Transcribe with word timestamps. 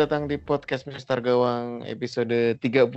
datang 0.00 0.24
di 0.24 0.40
podcast 0.40 0.88
Mister 0.88 1.20
Gawang 1.20 1.84
episode 1.84 2.56
35. 2.56 2.88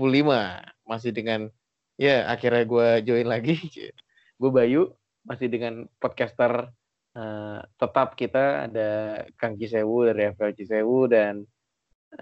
Masih 0.87 1.11
dengan 1.11 1.51
ya 1.99 2.31
akhirnya 2.31 2.63
gue 2.63 2.87
join 3.03 3.27
lagi. 3.27 3.59
gue 4.39 4.47
Bayu 4.47 4.87
masih 5.27 5.51
dengan 5.51 5.83
podcaster 5.99 6.71
uh, 7.11 7.59
tetap 7.75 8.15
kita 8.15 8.71
ada 8.71 9.19
Kang 9.35 9.59
Cisewu 9.59 10.07
dari 10.07 10.31
FPL 10.31 10.55
Cisewu 10.55 11.11
dan 11.11 11.43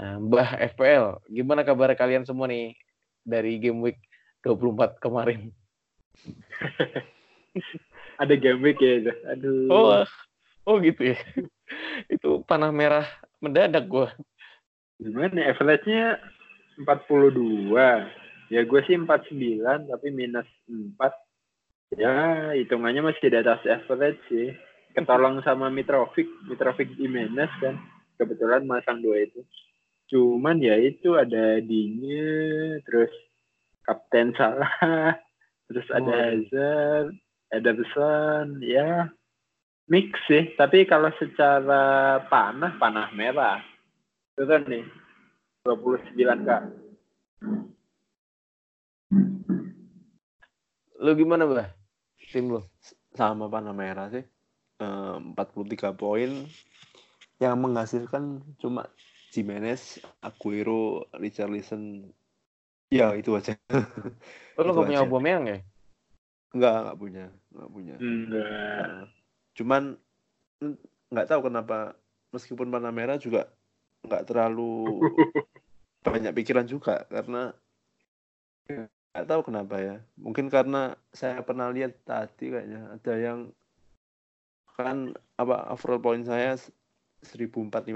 uh, 0.02 0.17
Mbah 0.17 0.57
FPL. 0.73 1.29
Gimana 1.29 1.61
kabar 1.61 1.93
kalian 1.93 2.25
semua 2.25 2.49
nih 2.49 2.73
dari 3.21 3.61
game 3.61 3.85
week 3.85 4.02
24 4.41 4.98
kemarin? 4.98 5.53
ada 8.21 8.34
game 8.34 8.66
week 8.66 8.81
ya, 8.81 9.13
aduh. 9.29 9.70
Oh, 9.70 10.02
oh 10.66 10.75
gitu 10.81 11.13
ya. 11.13 11.21
Itu 12.17 12.41
panah 12.49 12.73
merah 12.73 13.05
mendadak 13.38 13.85
gue. 13.85 14.09
Gimana 15.01 15.49
average-nya 15.49 16.21
42. 16.85 18.53
Ya 18.53 18.61
gue 18.61 18.81
sih 18.85 18.93
49 18.93 19.89
tapi 19.89 20.07
minus 20.13 20.45
4. 20.69 21.97
Ya 21.97 22.13
hitungannya 22.53 23.01
masih 23.09 23.33
di 23.33 23.37
atas 23.41 23.65
average 23.65 24.21
sih. 24.29 24.53
Ketolong 24.93 25.41
sama 25.41 25.73
Mitrovic, 25.73 26.29
Mitrovic 26.45 26.93
di 26.93 27.09
minus 27.09 27.49
kan. 27.57 27.81
Kebetulan 28.21 28.69
masang 28.69 29.01
dua 29.01 29.25
itu. 29.25 29.41
Cuman 30.13 30.61
ya 30.61 30.77
itu 30.77 31.17
ada 31.17 31.57
Dinya, 31.63 32.77
terus 32.85 33.09
Kapten 33.81 34.35
Salah, 34.38 34.69
terus 35.71 35.88
oh. 35.89 35.97
ada 35.97 36.15
Hazard, 36.30 37.08
ada 37.49 37.69
Beson, 37.71 38.47
ya 38.61 39.09
mix 39.88 40.13
sih. 40.27 40.52
Tapi 40.59 40.83
kalau 40.86 41.09
secara 41.15 42.19
panah, 42.27 42.75
panah 42.77 43.09
merah 43.15 43.70
Turun 44.42 44.66
nih. 44.66 44.81
29 45.70 46.17
kak. 46.50 46.61
Lu 50.98 51.14
gimana, 51.14 51.45
Bah? 51.45 51.70
Tim 52.33 52.50
lu? 52.50 52.66
Sama 53.14 53.45
panah 53.45 53.70
merah 53.70 54.09
sih. 54.09 54.25
Eh, 54.81 55.16
empat 55.22 55.53
puluh 55.53 55.70
tiga 55.70 55.94
poin 55.94 56.50
yang 57.38 57.53
menghasilkan 57.61 58.42
cuma 58.58 58.89
Jimenez, 59.30 60.02
Aguero, 60.25 61.05
Richarlison. 61.22 62.09
Ya, 62.89 63.14
itu 63.14 63.38
aja. 63.38 63.53
Oh, 64.58 64.66
lu 64.66 64.73
gak 64.73 64.89
punya 64.89 65.05
Aubameyang 65.05 65.45
ya? 65.45 65.61
Enggak, 66.50 66.76
enggak 66.81 66.98
punya. 66.98 67.26
Enggak 67.53 67.70
punya. 67.70 67.95
Enggak. 68.02 68.86
Cuman 69.53 69.81
nggak 71.14 71.30
tahu 71.30 71.45
kenapa 71.45 71.94
meskipun 72.33 72.73
panah 72.73 72.89
merah 72.89 73.22
juga 73.22 73.53
nggak 74.05 74.25
terlalu 74.27 75.02
banyak 76.05 76.33
pikiran 76.33 76.66
juga 76.66 77.05
karena 77.09 77.53
nggak 79.11 79.27
tahu 79.27 79.41
kenapa 79.52 79.75
ya 79.77 79.95
mungkin 80.17 80.47
karena 80.47 80.95
saya 81.11 81.43
pernah 81.43 81.69
lihat 81.69 81.99
tadi 82.08 82.49
kayaknya 82.49 82.95
ada 82.95 83.13
yang 83.19 83.39
kan 84.80 85.13
apa 85.38 85.69
overall 85.69 86.02
point 86.02 86.25
saya 86.25 86.58
1415 87.21 87.91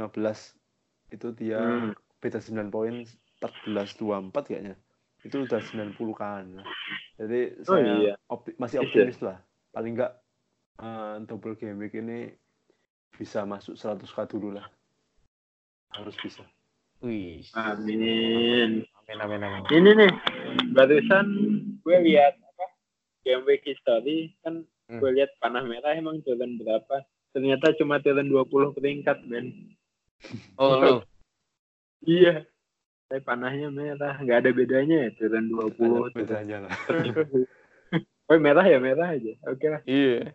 itu 1.15 1.27
dia 1.33 1.59
hmm. 1.61 1.97
beda 2.21 2.39
9 2.43 2.69
poin 2.69 3.07
1424 3.41 4.49
kayaknya 4.49 4.75
itu 5.25 5.41
udah 5.41 5.61
90 5.61 5.97
kan 6.13 6.45
jadi 7.17 7.57
oh, 7.65 7.65
saya 7.65 7.93
iya. 7.97 8.13
opti 8.29 8.53
masih 8.61 8.77
iya. 8.77 8.85
optimis 8.85 9.19
lah 9.23 9.37
paling 9.73 9.97
enggak 9.97 10.13
uh, 10.83 11.17
double 11.25 11.57
game 11.57 11.81
week 11.81 11.97
ini 11.97 12.29
bisa 13.15 13.47
masuk 13.47 13.79
100k 13.79 14.27
dulu 14.29 14.59
lah 14.59 14.67
harus 15.95 16.15
bisa. 16.19 16.43
Wih. 17.03 17.43
Amin. 17.55 18.83
Amin 19.05 19.17
amin 19.21 19.41
amin. 19.41 19.63
Ini 19.69 19.91
nih 19.93 20.11
barusan 20.73 21.27
gue 21.83 21.97
lihat 22.09 22.39
apa 22.41 22.65
game 23.21 23.43
week 23.45 23.63
history 23.67 24.33
kan 24.41 24.65
hmm. 24.89 24.99
gue 24.99 25.11
lihat 25.21 25.31
panah 25.39 25.63
merah 25.63 25.93
emang 25.93 26.23
turun 26.25 26.57
berapa? 26.57 27.03
Ternyata 27.35 27.75
cuma 27.75 27.99
turun 27.99 28.31
20 28.31 28.79
peringkat, 28.79 29.27
Ben. 29.27 29.75
Oh, 30.55 30.79
lo. 30.79 30.93
iya. 32.07 32.47
Tapi 33.11 33.21
panahnya 33.21 33.67
merah, 33.69 34.17
nggak 34.17 34.39
ada 34.39 34.51
bedanya 34.55 34.97
ya 35.05 35.09
turun 35.19 35.51
20. 35.51 35.75
Ada 35.75 36.15
bedanya 36.15 36.57
lah. 36.63 36.73
oh, 38.31 38.39
merah 38.39 38.65
ya 38.65 38.79
merah 38.79 39.13
aja. 39.19 39.35
Oke 39.51 39.67
okay 39.67 39.67
lah. 39.67 39.81
Iya. 39.83 40.31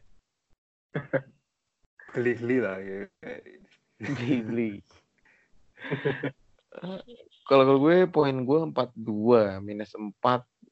Geli-geli 2.13 2.59
lah 2.61 2.77
ya. 2.85 3.09
Geli-geli. 3.97 4.85
Kalau 7.49 7.83
gue 7.83 8.07
poin 8.07 8.37
gue 8.47 8.59
42 8.71 9.59
minus 9.65 9.91
4 9.97 10.15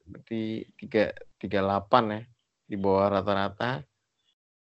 berarti 0.08 0.64
3 0.78 1.12
38 1.42 2.14
ya 2.14 2.20
di 2.68 2.76
bawah 2.76 3.18
rata-rata. 3.18 3.82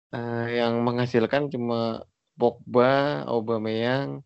Uh, 0.07 0.47
yang 0.47 0.87
menghasilkan 0.87 1.51
cuma 1.51 2.07
Pogba, 2.39 3.27
Aubameyang, 3.27 4.23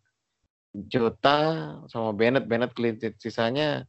Jota 0.71 1.73
sama 1.89 2.13
Bennett. 2.13 2.45
Bennett 2.45 2.71
clean 2.77 2.95
Sisanya 3.17 3.83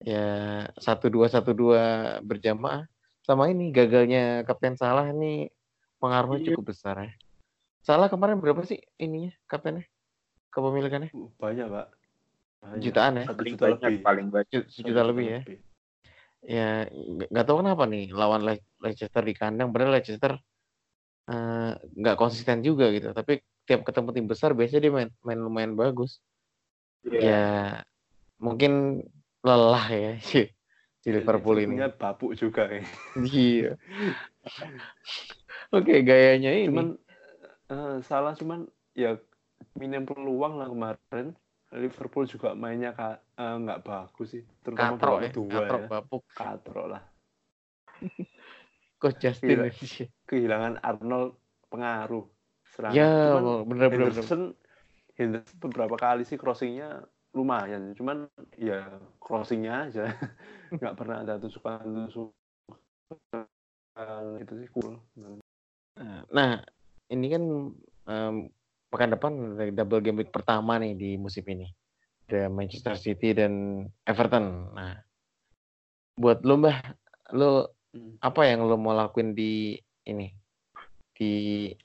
ya 0.00 0.66
satu 0.80 1.06
dua 1.12 1.30
satu 1.30 1.54
dua 1.54 2.18
berjamaah. 2.24 2.84
Sama 3.22 3.46
ini 3.52 3.70
gagalnya 3.70 4.42
Kapten 4.42 4.74
Salah 4.74 5.12
ini 5.12 5.46
pengaruhnya 6.02 6.40
iya. 6.42 6.46
cukup 6.50 6.74
besar 6.74 6.96
ya. 7.04 7.12
Salah 7.80 8.08
kemarin 8.12 8.40
berapa 8.40 8.60
sih 8.66 8.80
ininya 9.00 9.32
kaptennya? 9.48 9.88
Kepemilikannya? 10.50 11.10
Banyak, 11.38 11.66
Pak. 11.70 11.86
Banyak. 12.60 12.82
Jutaan 12.84 13.12
ya? 13.16 13.24
Satu 13.24 13.42
juta 13.46 13.64
lebih. 13.72 13.96
Paling 14.04 14.26
banyak. 14.28 14.62
Sejuta 14.68 15.02
lebih 15.06 15.26
ya? 15.26 15.40
Ya, 16.40 16.68
nggak 17.28 17.44
tahu 17.44 17.60
kenapa 17.60 17.84
nih 17.84 18.12
lawan 18.12 18.44
Leicester 18.80 19.22
di 19.24 19.34
kandang. 19.36 19.72
Padahal 19.72 20.00
Leicester 20.00 20.40
eh, 21.28 21.72
nggak 21.76 22.16
uh, 22.16 22.20
konsisten 22.20 22.64
juga 22.64 22.88
gitu. 22.92 23.12
Tapi 23.12 23.40
tiap 23.68 23.84
ketemu 23.84 24.08
tim 24.12 24.26
besar 24.26 24.50
biasanya 24.56 24.82
dia 24.82 24.92
main, 24.92 25.10
main 25.24 25.40
lumayan 25.40 25.72
bagus. 25.76 26.20
Yeah. 27.04 27.20
Ya, 27.22 27.46
mungkin 28.40 29.04
lelah 29.40 29.86
ya 29.88 30.12
si, 30.28 30.48
si 31.00 31.08
Liverpool 31.08 31.60
ini. 31.60 31.80
babuk 31.96 32.36
juga 32.36 32.68
ya. 32.68 32.84
Iya. 33.24 33.70
Oke, 35.70 35.92
okay, 35.92 35.98
gayanya 36.02 36.50
ini. 36.56 36.72
Cuman 36.72 36.88
uh, 37.70 37.96
salah 38.04 38.34
cuman 38.34 38.66
ya 38.96 39.16
minim 39.78 40.06
peluang 40.08 40.58
lah 40.58 40.68
kemarin. 40.70 41.36
Liverpool 41.70 42.26
juga 42.26 42.50
mainnya 42.58 42.90
eh, 42.98 43.14
nggak 43.38 43.80
uh, 43.80 43.84
bagus 43.86 44.34
sih, 44.34 44.42
terutama 44.66 44.98
katro, 44.98 45.22
ya. 45.22 45.30
dua 45.30 45.50
katro, 45.54 45.78
ya. 45.78 45.86
Bapuk. 45.86 46.22
Katro 46.34 46.84
lah. 46.90 47.02
Coach 49.00 49.22
Justin 49.22 49.70
kehilangan 50.26 50.82
Arnold 50.82 51.38
pengaruh 51.70 52.26
serangan. 52.74 52.98
Ya, 52.98 53.38
bener. 53.62 53.86
Henderson, 53.86 54.58
Henderson 55.14 55.56
beberapa 55.62 55.94
kali 55.94 56.26
sih 56.26 56.34
crossingnya 56.34 57.06
lumayan, 57.30 57.94
cuman 57.94 58.26
ya 58.58 58.82
crossingnya 59.22 59.86
aja 59.86 60.10
nggak 60.74 60.96
pernah 60.98 61.22
ada 61.22 61.38
tusukan 61.38 62.10
tusukan 62.10 62.34
itu 64.42 64.52
sih 64.58 64.68
cool. 64.74 64.98
Nah, 66.34 66.58
ini 67.10 67.26
kan 67.30 67.42
um, 68.10 68.36
pekan 68.90 69.14
depan 69.14 69.32
double 69.70 70.02
game 70.02 70.18
week 70.20 70.34
pertama 70.34 70.76
nih 70.82 70.98
di 70.98 71.10
musim 71.14 71.46
ini. 71.46 71.70
Ada 72.26 72.50
Manchester 72.50 72.94
City 72.98 73.34
dan 73.34 73.86
Everton. 74.06 74.74
Nah, 74.74 74.94
buat 76.18 76.42
lo 76.42 76.54
Mbah, 76.58 76.78
lo 77.34 77.74
hmm. 77.94 78.22
apa 78.22 78.40
yang 78.46 78.66
lo 78.66 78.74
mau 78.78 78.94
lakuin 78.94 79.34
di 79.34 79.78
ini? 80.06 80.30
Di 81.14 81.30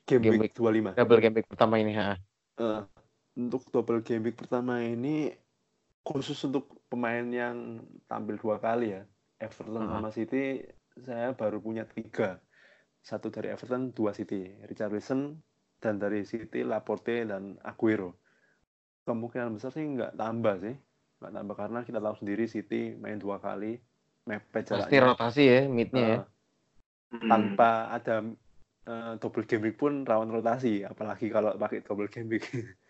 game, 0.05 0.21
game 0.21 0.41
week, 0.41 0.57
week 0.57 0.93
25. 0.95 0.97
Double 0.97 1.21
game 1.21 1.35
week 1.41 1.49
pertama 1.49 1.75
ini, 1.81 1.93
ha. 1.97 2.17
Uh, 2.57 2.81
untuk 3.37 3.67
double 3.69 4.01
game 4.01 4.25
week 4.29 4.37
pertama 4.37 4.81
ini 4.81 5.33
khusus 6.05 6.37
untuk 6.45 6.69
pemain 6.87 7.25
yang 7.25 7.81
tampil 8.05 8.37
dua 8.37 8.57
kali 8.61 8.97
ya. 8.97 9.03
Everton 9.41 9.75
uh 9.75 9.81
-huh. 9.81 9.93
sama 9.99 10.09
City 10.13 10.61
saya 11.03 11.35
baru 11.35 11.59
punya 11.59 11.83
tiga. 11.83 12.39
Satu 13.03 13.29
dari 13.29 13.51
Everton, 13.51 13.91
dua 13.91 14.15
City. 14.15 14.55
Richard 14.65 14.95
Wilson, 14.95 15.37
dan 15.85 16.01
dari 16.01 16.25
City, 16.25 16.65
Laporte 16.65 17.29
dan 17.29 17.61
Aguero. 17.61 18.17
Kemungkinan 19.05 19.53
besar 19.53 19.69
sih 19.69 19.85
nggak 19.85 20.17
tambah 20.17 20.57
sih, 20.65 20.73
nggak 21.21 21.33
tambah 21.37 21.55
karena 21.55 21.79
kita 21.85 22.01
tahu 22.01 22.15
sendiri 22.17 22.49
City 22.49 22.97
main 22.97 23.21
dua 23.21 23.37
kali, 23.37 23.77
mepet 24.25 24.65
jaraknya. 24.65 24.89
Pasti 24.89 24.97
rotasi 24.97 25.43
ya 25.45 25.61
midnya 25.69 26.01
uh, 26.01 26.09
ya. 26.09 26.19
Tanpa 27.29 27.93
ada 27.93 28.25
uh, 28.89 29.13
double 29.21 29.45
game 29.45 29.69
week 29.69 29.77
pun 29.77 30.01
rawan 30.01 30.33
rotasi, 30.33 30.81
apalagi 30.81 31.29
kalau 31.29 31.53
pakai 31.53 31.85
double 31.85 32.09
game 32.09 32.33
week. 32.33 32.49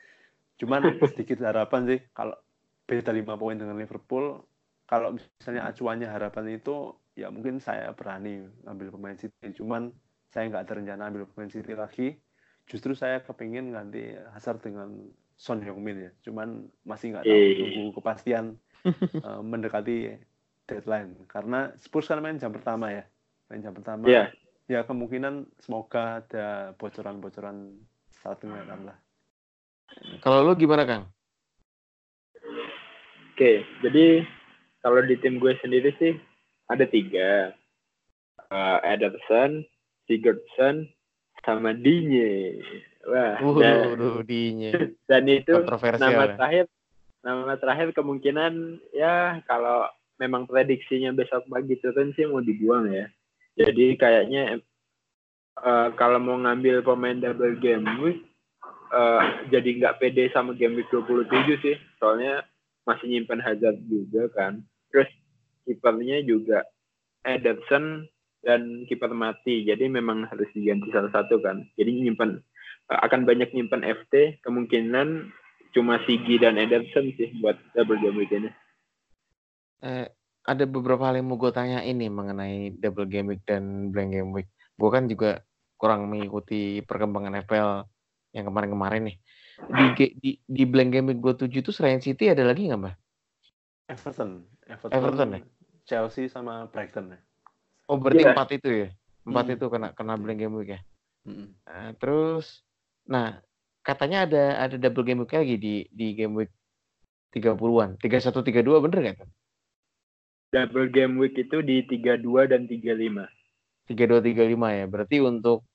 Cuman 0.63 0.95
sedikit 1.11 1.43
harapan 1.43 1.83
sih 1.83 1.99
kalau 2.15 2.39
beda 2.87 3.11
lima 3.11 3.35
poin 3.35 3.59
dengan 3.59 3.75
Liverpool, 3.75 4.39
kalau 4.87 5.19
misalnya 5.19 5.67
acuannya 5.67 6.07
harapan 6.07 6.55
itu 6.55 6.95
ya 7.11 7.27
mungkin 7.27 7.59
saya 7.59 7.91
berani 7.91 8.47
ambil 8.63 8.87
pemain 8.95 9.19
City. 9.19 9.51
Cuman 9.51 9.91
saya 10.31 10.47
nggak 10.47 10.63
ada 10.63 10.73
rencana 10.79 11.03
ambil 11.11 11.27
pemain 11.27 11.51
City 11.51 11.75
lagi 11.75 12.15
justru 12.65 12.97
saya 12.97 13.21
kepingin 13.21 13.71
ganti 13.71 14.13
Hazard 14.33 14.61
dengan 14.65 14.89
Son 15.35 15.61
Heung-min 15.61 16.09
ya. 16.09 16.11
Cuman 16.25 16.65
masih 16.87 17.13
nggak 17.13 17.23
tahu 17.27 17.35
Eh. 17.35 17.73
tunggu 17.75 17.91
kepastian 17.99 18.45
eh, 19.25 19.41
mendekati 19.43 20.15
deadline. 20.65 21.13
Karena 21.29 21.73
Spurs 21.77 22.09
kan 22.09 22.21
main 22.21 22.39
jam 22.41 22.49
pertama 22.55 22.89
ya. 22.89 23.03
Main 23.51 23.61
jam 23.61 23.73
pertama. 23.75 24.05
Iya. 24.09 24.31
Ya 24.65 24.81
kemungkinan 24.81 25.45
semoga 25.61 26.25
ada 26.25 26.73
bocoran-bocoran 26.81 27.77
starting 28.09 28.49
lineup 28.49 28.81
lah. 28.81 28.97
Kalau 30.25 30.41
lu 30.41 30.57
gimana 30.57 30.81
Kang? 30.89 31.05
Oke, 33.35 33.61
jadi 33.83 34.23
kalau 34.81 35.03
di 35.05 35.19
tim 35.21 35.37
gue 35.37 35.53
sendiri 35.61 35.91
sih 36.01 36.15
ada 36.71 36.87
tiga. 36.89 37.51
Eh, 38.49 38.79
Ederson, 38.89 39.61
Sigurdsson, 40.07 40.89
sama 41.45 41.71
Dinye. 41.77 42.59
Wah, 43.05 43.37
dan, 43.37 43.93
Waduh, 43.93 44.25
dinya 44.25 44.73
dan 45.09 45.29
itu 45.29 45.53
nama 46.01 46.25
ya. 46.25 46.33
terakhir 46.33 46.65
nama 47.21 47.53
terakhir 47.57 47.87
kemungkinan 47.93 48.81
ya 48.97 49.45
kalau 49.45 49.85
memang 50.17 50.49
prediksinya 50.49 51.13
besok 51.13 51.45
pagi 51.45 51.77
turun 51.77 52.17
sih 52.17 52.25
mau 52.25 52.41
dibuang 52.41 52.89
ya 52.89 53.05
jadi 53.61 53.93
kayaknya 53.97 54.57
eh, 55.61 55.87
kalau 55.93 56.17
mau 56.17 56.37
ngambil 56.41 56.81
pemain 56.81 57.21
double 57.21 57.61
game 57.61 57.85
week 58.01 58.25
eh, 58.89 59.23
jadi 59.53 59.69
nggak 59.85 59.97
pede 60.01 60.33
sama 60.33 60.57
game 60.57 60.81
week 60.81 60.89
27 60.89 61.29
sih 61.61 61.77
soalnya 62.01 62.41
masih 62.89 63.05
nyimpan 63.05 63.41
Hazard 63.41 63.85
juga 63.85 64.33
kan 64.33 64.65
terus 64.89 65.09
kipernya 65.69 66.25
juga 66.25 66.65
Ederson 67.21 68.09
dan 68.45 68.85
kiper 68.85 69.11
mati 69.11 69.65
jadi 69.65 69.89
memang 69.89 70.29
harus 70.29 70.47
diganti 70.53 70.93
salah 70.93 71.09
satu 71.09 71.41
kan 71.41 71.65
jadi 71.75 71.89
nyimpan 71.89 72.37
eh, 72.93 72.99
akan 73.01 73.25
banyak 73.25 73.49
nyimpan 73.51 73.81
FT 73.81 74.45
kemungkinan 74.45 75.33
cuma 75.73 75.99
Sigi 76.05 76.39
dan 76.39 76.61
Ederson 76.61 77.11
sih 77.17 77.33
buat 77.41 77.57
double 77.73 77.99
game 77.99 78.21
week 78.21 78.31
ini 78.31 78.47
Eh, 79.85 80.07
ada 80.45 80.63
beberapa 80.65 81.09
hal 81.09 81.21
yang 81.21 81.27
mau 81.29 81.37
gue 81.37 81.53
tanya 81.53 81.85
ini 81.85 82.09
mengenai 82.09 82.73
double 82.77 83.09
game 83.09 83.35
week 83.35 83.45
dan 83.45 83.93
blank 83.93 84.13
game 84.13 84.31
week. 84.33 84.49
Gue 84.77 84.89
kan 84.89 85.05
juga 85.05 85.45
kurang 85.77 86.09
mengikuti 86.09 86.81
perkembangan 86.85 87.45
FPL 87.45 87.71
yang 88.33 88.45
kemarin-kemarin 88.49 89.13
nih. 89.13 89.17
Di, 89.69 89.85
di, 90.21 90.31
di 90.41 90.63
blank 90.65 90.89
game 90.89 91.07
week 91.13 91.21
27 91.21 91.61
itu 91.61 91.71
selain 91.73 92.01
City 92.01 92.33
ada 92.33 92.45
lagi 92.45 92.69
nggak, 92.69 92.81
Mbak? 92.81 92.95
Everton. 93.93 94.31
Everton, 94.65 94.93
Everton 94.97 95.29
ya? 95.29 95.41
Chelsea 95.85 96.25
sama 96.25 96.65
Brighton 96.69 97.13
ya. 97.13 97.19
Oh, 97.85 97.97
berarti 97.97 98.23
Iya. 98.23 98.31
empat 98.33 98.49
itu 98.53 98.69
ya? 98.69 98.89
Empat 99.25 99.45
Hmm. 99.45 99.53
itu 99.57 99.65
kena 99.69 99.87
kena 99.93 100.13
blank 100.15 100.39
game 100.39 100.55
week 100.57 100.71
ya? 100.73 100.79
Mm-mm. 101.25 101.49
Eh, 101.65 101.91
terus, 101.97 102.61
nah 103.03 103.41
katanya 103.81 104.25
ada 104.25 104.43
ada 104.61 104.75
double 104.77 105.05
game 105.05 105.21
week 105.21 105.33
lagi 105.33 105.55
di 105.57 105.75
di 105.89 106.13
game 106.13 106.33
week 106.35 106.51
30-an. 107.31 107.97
31 107.97 108.41
32 108.41 108.81
bener 108.81 108.99
nggak 109.01 109.17
tuh? 109.19 109.29
double 110.49 110.87
game 110.87 111.19
week 111.19 111.35
itu 111.35 111.59
di 111.59 111.83
32 111.83 112.47
dan 112.47 112.63
35 112.63 113.27
32 113.85 114.23
35 114.23 114.71
ya. 114.71 114.85
Berarti 114.87 115.17
untuk 115.19 115.67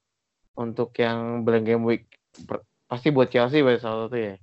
untuk 0.56 0.97
yang 0.97 1.45
blank 1.45 1.65
game 1.69 1.85
week 1.85 2.09
per- 2.49 2.65
pasti 2.89 3.13
buat 3.13 3.29
Chelsea 3.29 3.61
berarti 3.61 3.85
salah 3.85 4.09
satu 4.09 4.17
ya. 4.17 4.35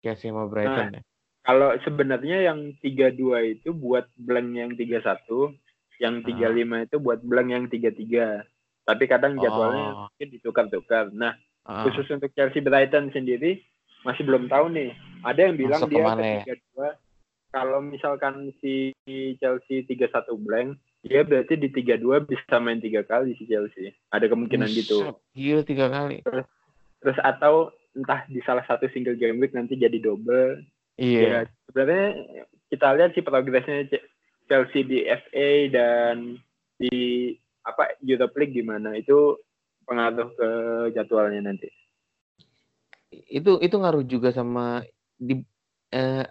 Chelsea 0.00 0.28
sama 0.28 0.46
Brighton 0.46 0.96
ya. 0.96 1.02
kalau 1.40 1.72
sebenarnya 1.80 2.44
yang 2.44 2.76
32 2.84 3.16
itu 3.56 3.72
buat 3.72 4.04
blank 4.16 4.48
yang 4.52 4.70
31 4.76 5.56
yang 6.00 6.24
35 6.24 6.56
itu 6.82 6.96
buat 6.96 7.20
blank 7.20 7.48
yang 7.48 7.64
33 7.68 8.42
tapi 8.82 9.04
kadang 9.04 9.36
jadwalnya 9.36 9.86
Oh. 9.86 9.98
mungkin 10.08 10.28
ditukar-tukar. 10.32 11.12
Nah 11.12 11.36
Ah, 11.60 11.84
khusus 11.84 12.08
untuk 12.08 12.32
Chelsea 12.32 12.58
Brighton 12.58 13.12
sendiri 13.12 13.60
masih 14.00 14.24
belum 14.24 14.48
tahu 14.48 14.72
nih. 14.72 14.96
Ada 15.20 15.40
yang 15.44 15.54
bilang 15.54 15.84
Masuk 15.84 15.92
dia 15.92 16.00
ke 16.00 16.08
mana 16.08 16.22
ya? 16.24 16.42
ke 16.42 16.54
32 16.72 16.96
kalau 17.50 17.78
misalkan 17.82 18.34
si 18.58 18.96
Chelsea 19.36 19.84
31 19.84 20.08
blank 20.40 20.68
dia 21.00 21.20
berarti 21.20 21.56
di 21.56 21.68
32 21.68 22.00
bisa 22.24 22.56
main 22.56 22.80
tiga 22.80 23.00
kali 23.02 23.36
si 23.36 23.44
Chelsea. 23.44 23.92
Ada 24.08 24.26
kemungkinan 24.26 24.68
gitu. 24.68 25.04
Buset, 25.04 25.16
Gila 25.32 25.62
tiga 25.62 25.86
kali. 25.86 26.24
terus 27.00 27.18
atau 27.18 27.68
entah 27.92 28.24
di 28.24 28.40
salah 28.40 28.64
satu 28.64 28.88
single 28.88 29.16
game 29.16 29.36
week 29.36 29.52
nanti 29.52 29.76
jadi 29.76 29.96
double. 29.96 30.64
Iya. 30.96 31.20
ya 31.20 31.40
sebenarnya 31.66 32.06
kita 32.68 32.86
lihat 32.94 33.10
sih 33.12 33.20
progresnya 33.20 33.84
Chelsea 34.50 34.82
di 34.82 35.06
FA 35.06 35.48
dan 35.70 36.34
di 36.74 37.30
apa 37.62 37.94
Europe 38.02 38.34
League 38.34 38.58
gimana 38.58 38.98
itu 38.98 39.38
pengaruh 39.86 40.34
ke 40.34 40.50
jadwalnya 40.98 41.46
nanti 41.46 41.70
Itu 43.30 43.62
itu 43.62 43.76
ngaruh 43.78 44.02
juga 44.02 44.34
sama 44.34 44.82
di 45.14 45.38
eh, 45.94 46.26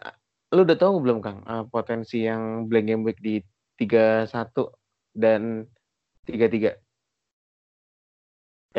lu 0.51 0.67
udah 0.67 0.75
tahu 0.75 0.99
belum 0.99 1.23
Kang 1.23 1.47
eh, 1.47 1.63
potensi 1.71 2.27
yang 2.27 2.67
blank 2.67 2.91
game 2.91 3.03
week 3.07 3.19
di 3.23 3.39
31 3.79 4.27
dan 5.15 5.63
33? 6.27 6.75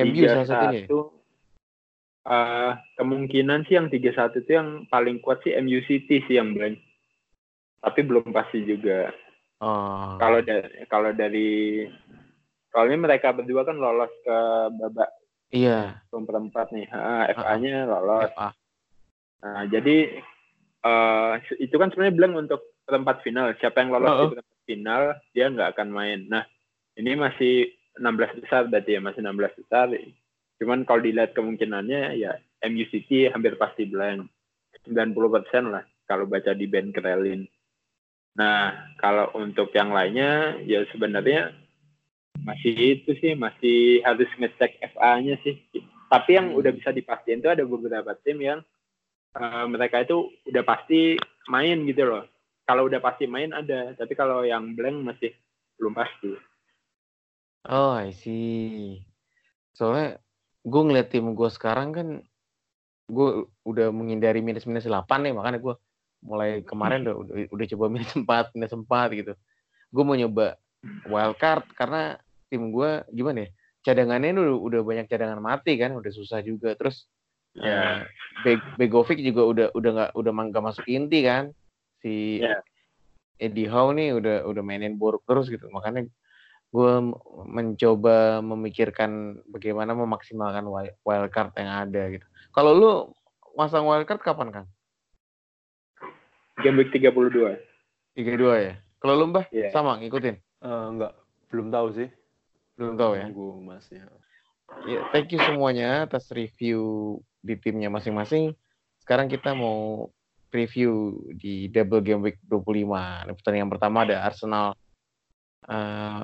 MU 0.00 0.22
salah 0.28 0.48
satunya. 0.48 0.84
ya? 0.84 0.93
31 0.93 1.00
eh, 2.28 2.72
kemungkinan 3.00 3.60
sih 3.64 3.75
yang 3.81 3.88
31 3.88 4.44
itu 4.44 4.50
yang 4.52 4.69
paling 4.93 5.16
kuat 5.25 5.40
sih 5.40 5.56
MU 5.64 5.81
City 5.88 6.20
sih 6.28 6.36
yang 6.36 6.52
blank 6.52 6.76
tapi 7.81 8.00
belum 8.04 8.28
pasti 8.31 8.60
juga 8.69 9.08
Oh. 9.60 10.16
kalau 10.16 10.40
dari 10.40 10.88
kalau 10.88 11.12
dari 11.12 11.84
soalnya 12.72 12.96
mereka 12.96 13.36
berdua 13.36 13.68
kan 13.68 13.76
lolos 13.76 14.08
ke 14.24 14.38
babak 14.72 15.10
Iya, 15.50 15.98
perempat 16.14 16.70
nih 16.70 16.86
FA-nya 17.34 17.82
lolos 17.90 18.30
FA. 18.30 18.54
Nah, 19.42 19.66
jadi 19.66 20.22
eh 20.80 21.32
itu 21.58 21.74
kan 21.74 21.90
sebenarnya 21.90 22.14
blank 22.14 22.34
untuk 22.46 22.60
perempat 22.86 23.26
final. 23.26 23.50
Siapa 23.58 23.82
yang 23.82 23.90
lolos 23.90 24.10
Heeh. 24.14 24.22
di 24.22 24.32
perempat 24.38 24.60
final, 24.62 25.02
dia 25.34 25.46
nggak 25.50 25.70
akan 25.74 25.88
main. 25.90 26.20
Nah, 26.30 26.46
ini 26.94 27.18
masih 27.18 27.74
16 27.98 28.46
besar 28.46 28.70
berarti 28.70 28.94
ya, 28.94 29.00
masih 29.02 29.20
16 29.26 29.58
besar. 29.58 29.90
Cuman 30.62 30.86
kalau 30.86 31.02
dilihat 31.02 31.34
kemungkinannya 31.34 32.14
ya 32.14 32.38
MU 32.70 32.86
City 32.94 33.26
hampir 33.26 33.58
pasti 33.58 33.90
blank. 33.90 34.30
90% 34.86 35.12
lah 35.66 35.84
kalau 36.06 36.30
baca 36.30 36.54
di 36.54 36.70
Ben 36.70 36.94
Krelin. 36.94 37.42
Nah, 38.38 38.94
kalau 39.03 39.32
untuk 39.35 39.75
yang 39.75 39.91
lainnya 39.91 40.60
ya 40.63 40.87
sebenarnya 40.94 41.51
masih 42.41 43.01
itu 43.01 43.10
sih, 43.19 43.34
masih 43.34 44.01
harus 44.06 44.31
ngecek 44.39 44.79
FA-nya 44.94 45.37
sih. 45.43 45.58
Tapi 46.10 46.31
yang 46.39 46.55
udah 46.55 46.70
bisa 46.75 46.91
dipastikan 46.91 47.43
itu 47.43 47.51
ada 47.51 47.65
beberapa 47.67 48.15
tim 48.22 48.39
yang 48.43 48.60
eh, 49.34 49.65
mereka 49.67 50.03
itu 50.03 50.31
udah 50.46 50.65
pasti 50.67 51.19
main 51.51 51.82
gitu 51.87 52.06
loh. 52.06 52.25
Kalau 52.67 52.87
udah 52.87 53.03
pasti 53.03 53.27
main 53.27 53.51
ada, 53.51 53.99
tapi 53.99 54.15
kalau 54.15 54.46
yang 54.46 54.79
blank 54.79 55.03
masih 55.03 55.34
belum 55.75 55.94
pasti. 55.96 56.39
Oh, 57.67 57.93
I 57.99 58.15
see. 58.15 59.03
Soalnya 59.75 60.22
gue 60.65 60.82
ngeliat 60.87 61.08
tim 61.10 61.32
gue 61.32 61.51
sekarang 61.51 61.89
kan 61.91 62.08
gue 63.10 63.29
udah 63.67 63.91
menghindari 63.91 64.44
minus 64.44 64.69
minus 64.69 64.87
8 64.87 65.08
nih 65.25 65.34
makanya 65.34 65.58
gue 65.58 65.75
mulai 66.20 66.60
kemarin 66.60 67.05
udah, 67.08 67.15
udah 67.17 67.34
udah 67.48 67.67
coba 67.77 67.84
minus 67.89 68.12
4 68.12 68.53
minus 68.56 68.72
4 68.72 69.08
gitu. 69.17 69.32
Gue 69.91 70.03
mau 70.05 70.17
nyoba 70.17 70.60
wildcard 71.08 71.65
karena 71.77 72.17
tim 72.48 72.72
gue 72.72 73.05
gimana 73.12 73.46
ya 73.46 73.50
cadangannya 73.81 74.36
udah, 74.36 74.56
udah 74.60 74.81
banyak 74.84 75.06
cadangan 75.08 75.41
mati 75.41 75.81
kan 75.81 75.96
udah 75.96 76.12
susah 76.12 76.41
juga. 76.44 76.77
Terus 76.77 77.08
Ya. 77.50 77.67
eh, 77.67 77.98
Be- 78.46 78.62
Begovic 78.79 79.19
juga 79.27 79.43
udah 79.43 79.67
udah 79.74 79.91
nggak 79.91 80.10
udah 80.15 80.32
nggak 80.55 80.65
masuk 80.70 80.86
inti 80.86 81.27
kan. 81.27 81.50
Si 81.98 82.39
Ya. 82.39 82.62
Eddie 83.43 83.67
Howe 83.67 83.91
nih 83.91 84.15
udah 84.15 84.46
udah 84.46 84.62
mainin 84.62 84.94
buruk 84.94 85.27
terus 85.27 85.50
gitu. 85.50 85.67
Makanya 85.72 86.06
gue 86.70 86.93
mencoba 87.50 88.39
memikirkan 88.39 89.43
bagaimana 89.50 89.98
memaksimalkan 89.98 90.62
wi- 90.70 90.94
wildcard 91.03 91.50
yang 91.58 91.91
ada 91.91 92.03
gitu. 92.15 92.27
Kalau 92.55 92.70
lu 92.70 92.91
masang 93.58 93.82
wildcard 93.91 94.22
kapan 94.22 94.48
kan 94.55 94.65
Game 96.60 96.76
week 96.76 96.90
32. 96.90 97.56
tiga 98.10 98.32
dua 98.34 98.55
ya 98.58 98.72
kalau 98.98 99.14
lu 99.17 99.31
mbah 99.31 99.46
Iya. 99.48 99.70
sama 99.70 99.96
ngikutin 99.96 100.36
Eh, 100.60 100.84
enggak, 100.93 101.17
belum 101.48 101.70
tahu 101.70 101.86
sih. 101.94 102.08
belum 102.76 102.94
tahu 102.96 103.12
ya 103.17 103.24
Tunggu 103.29 103.48
Mas 103.60 103.88
ya. 103.88 104.05
Ya, 104.84 105.00
thank 105.10 105.32
you 105.32 105.40
semuanya 105.40 106.05
atas 106.05 106.31
review 106.31 106.81
di 107.40 107.56
timnya 107.56 107.88
masing-masing. 107.88 108.55
Sekarang 109.00 109.26
kita 109.26 109.50
mau 109.50 110.06
preview 110.48 111.10
di 111.34 111.67
double 111.67 112.00
game 112.00 112.22
week 112.22 112.38
25. 112.46 113.24
Ini 113.24 113.32
pertandingan 113.34 113.69
pertama 113.69 114.05
ada 114.05 114.22
Arsenal 114.22 114.76
eh, 115.67 116.22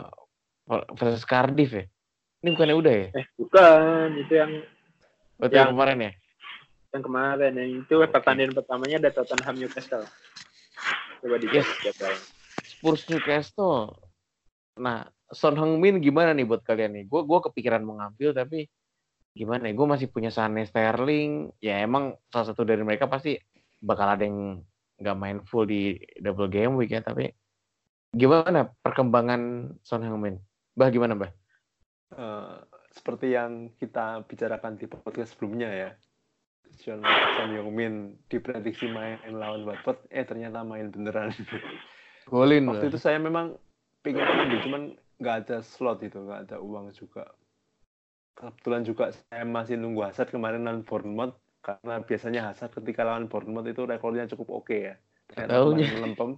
versus 0.93 1.25
Cardiff 1.25 1.73
ya. 1.73 1.85
Ini 2.41 2.49
bukannya 2.53 2.77
udah 2.77 2.95
ya? 2.95 3.09
Eh, 3.15 3.27
bukan. 3.35 4.09
Itu 4.21 4.33
yang 4.33 4.53
Berarti 5.37 5.53
yang 5.53 5.61
Yang- 5.61 5.73
kemarin 5.75 5.99
ya? 6.01 6.13
Yang 6.97 7.05
kemarin. 7.05 7.53
Yang 7.55 7.71
itu 7.85 7.95
pertandingan 8.09 8.57
pertamanya 8.57 8.97
ada 9.05 9.11
Tottenham 9.13 9.57
Newcastle. 9.61 10.05
Coba 11.21 11.37
dicek 11.41 11.65
Yes. 11.85 12.21
Spurs 12.65 13.03
Newcastle. 13.09 13.97
Nah, 14.77 15.09
Son 15.33 15.57
Heung-min 15.57 15.99
gimana 15.99 16.31
nih 16.37 16.47
buat 16.47 16.63
kalian 16.63 16.93
nih? 17.01 17.05
Gue 17.09 17.27
gua 17.27 17.43
kepikiran 17.43 17.83
mau 17.83 17.99
ngambil 17.99 18.37
tapi 18.37 18.69
gimana 19.35 19.67
ya? 19.67 19.75
Gue 19.75 19.87
masih 19.89 20.07
punya 20.13 20.31
Sane 20.31 20.69
Sterling. 20.69 21.51
Ya 21.59 21.83
emang 21.83 22.15
salah 22.31 22.53
satu 22.53 22.63
dari 22.63 22.85
mereka 22.85 23.11
pasti 23.11 23.35
bakal 23.81 24.17
ada 24.17 24.25
yang 24.25 24.63
nggak 24.97 25.17
main 25.19 25.39
full 25.45 25.67
di 25.67 25.99
double 26.21 26.49
game 26.49 26.79
week 26.79 26.95
ya. 26.95 27.03
Tapi 27.03 27.33
gimana 28.15 28.71
perkembangan 28.81 29.73
Son 29.83 30.05
Heung-min? 30.05 30.39
Bah 30.77 30.93
gimana 30.93 31.17
bah? 31.17 31.33
Uh, 32.15 32.63
seperti 32.95 33.35
yang 33.35 33.75
kita 33.77 34.23
bicarakan 34.25 34.79
di 34.79 34.87
podcast 34.87 35.35
sebelumnya 35.35 35.69
ya. 35.69 35.91
Son, 36.77 37.01
Son 37.03 37.51
Heung-min 37.53 38.17
diprediksi 38.29 38.89
main 38.93 39.19
lawan 39.33 39.65
Watford, 39.65 40.01
eh 40.13 40.25
ternyata 40.25 40.63
main 40.63 40.93
beneran. 40.93 41.33
Golin. 42.31 42.67
Waktu 42.69 42.93
itu 42.93 42.99
saya 43.01 43.17
memang 43.17 43.57
pengen 44.05 44.27
ambil, 44.27 44.59
cuman 44.63 44.83
nggak 45.19 45.37
ada 45.47 45.57
slot 45.65 46.03
itu, 46.05 46.19
nggak 46.21 46.51
ada 46.51 46.57
uang 46.61 46.93
juga. 46.93 47.33
Kebetulan 48.37 48.83
juga 48.85 49.15
saya 49.15 49.49
masih 49.49 49.81
nunggu 49.81 50.05
Hazard 50.05 50.29
kemarin 50.29 50.69
lawan 50.69 50.85
Bournemouth, 50.85 51.35
karena 51.65 52.05
biasanya 52.05 52.53
Hazard 52.53 52.75
ketika 52.77 53.07
lawan 53.07 53.31
Bournemouth 53.31 53.67
itu 53.67 53.83
rekornya 53.89 54.29
cukup 54.29 54.63
oke 54.63 54.69
okay 54.69 54.81
ya. 54.93 54.95
Ternyata 55.33 55.75
melempem. 55.75 56.31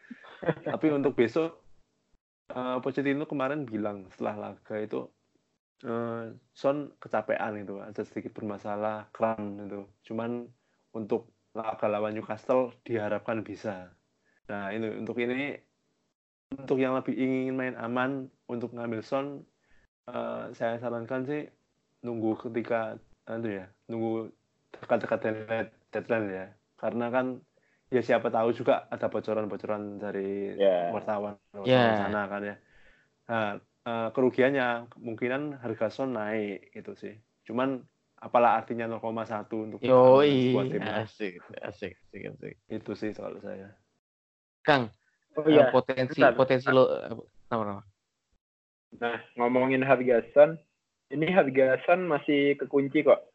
Tapi 0.68 0.86
untuk 0.92 1.16
besok, 1.16 1.60
uh, 2.52 2.78
Pochettino 2.82 3.24
kemarin 3.24 3.64
bilang 3.64 4.08
setelah 4.12 4.52
laga 4.52 4.76
itu, 4.80 5.08
uh, 5.84 6.32
Son 6.54 6.90
kecapean 6.98 7.60
itu, 7.60 7.78
ada 7.78 8.02
sedikit 8.02 8.34
bermasalah, 8.34 9.10
kram 9.14 9.60
itu. 9.62 9.84
Cuman 10.10 10.48
untuk 10.96 11.30
laga 11.54 11.86
lawan 11.90 12.14
Newcastle 12.14 12.74
diharapkan 12.86 13.42
bisa. 13.42 13.92
Nah, 14.48 14.72
ini 14.72 14.88
untuk 14.96 15.18
ini 15.20 15.58
untuk 16.56 16.80
yang 16.80 16.96
lebih 16.96 17.12
ingin 17.12 17.54
main 17.54 17.76
aman 17.76 18.32
untuk 18.48 18.72
ngambil 18.72 19.04
son 19.04 19.44
uh, 20.08 20.48
saya 20.56 20.80
sarankan 20.80 21.28
sih 21.28 21.44
nunggu 22.00 22.40
ketika 22.40 22.96
itu 23.28 23.60
ya, 23.60 23.66
nunggu 23.92 24.32
dekat-dekat 24.72 25.18
deadline, 25.20 25.70
deadline 25.92 26.26
ya. 26.32 26.46
Karena 26.80 27.12
kan 27.12 27.26
ya 27.92 28.00
siapa 28.00 28.32
tahu 28.32 28.52
juga 28.56 28.88
ada 28.88 29.08
bocoran-bocoran 29.08 30.00
dari 30.00 30.56
yeah. 30.56 30.92
wartawan 30.92 31.36
yeah. 31.64 32.08
sana 32.08 32.24
kan 32.28 32.42
ya. 32.44 32.56
Nah, 33.28 33.60
uh, 33.88 34.08
kerugiannya 34.12 34.92
kemungkinan 34.92 35.64
harga 35.64 35.88
son 35.88 36.12
naik 36.12 36.72
itu 36.76 36.92
sih. 36.94 37.14
Cuman 37.48 37.80
apalah 38.20 38.60
artinya 38.60 38.90
0,1 38.90 39.48
untuk 39.48 39.80
Yo, 39.80 40.20
asik, 40.20 41.40
asik, 41.62 41.94
asik, 41.96 42.22
asik. 42.34 42.54
Itu 42.68 42.92
sih 42.98 43.14
soal 43.14 43.40
saya. 43.40 43.72
Kang, 44.66 44.92
oh, 45.38 45.46
iya. 45.48 45.72
potensi 45.72 46.20
Bentar. 46.20 46.36
potensi 46.36 46.68
lo 46.68 46.84
apa 47.48 47.62
nama? 47.64 47.82
Nah, 48.98 49.16
ngomongin 49.38 49.84
harga 49.84 50.24
Sun, 50.34 50.58
ini 51.14 51.30
harga 51.32 51.80
Sun 51.88 52.04
masih 52.10 52.58
kekunci 52.60 53.06
kok. 53.06 53.32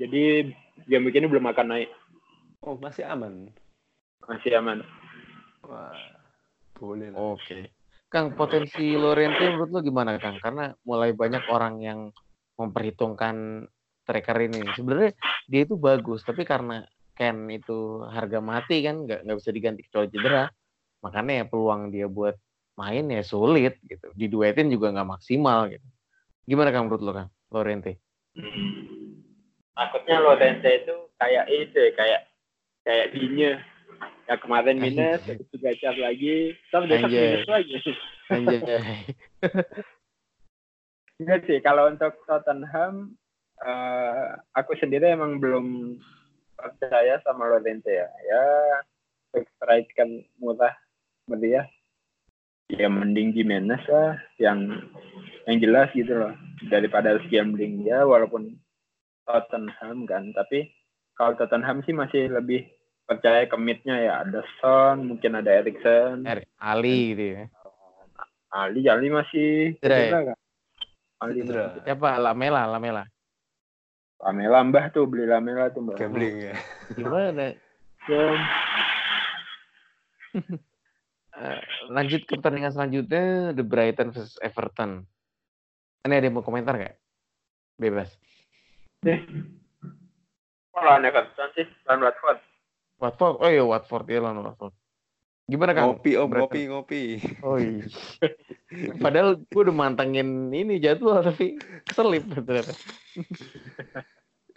Jadi 0.00 0.50
game 0.88 1.04
begini 1.06 1.30
belum 1.30 1.46
akan 1.52 1.66
naik. 1.76 1.90
Oh, 2.64 2.74
masih 2.78 3.06
aman. 3.06 3.50
Masih 4.26 4.54
aman. 4.58 4.82
Wah, 5.62 5.94
boleh 6.74 7.14
Oke. 7.14 7.38
Okay. 7.42 7.62
Kang, 8.12 8.36
potensi 8.36 8.92
Lorente 8.92 9.40
menurut 9.48 9.72
lo 9.72 9.80
gimana, 9.80 10.20
Kang? 10.20 10.36
Karena 10.36 10.68
mulai 10.84 11.16
banyak 11.16 11.48
orang 11.48 11.80
yang 11.80 12.00
memperhitungkan 12.60 13.64
tracker 14.04 14.36
ini. 14.44 14.60
Sebenarnya 14.76 15.16
dia 15.48 15.60
itu 15.64 15.80
bagus, 15.80 16.20
tapi 16.20 16.44
karena 16.44 16.84
Ken 17.12 17.44
itu 17.52 18.02
harga 18.08 18.40
mati 18.40 18.80
kan 18.80 19.04
nggak 19.04 19.28
nggak 19.28 19.36
bisa 19.36 19.50
diganti 19.52 19.84
kecuali 19.84 20.08
cedera 20.08 20.44
makanya 21.04 21.32
ya 21.42 21.44
peluang 21.44 21.92
dia 21.92 22.06
buat 22.08 22.34
main 22.80 23.04
ya 23.12 23.20
sulit 23.20 23.76
gitu 23.84 24.08
diduetin 24.16 24.72
juga 24.72 24.96
nggak 24.96 25.08
maksimal 25.18 25.68
gitu 25.68 25.84
gimana 26.48 26.72
kang 26.72 26.88
menurut 26.88 27.02
lo 27.04 27.12
kang 27.12 27.28
Lorente 27.52 28.00
hmm. 28.32 29.22
takutnya 29.76 30.16
Lorente 30.24 30.70
itu 30.72 30.94
kayak 31.20 31.44
itu 31.52 31.78
ya, 31.78 31.92
kayak 31.92 32.20
kayak 32.82 33.06
Dinya 33.12 33.52
ya 34.26 34.36
kemarin 34.38 34.78
minus 34.78 35.22
itu 35.26 35.56
gacor 35.58 35.94
lagi. 35.98 36.56
Tapi 36.70 36.84
besok 36.90 37.10
minus 37.10 37.48
lagi. 37.48 37.74
Anjay 38.30 38.60
Enggak 41.22 41.40
sih 41.46 41.58
kalau 41.62 41.86
untuk 41.86 42.18
Tottenham 42.26 43.14
uh, 43.62 44.34
aku 44.58 44.74
sendiri 44.82 45.14
emang 45.14 45.38
belum 45.38 45.96
percaya 46.58 47.22
sama 47.22 47.46
Lorente 47.46 47.94
ya. 47.94 48.08
Ya 48.26 48.44
strike 49.32 49.94
kan 49.94 50.10
murah 50.42 50.74
meriah 51.30 51.64
ya 52.68 52.88
mending 52.90 53.36
Jimenez 53.36 53.80
lah 53.86 54.18
yang 54.42 54.82
yang 55.46 55.56
jelas 55.62 55.88
gitu 55.94 56.10
loh. 56.10 56.34
Daripada 56.66 57.14
harus 57.14 57.26
gambling 57.30 57.86
ya 57.86 58.02
walaupun 58.02 58.58
Tottenham 59.22 60.10
kan. 60.10 60.34
Tapi 60.34 60.74
kalau 61.14 61.38
Tottenham 61.38 61.86
sih 61.86 61.94
masih 61.94 62.34
lebih 62.34 62.66
percaya 63.18 63.42
kemitnya 63.50 63.96
ya 63.98 64.12
ada 64.24 64.40
Son 64.60 65.04
mungkin 65.04 65.36
ada 65.36 65.50
Erikson 65.50 66.24
er, 66.24 66.46
Ali 66.56 67.12
gitu 67.12 67.24
ya 67.36 67.44
Ali 68.52 68.80
Ali 68.88 69.08
masih 69.08 69.76
cedera 69.80 70.32
ya? 70.32 70.36
Ali 71.20 71.44
siapa 71.84 72.20
Lamela 72.20 72.64
Lamela 72.68 73.04
Lamela 74.22 74.62
mbah 74.62 74.86
tuh 74.94 75.10
beli 75.10 75.26
Lamela 75.26 75.66
tuh 75.74 75.82
mbah. 75.82 75.98
Gambling 75.98 76.54
ya. 76.54 76.54
Gimana? 76.94 77.58
Ya. 78.06 78.24
lanjut 81.90 82.22
ke 82.30 82.38
pertandingan 82.38 82.70
selanjutnya 82.70 83.50
The 83.50 83.66
Brighton 83.66 84.14
versus 84.14 84.38
Everton. 84.38 85.02
Ini 86.06 86.22
ada 86.22 86.26
yang 86.30 86.38
mau 86.38 86.46
komentar 86.46 86.78
nggak? 86.78 86.94
Bebas. 87.82 88.14
Oh, 90.72 90.82
lawan 90.86 91.02
Everton 91.02 91.50
sih, 91.58 91.66
lawan 91.90 92.06
Watford. 92.06 92.38
Watford, 93.02 93.42
oh 93.42 93.50
iya 93.50 93.66
Watford 93.66 94.06
ya 94.06 94.22
lawan 94.22 94.46
Watford. 94.46 94.74
Gimana 95.50 95.74
kan? 95.74 95.90
Ngopi 95.90 96.14
om, 96.14 96.30
ngopi, 96.30 96.60
ngopi. 96.70 97.02
Oh 97.42 97.58
iya. 97.58 97.82
Padahal 99.02 99.42
gue 99.42 99.62
udah 99.66 99.74
mantengin 99.74 100.54
ini 100.54 100.78
jadwal 100.78 101.18
tapi 101.18 101.58
keselip 101.82 102.30
ternyata. 102.30 102.72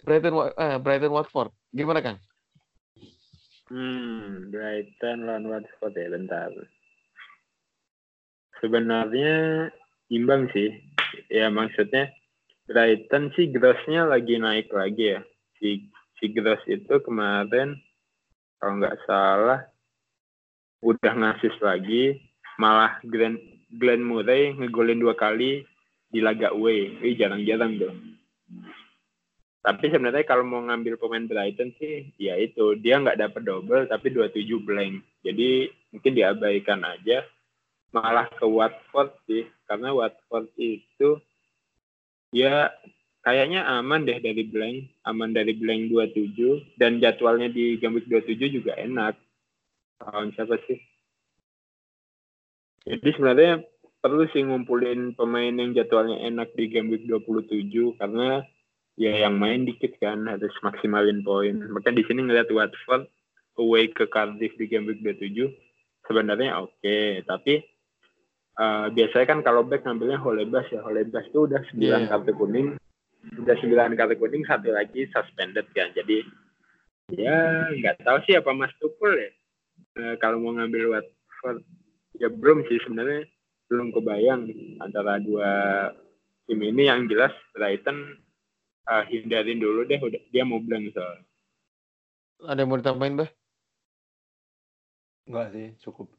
Brighton, 0.06 0.54
uh, 0.54 0.78
Brighton 0.78 1.10
Watford. 1.10 1.50
Gimana 1.74 1.98
Kang? 1.98 2.22
Hmm, 3.66 4.54
Brighton 4.54 5.26
lawan 5.26 5.50
Watford 5.50 5.98
ya 5.98 6.06
bentar. 6.06 6.54
Sebenarnya 8.62 9.68
imbang 10.06 10.46
sih. 10.54 10.70
Ya 11.34 11.50
maksudnya 11.50 12.14
Brighton 12.70 13.34
sih 13.34 13.50
grossnya 13.50 14.06
lagi 14.06 14.38
naik 14.38 14.70
lagi 14.70 15.18
ya. 15.18 15.20
Si 15.58 15.90
si 16.22 16.30
gross 16.30 16.62
itu 16.70 17.02
kemarin 17.02 17.74
kalau 18.58 18.80
nggak 18.80 18.98
salah 19.04 19.60
udah 20.84 21.12
ngasis 21.12 21.56
lagi 21.60 22.20
malah 22.56 23.00
Glenn 23.04 23.36
Glenn 23.76 24.04
Murray 24.04 24.56
ngegolin 24.56 25.02
dua 25.02 25.18
kali 25.18 25.66
di 26.06 26.20
laga 26.22 26.54
away. 26.54 26.96
Ini 27.02 27.18
jarang-jarang 27.18 27.72
tuh. 27.76 27.94
Tapi 29.66 29.90
sebenarnya 29.90 30.22
kalau 30.22 30.46
mau 30.46 30.62
ngambil 30.62 30.94
pemain 30.94 31.26
Brighton 31.26 31.74
sih, 31.82 32.14
ya 32.22 32.38
itu 32.38 32.78
dia 32.78 33.02
nggak 33.02 33.18
dapat 33.18 33.42
double 33.42 33.90
tapi 33.90 34.14
27 34.14 34.62
blank. 34.62 35.02
Jadi 35.26 35.66
mungkin 35.90 36.12
diabaikan 36.14 36.86
aja. 36.86 37.26
Malah 37.90 38.30
ke 38.30 38.46
Watford 38.46 39.10
sih, 39.26 39.42
karena 39.66 39.90
Watford 39.90 40.46
itu 40.54 41.18
ya 42.30 42.70
kayaknya 43.26 43.66
aman 43.66 44.06
deh 44.06 44.22
dari 44.22 44.46
blank, 44.46 44.86
aman 45.02 45.34
dari 45.34 45.58
blank 45.58 45.90
27 45.90 46.78
dan 46.78 47.02
jadwalnya 47.02 47.50
di 47.50 47.74
game 47.82 47.98
week 47.98 48.06
27 48.06 48.62
juga 48.62 48.78
enak. 48.78 49.18
Tahun 49.98 50.30
siapa 50.38 50.54
sih? 50.70 50.78
Jadi 52.86 53.08
sebenarnya 53.18 53.66
perlu 53.98 54.30
sih 54.30 54.46
ngumpulin 54.46 55.18
pemain 55.18 55.50
yang 55.50 55.74
jadwalnya 55.74 56.22
enak 56.22 56.54
di 56.54 56.70
game 56.70 56.94
week 56.94 57.10
27 57.10 57.98
karena 57.98 58.46
ya 58.94 59.26
yang 59.26 59.42
main 59.42 59.66
dikit 59.66 59.98
kan 59.98 60.22
harus 60.30 60.54
maksimalin 60.62 61.26
poin. 61.26 61.58
Makanya 61.74 61.98
di 61.98 62.04
sini 62.06 62.30
ngeliat 62.30 62.46
Watford 62.54 63.10
away 63.58 63.90
ke 63.90 64.06
Cardiff 64.06 64.54
di 64.54 64.70
game 64.70 64.86
week 64.86 65.02
27 65.02 65.50
sebenarnya 66.06 66.62
oke, 66.62 66.70
okay. 66.78 67.26
tapi 67.26 67.66
uh, 68.62 68.86
biasanya 68.94 69.26
kan 69.26 69.42
kalau 69.42 69.66
back 69.66 69.82
ngambilnya 69.82 70.22
Holebas 70.22 70.70
ya. 70.70 70.78
Holebas 70.86 71.26
itu 71.26 71.50
udah 71.50 71.58
9 71.74 71.82
yeah. 71.82 72.06
kartu 72.06 72.30
kuning. 72.38 72.78
Udah 73.34 73.56
9 73.58 73.98
kartu 73.98 74.14
kuning 74.14 74.46
satu 74.46 74.70
lagi 74.70 75.10
suspended 75.10 75.66
kan. 75.74 75.90
Jadi 75.98 76.22
ya 77.14 77.70
nggak 77.74 78.06
tahu 78.06 78.18
sih 78.26 78.38
apa 78.38 78.50
Mas 78.54 78.72
Tukul 78.78 79.18
ya. 79.18 79.30
Uh, 79.96 80.14
kalau 80.20 80.38
mau 80.38 80.54
ngambil 80.54 80.92
Watford 80.92 81.64
ya 82.20 82.30
belum 82.30 82.62
sih 82.70 82.78
sebenarnya. 82.86 83.26
Belum 83.66 83.90
kebayang 83.90 84.46
antara 84.78 85.18
dua 85.18 85.50
tim 86.46 86.62
ini. 86.62 86.86
Yang 86.86 87.16
jelas 87.16 87.34
Brighton 87.50 87.98
uh, 88.86 89.02
hindarin 89.10 89.58
dulu 89.58 89.82
deh. 89.88 89.98
Udah 89.98 90.22
dia 90.30 90.46
mau 90.46 90.62
bilang 90.62 90.86
soal 90.94 91.26
ada 92.44 92.60
yang 92.60 92.68
mau 92.68 92.80
ditambahin 92.80 93.16
bah 93.16 93.30
enggak 95.26 95.46
sih 95.56 95.68
cukup. 95.82 96.12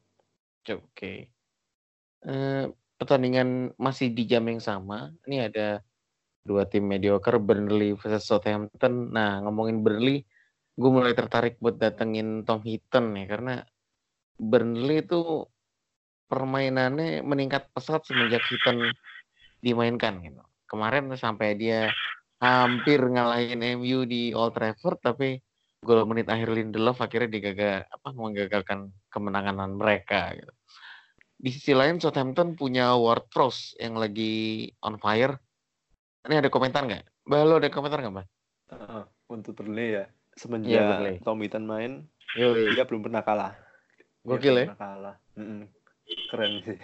Oke. 0.68 0.82
Okay. 0.92 1.16
uh, 2.28 2.68
pertandingan 2.98 3.72
masih 3.78 4.10
di 4.12 4.26
jam 4.28 4.44
yang 4.50 4.60
sama. 4.60 5.14
Ini 5.24 5.48
ada 5.48 5.80
dua 6.44 6.66
tim 6.66 6.86
mediocre 6.86 7.38
Burnley 7.38 7.94
versus 7.98 8.26
Southampton. 8.26 9.14
Nah 9.14 9.42
ngomongin 9.44 9.82
Burnley, 9.82 10.24
gue 10.78 10.90
mulai 10.90 11.12
tertarik 11.12 11.58
buat 11.58 11.78
datengin 11.78 12.46
Tom 12.46 12.62
Heaton 12.62 13.16
ya 13.18 13.24
karena 13.26 13.54
Burnley 14.38 15.02
itu 15.02 15.46
permainannya 16.28 17.24
meningkat 17.24 17.72
pesat 17.74 18.04
semenjak 18.06 18.44
Heaton 18.46 18.92
dimainkan 19.64 20.22
gitu. 20.22 20.42
Kemarin 20.68 21.10
sampai 21.16 21.56
dia 21.58 21.90
hampir 22.38 23.02
ngalahin 23.02 23.58
MU 23.80 24.06
di 24.06 24.30
Old 24.30 24.54
Trafford 24.54 25.02
tapi 25.02 25.42
gol 25.82 26.06
menit 26.06 26.26
akhir 26.30 26.50
Lindelof 26.54 26.98
akhirnya 27.02 27.30
digagal 27.30 27.86
apa 27.86 28.08
menggagalkan 28.14 28.90
kemenangan 29.10 29.74
mereka 29.74 30.34
gitu. 30.34 30.52
Di 31.38 31.54
sisi 31.54 31.70
lain 31.70 32.02
Southampton 32.02 32.58
punya 32.58 32.98
Ward 32.98 33.30
Prowse 33.30 33.78
yang 33.78 33.94
lagi 33.94 34.66
on 34.82 34.98
fire. 34.98 35.38
Ini 36.26 36.34
ada 36.42 36.50
komentar 36.50 36.82
nggak? 36.82 37.28
Mbak, 37.28 37.40
lo 37.46 37.54
ada 37.60 37.68
komentar 37.70 37.98
nggak, 38.02 38.14
Mbak? 38.14 38.26
Uh, 38.68 39.02
untuk 39.30 39.52
Burnley 39.54 40.02
ya, 40.02 40.04
semenjak 40.34 40.72
Iya, 40.72 40.82
Burnley. 40.88 41.14
Tom 41.22 41.38
main, 41.64 41.92
Yoi. 42.34 42.74
dia 42.74 42.84
belum 42.84 43.06
pernah 43.06 43.22
kalah. 43.22 43.52
Gokil 44.26 44.52
belum 44.52 44.58
ya? 44.58 44.66
pernah 44.72 44.80
kalah. 44.80 45.16
Mm-mm. 45.38 45.62
Keren 46.28 46.52
sih. 46.64 46.78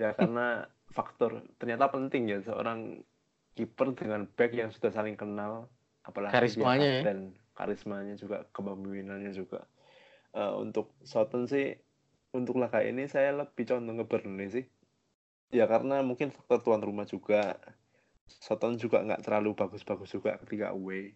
ya 0.00 0.16
karena 0.16 0.64
faktor 0.96 1.44
ternyata 1.60 1.92
penting 1.92 2.32
ya 2.32 2.40
seorang 2.40 3.04
kiper 3.52 3.92
dengan 3.92 4.24
back 4.32 4.52
yang 4.56 4.70
sudah 4.72 4.88
saling 4.94 5.18
kenal, 5.18 5.68
apalagi 6.06 6.32
Karismanya 6.32 6.88
ya. 6.88 7.02
kapten, 7.04 7.20
karismanya 7.52 8.14
juga, 8.16 8.48
kepemimpinannya 8.54 9.32
juga. 9.36 9.66
Eh, 10.32 10.52
untuk 10.56 10.94
Southampton 11.02 11.50
sih, 11.50 11.74
untuk 12.30 12.56
laga 12.62 12.80
ini 12.80 13.10
saya 13.10 13.34
lebih 13.34 13.66
condong 13.66 14.00
ke 14.00 14.06
Burnley 14.06 14.48
sih. 14.48 14.64
Ya 15.50 15.66
karena 15.66 16.00
mungkin 16.06 16.30
faktor 16.30 16.62
tuan 16.62 16.80
rumah 16.80 17.04
juga. 17.04 17.58
Southampton 18.38 18.78
juga 18.78 19.02
nggak 19.02 19.26
terlalu 19.26 19.58
bagus-bagus 19.58 20.14
juga 20.14 20.38
ketika 20.46 20.70
away. 20.70 21.14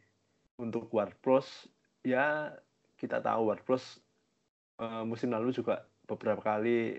Untuk 0.58 0.90
Ward-Prowse, 0.90 1.70
ya 2.02 2.54
kita 2.98 3.22
tahu 3.22 3.50
Ward-Prowse 3.50 4.02
eh, 4.82 5.04
musim 5.06 5.30
lalu 5.30 5.54
juga 5.54 5.86
beberapa 6.06 6.42
kali 6.42 6.98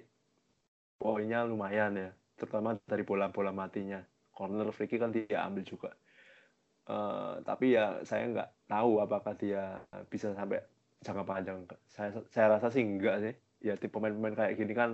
poinnya 0.96 1.44
lumayan 1.44 1.94
ya, 2.00 2.10
terutama 2.40 2.80
dari 2.88 3.04
bola-bola 3.04 3.52
matinya. 3.52 4.00
Corner 4.36 4.68
free 4.76 4.92
kan 4.92 5.16
dia 5.16 5.48
ambil 5.48 5.64
juga. 5.64 5.92
Eh, 6.86 7.36
tapi 7.42 7.74
ya 7.76 8.04
saya 8.06 8.30
nggak 8.30 8.50
tahu 8.70 9.02
apakah 9.02 9.34
dia 9.36 9.82
bisa 10.08 10.32
sampai 10.38 10.62
jangka 11.02 11.24
panjang. 11.26 11.58
Saya 11.90 12.10
saya 12.30 12.60
rasa 12.60 12.70
sih 12.70 12.84
enggak 12.84 13.16
sih. 13.24 13.34
Ya 13.64 13.74
tipe 13.80 13.98
pemain-pemain 13.98 14.36
kayak 14.38 14.54
gini 14.60 14.74
kan 14.78 14.92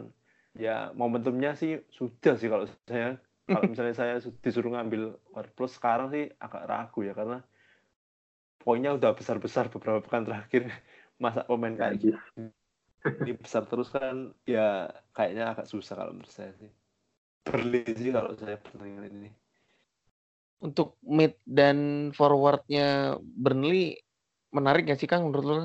ya 0.56 0.92
momentumnya 0.96 1.56
sih 1.56 1.80
sudah 1.92 2.36
sih 2.36 2.52
kalau 2.52 2.68
saya 2.88 3.20
kalau 3.52 3.68
misalnya 3.72 3.96
saya 3.96 4.16
su- 4.24 4.36
disuruh 4.40 4.72
ngambil 4.74 5.20
Ward 5.36 5.52
Plus 5.56 5.76
sekarang 5.76 6.08
sih 6.16 6.32
agak 6.40 6.64
ragu 6.72 7.00
ya 7.04 7.14
karena 7.14 7.44
poinnya 8.62 8.94
udah 8.98 9.12
besar-besar 9.18 9.68
beberapa 9.74 10.00
pekan 10.06 10.24
terakhir 10.28 10.70
masa 11.24 11.46
pemain 11.46 11.76
kayak 11.76 11.96
gitu. 12.02 12.18
ini 13.22 13.32
besar 13.38 13.68
terus 13.70 13.94
kan 13.94 14.34
ya 14.48 14.90
kayaknya 15.14 15.54
agak 15.54 15.68
susah 15.70 15.94
kalau 16.00 16.14
menurut 16.16 16.34
saya 16.34 16.54
sih 16.58 16.72
sih 17.98 18.10
kalau 18.14 18.32
saya 18.38 18.58
pertandingan 18.58 19.12
ini 19.12 19.30
Untuk 20.62 21.02
mid 21.02 21.34
dan 21.42 22.10
forwardnya 22.14 23.18
Burnley 23.18 23.98
menarik 24.54 24.86
nggak 24.86 25.00
sih 25.02 25.10
Kang 25.10 25.26
menurut 25.26 25.46
lo? 25.50 25.58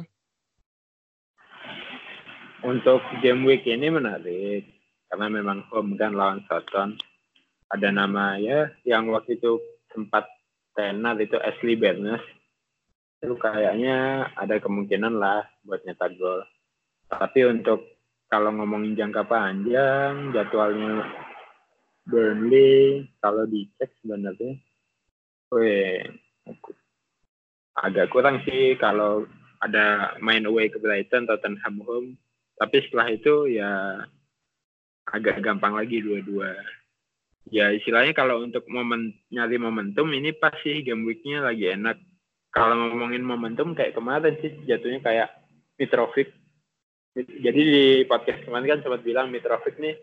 Untuk 2.65 3.05
game 3.21 3.45
week 3.45 3.69
ini 3.69 3.93
menarik 3.93 4.65
karena 5.13 5.27
memang 5.29 5.69
home 5.69 6.01
kan 6.01 6.17
lawan 6.17 6.41
Southampton. 6.49 6.97
Ada 7.73 7.91
nama 7.91 8.39
ya 8.39 8.71
yang 8.87 9.11
waktu 9.11 9.39
itu 9.39 9.59
sempat 9.91 10.29
tenar 10.77 11.19
itu 11.19 11.35
Ashley 11.41 11.75
Barnes. 11.75 12.23
Itu 13.19 13.35
kayaknya 13.41 14.29
ada 14.37 14.61
kemungkinan 14.61 15.19
lah 15.19 15.43
buat 15.65 15.83
nyetak 15.83 16.15
gol. 16.21 16.45
Tapi 17.11 17.49
untuk 17.49 17.97
kalau 18.27 18.51
ngomongin 18.55 18.99
jangka 18.99 19.27
panjang, 19.27 20.35
jadwalnya 20.35 21.07
Burnley 22.07 23.07
kalau 23.19 23.47
dicek 23.51 23.91
sebenarnya, 24.03 24.55
weh, 25.51 26.07
agak 27.83 28.11
kurang 28.15 28.43
sih 28.47 28.79
kalau 28.79 29.27
ada 29.59 30.15
main 30.23 30.47
away 30.47 30.71
ke 30.71 30.79
Brighton, 30.79 31.27
Tottenham 31.27 31.83
home, 31.83 32.15
tapi 32.59 32.83
setelah 32.87 33.11
itu 33.11 33.51
ya 33.51 34.03
agak 35.11 35.43
gampang 35.43 35.75
lagi 35.75 36.03
dua-dua. 36.03 36.55
Ya 37.47 37.71
istilahnya 37.71 38.11
kalau 38.11 38.43
untuk 38.43 38.67
momen 38.67 39.15
nyari 39.31 39.59
momentum 39.59 40.11
ini 40.11 40.35
pasti 40.35 40.83
game 40.83 41.07
weeknya 41.07 41.47
lagi 41.47 41.71
enak. 41.71 41.99
Kalau 42.51 42.75
ngomongin 42.75 43.23
momentum 43.23 43.77
kayak 43.77 43.95
kemarin 43.95 44.35
sih 44.43 44.51
jatuhnya 44.67 44.99
kayak 45.05 45.29
Mitrovic. 45.79 46.33
Jadi 47.17 47.61
di 47.61 47.85
podcast 48.05 48.45
kemarin 48.45 48.77
kan 48.77 48.81
sempat 48.83 49.01
bilang 49.07 49.31
Mitrovic 49.31 49.79
nih 49.79 49.95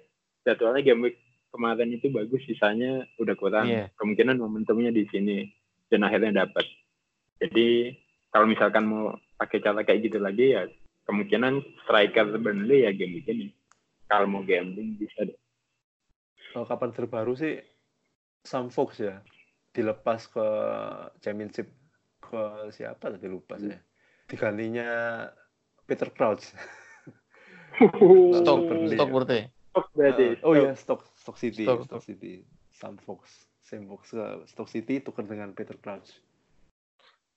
jadwalnya 0.47 0.81
game 0.85 1.01
week 1.09 1.17
kemarin 1.53 1.93
itu 1.93 2.09
bagus, 2.09 2.41
sisanya 2.47 3.05
udah 3.21 3.35
kurang. 3.37 3.69
Iya. 3.69 3.93
Kemungkinan 3.99 4.41
momentumnya 4.41 4.89
di 4.89 5.05
sini 5.11 5.45
dan 5.91 6.07
akhirnya 6.07 6.45
dapat. 6.47 6.65
Jadi 7.43 7.93
kalau 8.31 8.47
misalkan 8.47 8.87
mau 8.87 9.13
pakai 9.37 9.59
cara 9.59 9.83
kayak 9.83 10.09
gitu 10.09 10.17
lagi 10.17 10.55
ya 10.55 10.65
kemungkinan 11.05 11.59
striker 11.83 12.39
Burnley 12.39 12.87
ya 12.87 12.91
game 12.95 13.19
week 13.19 13.27
ini. 13.27 13.51
Kalau 14.07 14.31
mau 14.31 14.41
gambling 14.45 14.95
bisa 14.95 15.27
deh. 15.27 15.42
Kalau 16.53 16.65
kapan 16.69 16.93
terbaru 16.93 17.33
sih 17.33 17.57
Sam 18.45 18.69
Fox 18.69 19.01
ya 19.01 19.19
dilepas 19.73 20.29
ke 20.29 20.45
championship 21.19 21.73
ke 22.21 22.69
siapa 22.69 23.09
tadi 23.09 23.25
lupa 23.25 23.57
saya 23.57 23.81
digantinya 24.29 24.87
Peter 25.89 26.13
Crouch 26.13 26.53
Stok, 28.37 28.69
Burnley 28.69 28.93
stok 28.93 29.09
ya. 29.09 29.13
berarti. 29.17 29.39
Stok 29.73 29.87
berarti. 29.97 30.27
Oh 30.45 30.53
iya 30.53 30.77
Stock 30.77 31.01
Stock 31.17 31.41
City 31.41 31.65
Stoke, 31.65 31.89
Stock 31.89 32.05
City 32.05 32.45
Sam 32.69 33.01
Fox 33.01 33.49
Sam 33.65 33.89
Fox 33.89 34.13
ke 34.13 34.45
Stock 34.45 34.69
City 34.69 35.01
tukar 35.01 35.25
dengan 35.25 35.57
Peter 35.57 35.73
Crouch 35.81 36.21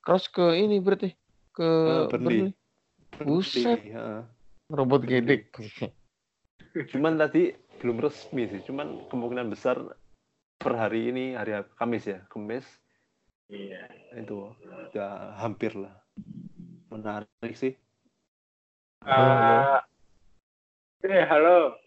Cross 0.05 0.29
ke 0.29 0.55
ini 0.55 0.77
berarti 0.79 1.11
ke 1.57 1.65
Eh, 1.65 2.05
Burnley. 2.13 2.53
Burnley. 3.17 3.25
Buset. 3.25 3.81
Burnley. 3.81 4.29
Robot 4.69 5.03
gedek. 5.09 5.49
cuman 6.93 7.17
tadi 7.17 7.55
belum 7.81 8.01
resmi 8.01 8.49
sih 8.49 8.61
cuman 8.65 9.09
kemungkinan 9.13 9.53
besar 9.53 9.77
per 10.57 10.73
hari 10.75 11.13
ini 11.13 11.37
hari 11.37 11.61
Kamis 11.77 12.05
ya 12.09 12.21
Kamis 12.33 12.65
Iya. 13.47 13.87
itu 14.19 14.51
udah 14.91 15.39
hampir 15.39 15.71
lah 15.79 15.95
menarik 16.91 17.55
sih 17.55 17.77
Ah, 19.07 19.87
eh 21.07 21.23
halo. 21.31 21.79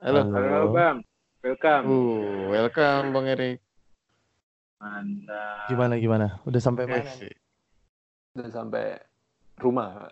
Halo. 0.00 0.20
halo, 0.32 0.72
Bang. 0.72 1.04
Welcome. 1.44 1.84
Uh, 1.84 2.48
welcome 2.48 3.12
Bang 3.12 3.28
Erik. 3.28 3.60
Mantap. 4.80 5.68
Gimana 5.68 6.00
gimana? 6.00 6.26
Udah 6.48 6.60
sampai 6.64 6.88
mana? 6.88 7.04
Udah 8.32 8.48
sampai 8.48 8.96
rumah 9.60 10.08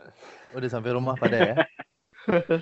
Udah 0.53 0.69
sampai 0.69 0.91
rumah 0.93 1.17
pada 1.17 1.37
ya? 1.41 1.55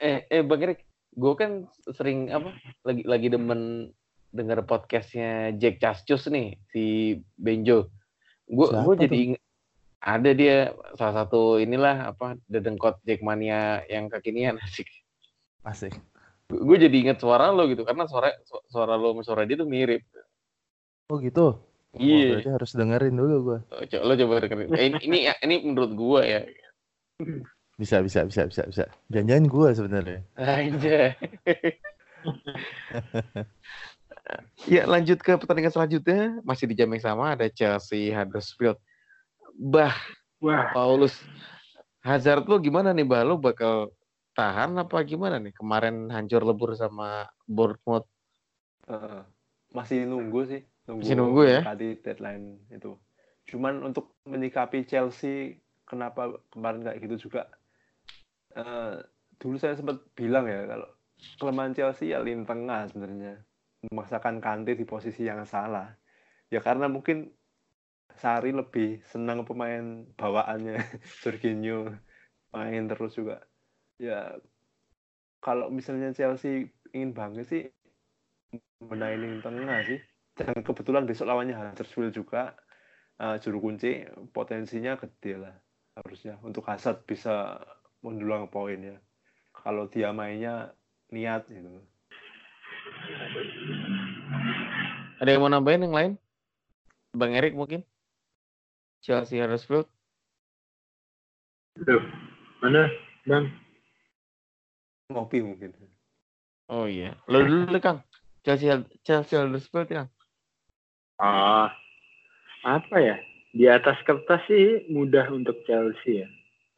Eh, 0.00 0.18
eh 0.26 0.42
Bang 0.42 0.64
Erik, 0.64 0.84
gue 1.12 1.32
kan 1.36 1.50
sering 1.92 2.32
apa? 2.32 2.56
Lagi 2.82 3.02
lagi 3.04 3.28
demen 3.28 3.92
denger 4.32 4.64
podcastnya 4.64 5.52
Jack 5.60 5.78
Cascus 5.78 6.26
nih, 6.32 6.56
si 6.72 7.16
Benjo. 7.36 7.92
Gue 8.48 8.68
gue 8.84 8.94
jadi 9.06 9.16
inget 9.32 9.42
ada 10.02 10.30
dia 10.34 10.56
salah 10.98 11.24
satu 11.24 11.62
inilah 11.62 12.10
apa 12.10 12.34
dedengkot 12.50 12.98
Jackmania 13.06 13.84
yang 13.86 14.08
kekinian 14.08 14.58
asik. 14.64 14.88
Asik. 15.62 15.94
Gue 16.48 16.76
jadi 16.76 16.92
inget 16.92 17.20
suara 17.22 17.48
lo 17.54 17.64
gitu 17.70 17.84
karena 17.86 18.04
suara 18.08 18.32
su- 18.44 18.64
suara 18.68 18.98
lo 18.98 19.14
sama 19.16 19.22
suara 19.24 19.42
dia 19.46 19.56
tuh 19.56 19.68
mirip. 19.68 20.04
Oh 21.12 21.20
gitu. 21.20 21.60
Iya. 21.92 22.40
berarti 22.40 22.50
harus 22.56 22.70
dengerin 22.72 23.14
dulu 23.20 23.36
gua. 23.44 23.58
Oh, 23.68 23.84
lo 23.84 24.12
coba 24.16 24.34
dengerin. 24.48 24.68
Eh, 24.72 24.88
ini 25.04 25.28
ini 25.28 25.54
menurut 25.60 25.92
gue 25.92 26.20
ya. 26.24 26.40
Bisa 27.82 27.98
bisa 27.98 28.22
bisa 28.22 28.46
bisa 28.46 28.62
bisa. 28.70 28.84
Jangan-jangan 29.10 29.46
gua 29.50 29.68
sebenarnya. 29.74 30.22
Aja. 30.38 31.18
ya 34.70 34.86
lanjut 34.86 35.18
ke 35.18 35.34
pertandingan 35.34 35.74
selanjutnya 35.74 36.38
masih 36.46 36.70
di 36.70 36.78
jam 36.78 36.86
yang 36.94 37.02
sama 37.02 37.34
ada 37.34 37.50
Chelsea 37.50 38.14
Huddersfield. 38.14 38.78
Bah 39.58 39.98
Wah, 40.38 40.70
Paulus 40.70 41.18
Hazard 42.06 42.46
lo 42.46 42.62
gimana 42.62 42.94
nih 42.94 43.02
bah 43.02 43.26
lo 43.26 43.34
bakal 43.34 43.90
tahan 44.38 44.78
apa 44.78 45.02
gimana 45.02 45.42
nih 45.42 45.50
kemarin 45.50 46.06
hancur 46.14 46.46
lebur 46.46 46.78
sama 46.78 47.26
Bournemouth 47.50 48.06
Eh, 48.90 49.22
masih 49.70 50.10
nunggu 50.10 50.42
sih 50.42 50.60
nunggu, 50.90 51.02
Masih 51.06 51.14
nunggu 51.14 51.42
ya? 51.46 51.60
tadi 51.62 51.88
deadline 52.02 52.58
itu 52.66 52.98
cuman 53.46 53.78
untuk 53.86 54.18
menyikapi 54.26 54.82
Chelsea 54.86 55.62
kenapa 55.86 56.42
kemarin 56.50 56.82
kayak 56.82 56.98
gitu 57.06 57.30
juga 57.30 57.46
eh, 58.56 58.94
dulu 59.40 59.56
saya 59.58 59.74
sempat 59.74 60.02
bilang 60.14 60.46
ya 60.46 60.66
kalau 60.68 60.88
kelemahan 61.38 61.74
Chelsea 61.74 62.14
ya 62.14 62.22
lini 62.22 62.46
tengah 62.46 62.90
sebenarnya 62.90 63.42
memaksakan 63.90 64.38
Kante 64.38 64.78
di 64.78 64.86
posisi 64.86 65.26
yang 65.26 65.42
salah. 65.46 65.90
Ya 66.52 66.62
karena 66.62 66.86
mungkin 66.86 67.32
Sari 68.12 68.52
lebih 68.52 69.00
senang 69.08 69.42
pemain 69.48 70.04
bawaannya 70.14 70.76
Jorginho 71.24 71.96
main 72.52 72.84
terus 72.86 73.16
juga. 73.16 73.42
Ya 73.96 74.36
kalau 75.40 75.72
misalnya 75.72 76.12
Chelsea 76.12 76.70
ingin 76.92 77.16
banget 77.16 77.46
sih 77.48 77.62
menaik 78.84 79.42
tengah 79.42 79.80
sih. 79.88 79.98
Dan 80.32 80.64
kebetulan 80.64 81.04
besok 81.04 81.28
lawannya 81.28 81.56
Huddersfield 81.56 82.12
juga 82.16 82.56
uh, 83.20 83.36
juru 83.36 83.60
kunci 83.60 84.06
potensinya 84.32 84.96
gede 84.96 85.34
lah 85.36 85.54
harusnya 85.92 86.40
untuk 86.40 86.64
Hazard 86.64 87.04
bisa 87.04 87.60
mendulang 88.02 88.50
poin 88.50 88.76
ya. 88.76 88.96
Kalau 89.54 89.86
dia 89.86 90.10
mainnya 90.10 90.74
niat 91.14 91.46
gitu. 91.46 91.82
Ada 95.22 95.38
yang 95.38 95.42
mau 95.46 95.50
nambahin 95.50 95.86
yang 95.86 95.94
lain? 95.94 96.12
Bang 97.14 97.32
Erik 97.32 97.54
mungkin? 97.54 97.86
Chelsea 99.02 99.38
Huddersfield? 99.38 99.86
Duh, 101.78 102.02
mana, 102.62 102.90
Bang? 103.26 103.50
Ngopi 105.10 105.42
mungkin. 105.42 105.74
Oh 106.70 106.90
iya. 106.90 107.14
Lo 107.30 107.44
dulu 107.44 107.78
Kang. 107.78 108.02
Chelsea 108.42 108.70
Chelsea 109.06 109.38
Huddersfield 109.38 109.90
Kang. 109.90 110.10
Ah, 111.22 111.70
apa 112.66 112.96
ya? 112.98 113.16
Di 113.52 113.68
atas 113.68 114.00
kertas 114.08 114.42
sih 114.48 114.88
mudah 114.88 115.28
untuk 115.28 115.60
Chelsea 115.68 116.24
ya. 116.24 116.28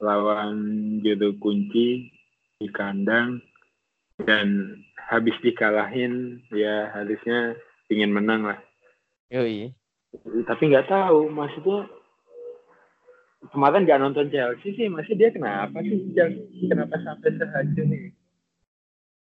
Lawan 0.04 0.56
judul 1.00 1.40
kunci 1.40 2.12
di 2.60 2.68
kandang 2.68 3.40
dan 4.20 4.76
habis 5.08 5.32
dikalahin 5.40 6.44
ya 6.52 6.92
harusnya 6.92 7.56
ingin 7.88 8.12
menang 8.12 8.44
lah. 8.44 8.58
Yoi. 9.32 9.72
Tapi 10.44 10.62
nggak 10.68 10.92
tahu 10.92 11.32
maksudnya 11.32 11.88
kemarin 13.50 13.88
nggak 13.88 14.00
nonton 14.00 14.28
Chelsea 14.28 14.76
sih 14.76 14.86
masih 14.92 15.16
dia 15.16 15.32
kenapa 15.32 15.80
sih 15.80 16.12
Chelsea 16.12 16.68
kenapa 16.68 17.00
sampai 17.00 17.30
sehancur 17.40 17.84
nih? 17.88 18.12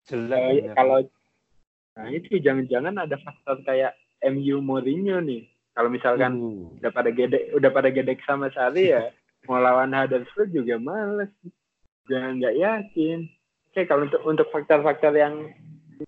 Jelek. 0.09 0.41
Eh, 0.41 0.73
kalau 0.73 0.99
nah 1.91 2.07
itu 2.09 2.41
jangan-jangan 2.41 2.95
ada 3.05 3.21
faktor 3.21 3.61
kayak 3.63 3.93
MU 4.33 4.65
Mourinho 4.65 5.21
nih. 5.21 5.45
Kalau 5.71 5.87
misalkan 5.87 6.35
Uh, 6.35 6.67
udah 6.83 6.91
pada 6.91 7.09
gedek 7.15 7.55
udah 7.55 7.69
pada 7.71 7.89
gedek 7.93 8.19
sama 8.27 8.51
Sari 8.51 8.91
ya 8.91 9.07
mau 9.49 9.57
lawan 9.57 9.93
Huddersfield 9.93 10.53
juga 10.53 10.75
males. 10.77 11.31
Jangan 12.09 12.41
nggak 12.41 12.57
yakin. 12.57 13.19
Oke 13.71 13.87
kalau 13.87 14.03
untuk 14.05 14.21
untuk 14.27 14.47
faktor-faktor 14.51 15.15
yang 15.15 15.47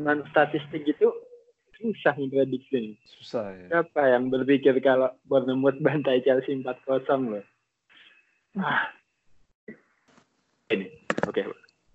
non 0.02 0.26
statistik 0.34 0.84
gitu 0.84 1.14
susah 1.84 2.16
memprediksi 2.16 2.96
susah 3.04 3.52
ya. 3.52 3.68
siapa 3.84 4.08
yang 4.08 4.32
berpikir 4.32 4.72
kalau 4.80 5.12
Bournemouth 5.28 5.78
bantai 5.84 6.24
Chelsea 6.24 6.56
4-0 6.56 6.64
loh? 7.28 7.44
Ah. 8.60 8.88
ini 10.72 10.88
oke. 11.28 11.42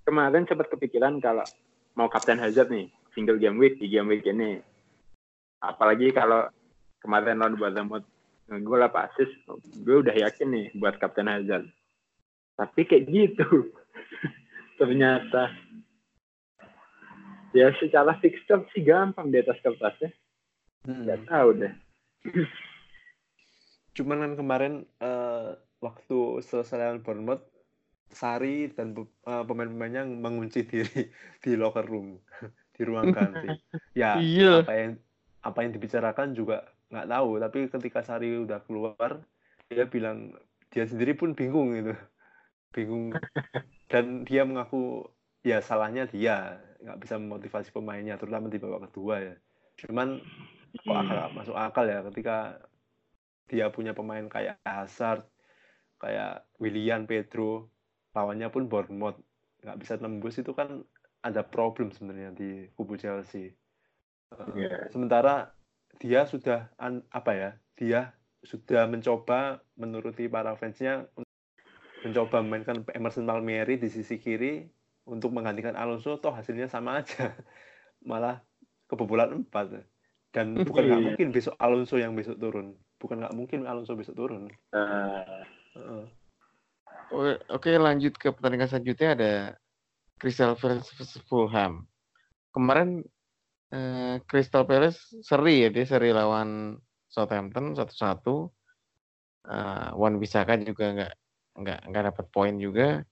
Kemarin 0.04 0.44
sempat 0.44 0.68
kepikiran 0.72 1.20
kalau 1.24 1.44
mau 1.96 2.08
Kapten 2.08 2.40
Hazard 2.40 2.68
nih 2.68 2.92
single 3.16 3.40
game 3.40 3.56
week 3.56 3.80
di 3.80 3.88
game 3.88 4.08
week 4.12 4.24
ini. 4.28 4.60
Apalagi 5.64 6.12
kalau 6.12 6.48
kemarin 7.00 7.40
lawan 7.40 7.56
Bournemouth 7.56 8.06
gue 8.48 8.76
lah 8.80 8.88
pasis 8.88 9.28
gue 9.84 9.96
udah 10.00 10.16
yakin 10.16 10.48
nih 10.48 10.66
buat 10.76 10.96
Kapten 10.96 11.28
Hazard 11.28 11.68
tapi 12.56 12.88
kayak 12.88 13.04
gitu 13.06 13.68
ternyata 14.80 15.52
ya 17.52 17.68
secara 17.76 18.16
fixture 18.18 18.64
sih 18.72 18.80
gampang 18.82 19.28
di 19.28 19.40
atas 19.40 19.60
kertasnya 19.60 20.12
Hmm. 20.86 21.04
nggak 21.04 21.26
tahu 21.28 21.48
deh 21.58 21.74
Cuman 23.98 24.22
kan 24.22 24.32
kemarin 24.38 24.74
eh, 25.02 25.58
waktu 25.82 26.38
selesai 26.38 26.78
lawan 26.78 27.02
Bournemouth, 27.02 27.42
Sari 28.08 28.70
dan 28.70 28.94
eh, 28.94 29.42
pemain-pemainnya 29.42 30.06
mengunci 30.06 30.62
diri 30.62 31.10
di 31.42 31.58
locker 31.58 31.82
room, 31.82 32.22
di 32.78 32.82
ruang 32.86 33.10
ganti. 33.10 33.50
Ya, 33.98 34.22
Iya. 34.22 34.62
apa 34.62 34.72
yang 34.78 34.92
apa 35.42 35.58
yang 35.66 35.74
dibicarakan 35.74 36.38
juga 36.38 36.62
nggak 36.92 37.08
tahu. 37.08 37.30
Tapi 37.40 37.58
ketika 37.68 38.00
Sari 38.04 38.40
udah 38.42 38.60
keluar, 38.64 39.22
dia 39.68 39.84
bilang 39.88 40.32
dia 40.68 40.84
sendiri 40.84 41.16
pun 41.16 41.32
bingung 41.32 41.72
gitu, 41.76 41.94
bingung. 42.72 43.12
Dan 43.92 44.28
dia 44.28 44.44
mengaku 44.44 45.08
ya 45.40 45.64
salahnya 45.64 46.04
dia 46.04 46.60
nggak 46.84 46.98
bisa 47.00 47.16
memotivasi 47.16 47.72
pemainnya, 47.72 48.20
terutama 48.20 48.52
di 48.52 48.60
babak 48.60 48.90
kedua 48.90 49.16
ya. 49.20 49.34
Cuman 49.80 50.20
kok 50.84 50.96
akal 50.96 51.18
masuk 51.32 51.56
akal 51.56 51.84
ya 51.88 52.04
ketika 52.12 52.60
dia 53.48 53.72
punya 53.72 53.96
pemain 53.96 54.28
kayak 54.28 54.60
Hazard, 54.60 55.24
kayak 55.96 56.44
Willian, 56.60 57.08
Pedro, 57.08 57.72
lawannya 58.12 58.52
pun 58.52 58.68
Bournemouth 58.68 59.18
nggak 59.58 59.78
bisa 59.80 59.98
tembus 59.98 60.38
itu 60.38 60.54
kan 60.54 60.84
ada 61.18 61.42
problem 61.42 61.90
sebenarnya 61.90 62.30
di 62.36 62.68
kubu 62.78 62.94
Chelsea. 62.94 63.50
Eh, 64.30 64.48
Iya. 64.54 64.92
Sementara 64.92 65.50
dia 65.96 66.28
sudah 66.28 66.68
apa 67.08 67.32
ya? 67.32 67.50
Dia 67.80 68.00
sudah 68.44 68.86
mencoba 68.86 69.64
menuruti 69.74 70.28
para 70.30 70.54
fansnya 70.54 71.08
mencoba 72.06 72.38
memainkan 72.44 72.86
Emerson 72.94 73.26
Palmieri 73.26 73.74
di 73.80 73.90
sisi 73.90 74.22
kiri 74.22 74.62
untuk 75.08 75.34
menggantikan 75.34 75.74
Alonso 75.74 76.20
toh 76.22 76.30
hasilnya 76.30 76.70
sama 76.70 77.02
aja 77.02 77.34
malah 78.10 78.38
kebobolan 78.86 79.42
empat 79.42 79.82
dan 80.30 80.62
bukan 80.62 80.86
nggak 80.86 81.02
Iya. 81.02 81.06
mungkin 81.10 81.28
besok 81.34 81.58
Alonso 81.58 81.98
yang 81.98 82.14
besok 82.14 82.38
turun 82.38 82.78
bukan 83.02 83.24
nggak 83.24 83.34
mungkin 83.34 83.66
Alonso 83.66 83.98
besok 83.98 84.14
turun 84.14 84.46
Eh, 84.70 85.42
Heeh. 85.74 86.04
Oke, 87.08 87.32
oke, 87.48 87.70
lanjut 87.80 88.14
ke 88.20 88.28
pertandingan 88.30 88.68
selanjutnya 88.68 89.08
ada 89.16 89.32
Crystal 90.20 90.52
versus 90.60 91.16
Fulham. 91.24 91.88
Kemarin 92.52 93.00
eh, 93.72 94.16
Crystal 94.24 94.64
Palace 94.64 95.20
seri 95.20 95.66
ya 95.66 95.68
dia 95.72 95.84
seri 95.84 96.10
lawan 96.12 96.76
Southampton 97.08 97.74
satu-satu. 97.76 98.48
Eh, 99.48 99.90
Wan 99.96 100.20
Bisaka 100.20 100.60
juga 100.60 100.92
nggak 100.92 101.12
nggak 101.58 101.80
nggak 101.90 102.04
dapat 102.14 102.26
poin 102.30 102.54
juga. 102.56 103.02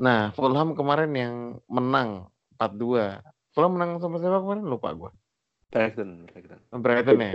Nah 0.00 0.34
Fulham 0.34 0.74
kemarin 0.74 1.12
yang 1.14 1.34
menang 1.70 2.28
4-2. 2.56 3.20
Fulham 3.54 3.72
menang 3.78 4.02
sama 4.02 4.18
siapa 4.18 4.42
kemarin 4.42 4.64
lupa 4.66 4.90
gue. 4.96 5.10
Brighton 5.70 6.26
Brighton 6.26 6.60
Brighton 6.70 7.18
ya. 7.18 7.32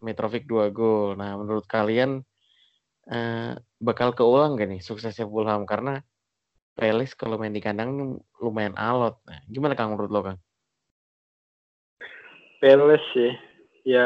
Mitrovic 0.00 0.48
2 0.48 0.72
gol. 0.72 1.14
Nah, 1.16 1.36
menurut 1.36 1.68
kalian 1.68 2.24
eh, 3.08 3.52
bakal 3.80 4.16
keulang 4.16 4.56
gak 4.56 4.68
nih 4.68 4.80
suksesnya 4.80 5.28
Fulham 5.28 5.68
karena 5.68 6.00
Palace 6.72 7.12
kalau 7.12 7.36
main 7.36 7.52
di 7.52 7.60
kandang 7.60 8.16
lumayan 8.40 8.72
alot. 8.80 9.20
Nah, 9.28 9.40
gimana 9.44 9.76
Kang 9.76 9.92
menurut 9.92 10.10
lo 10.10 10.20
Kang? 10.24 10.38
Palace 12.60 13.06
sih. 13.16 13.32
Ya 13.88 14.04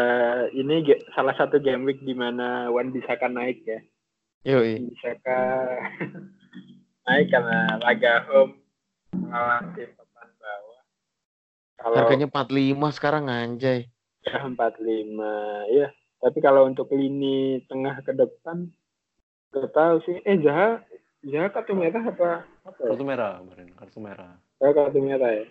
ini 0.55 0.87
ge- 0.87 1.03
salah 1.19 1.35
satu 1.35 1.59
game 1.59 1.83
week 1.83 1.99
di 2.07 2.14
mana 2.14 2.71
Wan 2.71 2.95
Bisaka 2.95 3.27
naik 3.27 3.67
ya. 3.67 3.83
Yoi. 4.47 4.79
Bisaka 4.95 5.38
naik 7.11 7.27
karena 7.35 7.83
laga 7.83 8.23
home 8.31 8.62
melawan 9.11 9.75
tim 9.75 9.90
papan 9.99 10.29
bawah. 10.38 10.83
Kalau 11.83 11.97
Harganya 11.99 12.27
45 12.31 12.97
sekarang 12.97 13.27
anjay. 13.27 13.90
ya 14.25 14.40
45 14.40 15.21
ya 15.69 15.93
tapi 16.25 16.40
kalau 16.40 16.64
untuk 16.64 16.88
lini 16.97 17.61
tengah 17.69 18.01
ke 18.01 18.17
depan 18.17 18.71
gak 19.53 19.75
tahu 19.75 19.99
sih. 20.07 20.23
Eh 20.23 20.38
Zaha 20.40 20.81
Zaha 21.27 21.51
kartu 21.51 21.75
merah 21.75 22.01
apa? 22.07 22.47
Apa 22.62 22.81
ya? 22.87 22.88
kartu 22.95 23.05
merah 23.05 23.43
kemarin 23.43 23.69
kartu 23.75 23.99
merah. 23.99 24.33
Oh, 24.62 24.71
kartu 24.71 25.03
merah 25.03 25.31
ya 25.35 25.45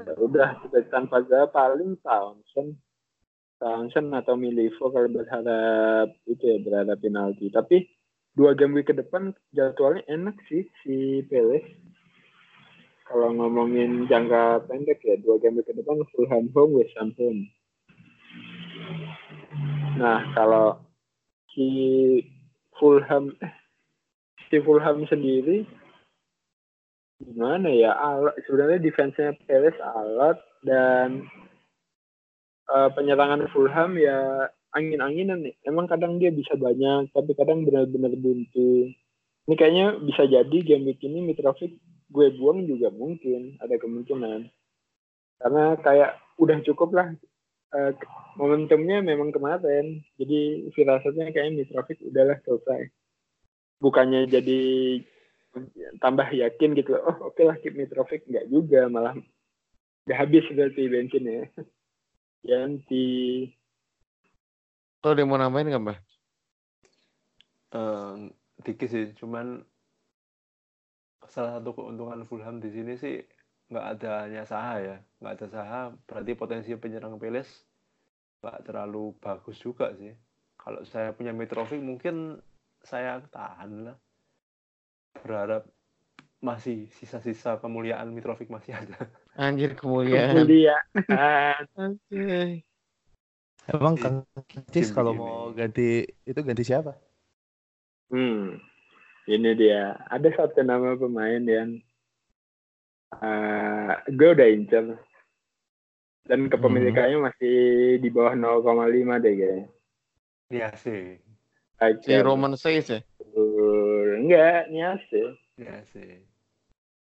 Ya 0.00 0.16
udah 0.16 0.56
kita 0.64 0.88
tanpa 0.88 1.20
Zaha 1.28 1.52
paling 1.52 2.00
Townsend. 2.00 2.80
Townsend 3.60 4.08
atau 4.16 4.34
Milivo 4.40 4.88
kalau 4.88 5.06
berharap 5.12 6.16
itu 6.24 6.42
ya 6.42 6.58
berharap 6.64 6.96
penalti. 6.98 7.52
Tapi 7.52 7.84
dua 8.32 8.56
game 8.56 8.80
week 8.80 8.88
ke 8.88 8.96
depan 8.96 9.36
jadwalnya 9.52 10.00
enak 10.08 10.36
sih 10.48 10.64
si 10.80 11.20
Palace 11.28 11.68
kalau 13.04 13.28
ngomongin 13.36 14.08
jangka 14.08 14.64
pendek 14.64 15.04
ya 15.04 15.20
dua 15.20 15.36
game 15.36 15.60
week 15.60 15.68
ke 15.68 15.76
depan 15.76 16.00
Fulham 16.16 16.48
home 16.56 16.80
West 16.80 16.96
Ham 16.96 17.12
home. 17.20 17.52
Nah 20.00 20.32
kalau 20.32 20.80
si 21.52 21.68
Fulham 22.80 23.36
eh, 23.44 23.52
si 24.48 24.56
Fulham 24.64 25.04
sendiri 25.12 25.68
gimana 27.22 27.68
ya 27.70 27.94
alat 27.94 28.34
sebenarnya 28.46 28.82
defense-nya 28.82 29.38
Palace 29.46 29.80
alat 29.80 30.38
dan 30.66 31.26
eh, 32.68 32.88
penyerangan 32.92 33.46
Fulham 33.54 33.94
ya 33.98 34.50
angin-anginan 34.72 35.46
nih 35.46 35.54
emang 35.68 35.86
kadang 35.86 36.18
dia 36.18 36.34
bisa 36.34 36.58
banyak 36.58 37.12
tapi 37.14 37.32
kadang 37.38 37.62
benar-benar 37.62 38.12
buntu 38.18 38.90
ini 39.48 39.54
kayaknya 39.58 39.98
bisa 40.02 40.26
jadi 40.26 40.58
game 40.64 40.86
week 40.88 41.02
ini 41.02 41.22
Mitrovic 41.22 41.76
gue 42.12 42.26
buang 42.36 42.66
juga 42.68 42.92
mungkin 42.92 43.56
ada 43.62 43.78
kemungkinan 43.78 44.50
karena 45.42 45.64
kayak 45.80 46.18
udah 46.38 46.58
cukup 46.66 46.90
lah 46.94 47.08
eh, 47.72 47.92
momentumnya 48.36 49.04
memang 49.04 49.32
kemarin. 49.32 50.00
Jadi 50.16 50.70
firasatnya 50.72 51.32
kayak 51.32 51.56
Mitrovic 51.56 51.98
udahlah 52.04 52.38
selesai. 52.44 52.88
Bukannya 53.82 54.30
jadi 54.30 54.62
tambah 56.00 56.28
yakin 56.32 56.76
gitu. 56.76 56.96
Oh 56.96 57.32
oke 57.32 57.42
lah 57.44 57.56
keep 57.60 57.76
Mitrovic 57.76 58.24
nggak 58.28 58.48
juga 58.48 58.88
malah 58.88 59.16
udah 60.08 60.16
habis 60.16 60.44
berarti 60.52 60.88
bensinnya. 60.88 61.48
Ganti 62.46 63.46
ada 65.02 65.18
yang 65.18 65.34
mau 65.34 65.40
nambahin 65.40 65.66
nggak, 65.66 65.82
Mbak? 65.82 65.98
Eh, 67.74 68.14
dikit 68.62 68.88
sih, 68.88 69.10
cuman 69.18 69.66
salah 71.26 71.58
satu 71.58 71.74
keuntungan 71.74 72.22
Fulham 72.28 72.62
di 72.62 72.70
sini 72.70 72.94
sih 72.94 73.18
nggak 73.72 73.86
adanya 73.98 74.42
Saha 74.44 74.74
ya, 74.78 74.96
nggak 75.18 75.34
ada 75.34 75.46
Saha 75.48 75.80
berarti 76.04 76.32
potensi 76.36 76.70
penyerang 76.76 77.16
Peles 77.16 77.48
nggak 78.44 78.68
terlalu 78.68 79.16
bagus 79.18 79.58
juga 79.58 79.90
sih. 79.98 80.14
Kalau 80.54 80.86
saya 80.86 81.10
punya 81.10 81.34
Mitrovic 81.34 81.82
mungkin 81.82 82.38
saya 82.84 83.18
tahan 83.26 83.90
lah. 83.90 83.96
Berharap 85.20 85.68
masih 86.42 86.90
sisa-sisa 86.98 87.60
kemuliaan 87.60 88.10
Mitrovic 88.10 88.50
masih 88.50 88.74
ada. 88.74 89.06
Anjir 89.36 89.76
kemuliaan. 89.76 90.42
kemuliaan. 90.42 91.62
Anjir. 91.76 92.64
Emang 93.70 93.94
Kang 93.94 94.26
Cis 94.74 94.90
kalau 94.90 95.14
mau 95.14 95.54
ganti 95.54 96.02
itu 96.26 96.40
ganti 96.42 96.66
siapa? 96.66 96.98
Hmm, 98.10 98.58
ini 99.30 99.50
dia. 99.54 99.94
Ada 100.10 100.34
satu 100.34 100.66
nama 100.66 100.98
pemain 100.98 101.38
yang 101.38 101.78
eh 103.22 103.92
gue 104.10 104.28
udah 104.34 104.48
incer. 104.50 104.98
Dan 106.26 106.46
kepemilikannya 106.50 107.18
masih 107.18 107.56
di 107.98 108.08
bawah 108.10 108.34
0,5 108.34 109.22
deh 109.22 109.34
kayaknya. 109.34 109.66
Iya 110.52 110.68
sih, 110.78 111.18
Si 112.06 112.14
Roman 112.22 112.54
Says 112.54 112.86
ya? 112.86 113.00
Uh, 114.32 114.36
enggak, 114.40 114.62
Niase. 114.72 115.22
iya 115.60 115.76
sih. 115.92 116.24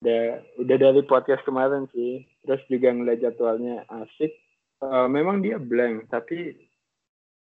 Udah, 0.04 0.44
udah 0.60 0.76
dari 0.76 1.02
podcast 1.08 1.40
kemarin 1.48 1.88
sih. 1.96 2.28
Terus 2.44 2.60
juga 2.68 2.92
ngeliat 2.92 3.24
jadwalnya 3.24 3.88
asik. 3.88 4.36
Eh, 4.84 5.08
memang 5.08 5.40
dia 5.40 5.56
blank, 5.56 6.12
tapi 6.12 6.52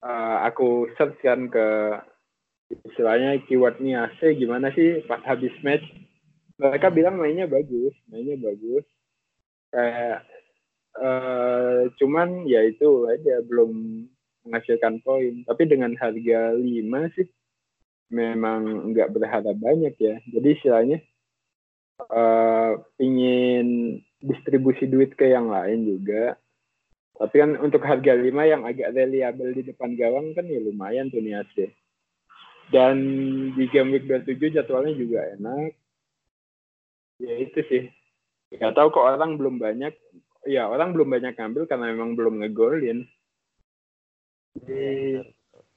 eh, 0.04 0.38
aku 0.44 0.92
search 1.00 1.16
kan 1.24 1.48
ke 1.48 1.68
istilahnya 2.92 3.40
keyword 3.48 3.80
Niase 3.80 4.36
gimana 4.36 4.76
sih 4.76 5.00
pas 5.08 5.24
habis 5.24 5.56
match. 5.64 5.88
Mereka 6.60 6.92
bilang 6.92 7.16
mainnya 7.16 7.48
bagus, 7.48 7.96
mainnya 8.12 8.36
bagus. 8.36 8.84
Kayak 9.72 10.28
eh 11.00 11.88
cuman 11.96 12.44
ya 12.44 12.68
itu 12.68 13.08
aja 13.08 13.40
belum 13.48 14.04
menghasilkan 14.44 15.00
poin. 15.08 15.48
Tapi 15.48 15.64
dengan 15.64 15.96
harga 15.96 16.52
5 16.60 17.16
sih 17.16 17.32
memang 18.10 18.92
nggak 18.94 19.14
berharap 19.14 19.56
banyak 19.58 19.94
ya. 19.98 20.16
Jadi 20.30 20.48
istilahnya 20.58 20.98
eh 22.00 22.72
pingin 22.96 24.00
distribusi 24.20 24.86
duit 24.90 25.16
ke 25.16 25.30
yang 25.30 25.48
lain 25.50 25.86
juga. 25.88 26.36
Tapi 27.20 27.36
kan 27.36 27.52
untuk 27.60 27.84
harga 27.84 28.16
5 28.16 28.32
yang 28.48 28.64
agak 28.64 28.96
reliable 28.96 29.52
di 29.52 29.64
depan 29.68 29.92
gawang 30.00 30.32
kan 30.32 30.48
ya 30.48 30.60
lumayan 30.64 31.12
tuh 31.12 31.20
Niase. 31.20 31.76
Dan 32.70 32.96
di 33.58 33.66
game 33.68 33.98
week 33.98 34.06
27 34.08 34.56
jadwalnya 34.56 34.94
juga 34.96 35.26
enak. 35.36 35.74
Ya 37.20 37.34
itu 37.36 37.60
sih. 37.68 37.84
Gak 38.56 38.78
tahu 38.78 38.94
kok 38.94 39.04
orang 39.04 39.36
belum 39.36 39.60
banyak. 39.60 39.92
Ya 40.48 40.72
orang 40.72 40.96
belum 40.96 41.12
banyak 41.12 41.36
ngambil 41.36 41.68
karena 41.68 41.92
memang 41.92 42.16
belum 42.16 42.40
ngegolin. 42.40 43.04
Jadi 44.56 45.20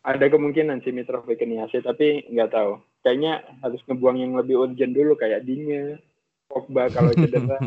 ada 0.03 0.27
kemungkinan 0.27 0.83
sih 0.83 0.91
Mitrovic 0.91 1.39
ke 1.39 1.47
Niase 1.47 1.79
tapi 1.83 2.27
nggak 2.27 2.51
tahu. 2.51 2.83
Kayaknya 3.07 3.43
harus 3.63 3.81
ngebuang 3.87 4.19
yang 4.19 4.33
lebih 4.35 4.59
urgent 4.59 4.95
dulu 4.95 5.15
kayak 5.15 5.47
Dinya, 5.47 5.99
Pogba 6.51 6.91
kalau 6.91 7.15
cedera, 7.19 7.59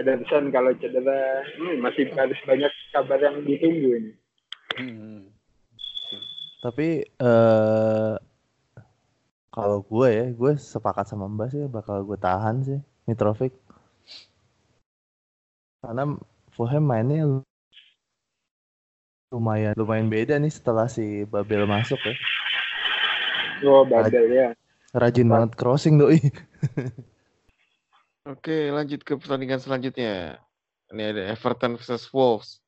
Ederson 0.00 0.48
kalau 0.48 0.72
cedera. 0.80 1.44
Hmm, 1.60 1.84
masih 1.84 2.08
harus 2.16 2.40
banyak 2.48 2.72
kabar 2.92 3.20
yang 3.20 3.44
ditunggu 3.44 3.90
ini. 4.00 4.12
Hmm. 4.80 5.20
Tapi 6.64 7.04
eh 7.04 8.14
kalau 9.52 9.82
gue 9.82 10.08
ya, 10.08 10.26
gue 10.30 10.52
sepakat 10.54 11.10
sama 11.10 11.26
Mbak 11.26 11.48
sih 11.50 11.62
bakal 11.66 12.06
gue 12.06 12.16
tahan 12.16 12.56
sih 12.64 12.80
Mitrovic. 13.10 13.52
Karena 15.82 16.16
Fulham 16.54 16.84
mainnya 16.84 17.42
lumayan 19.28 19.76
lumayan 19.76 20.08
beda 20.08 20.40
nih 20.40 20.52
setelah 20.52 20.88
si 20.88 21.28
Babel 21.28 21.68
masuk 21.68 22.00
ya. 22.00 22.14
Oh, 23.66 23.84
Babel 23.84 24.24
ya. 24.32 24.48
Rajin 24.96 25.28
banget 25.28 25.52
crossing 25.58 26.00
doi. 26.00 26.16
Oke, 28.32 28.72
lanjut 28.72 29.04
ke 29.04 29.16
pertandingan 29.16 29.60
selanjutnya. 29.60 30.40
Ini 30.88 31.02
ada 31.12 31.22
Everton 31.32 31.76
versus 31.76 32.08
Wolves. 32.12 32.60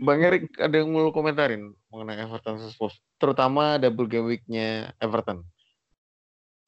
Bang 0.00 0.24
Erik 0.24 0.48
ada 0.56 0.80
yang 0.80 0.96
mau 0.96 1.12
komentarin 1.12 1.76
mengenai 1.92 2.24
Everton 2.24 2.56
versus 2.56 2.72
Wolves, 2.80 2.96
terutama 3.20 3.76
double 3.76 4.08
game 4.08 4.32
week-nya 4.32 4.96
Everton. 4.96 5.44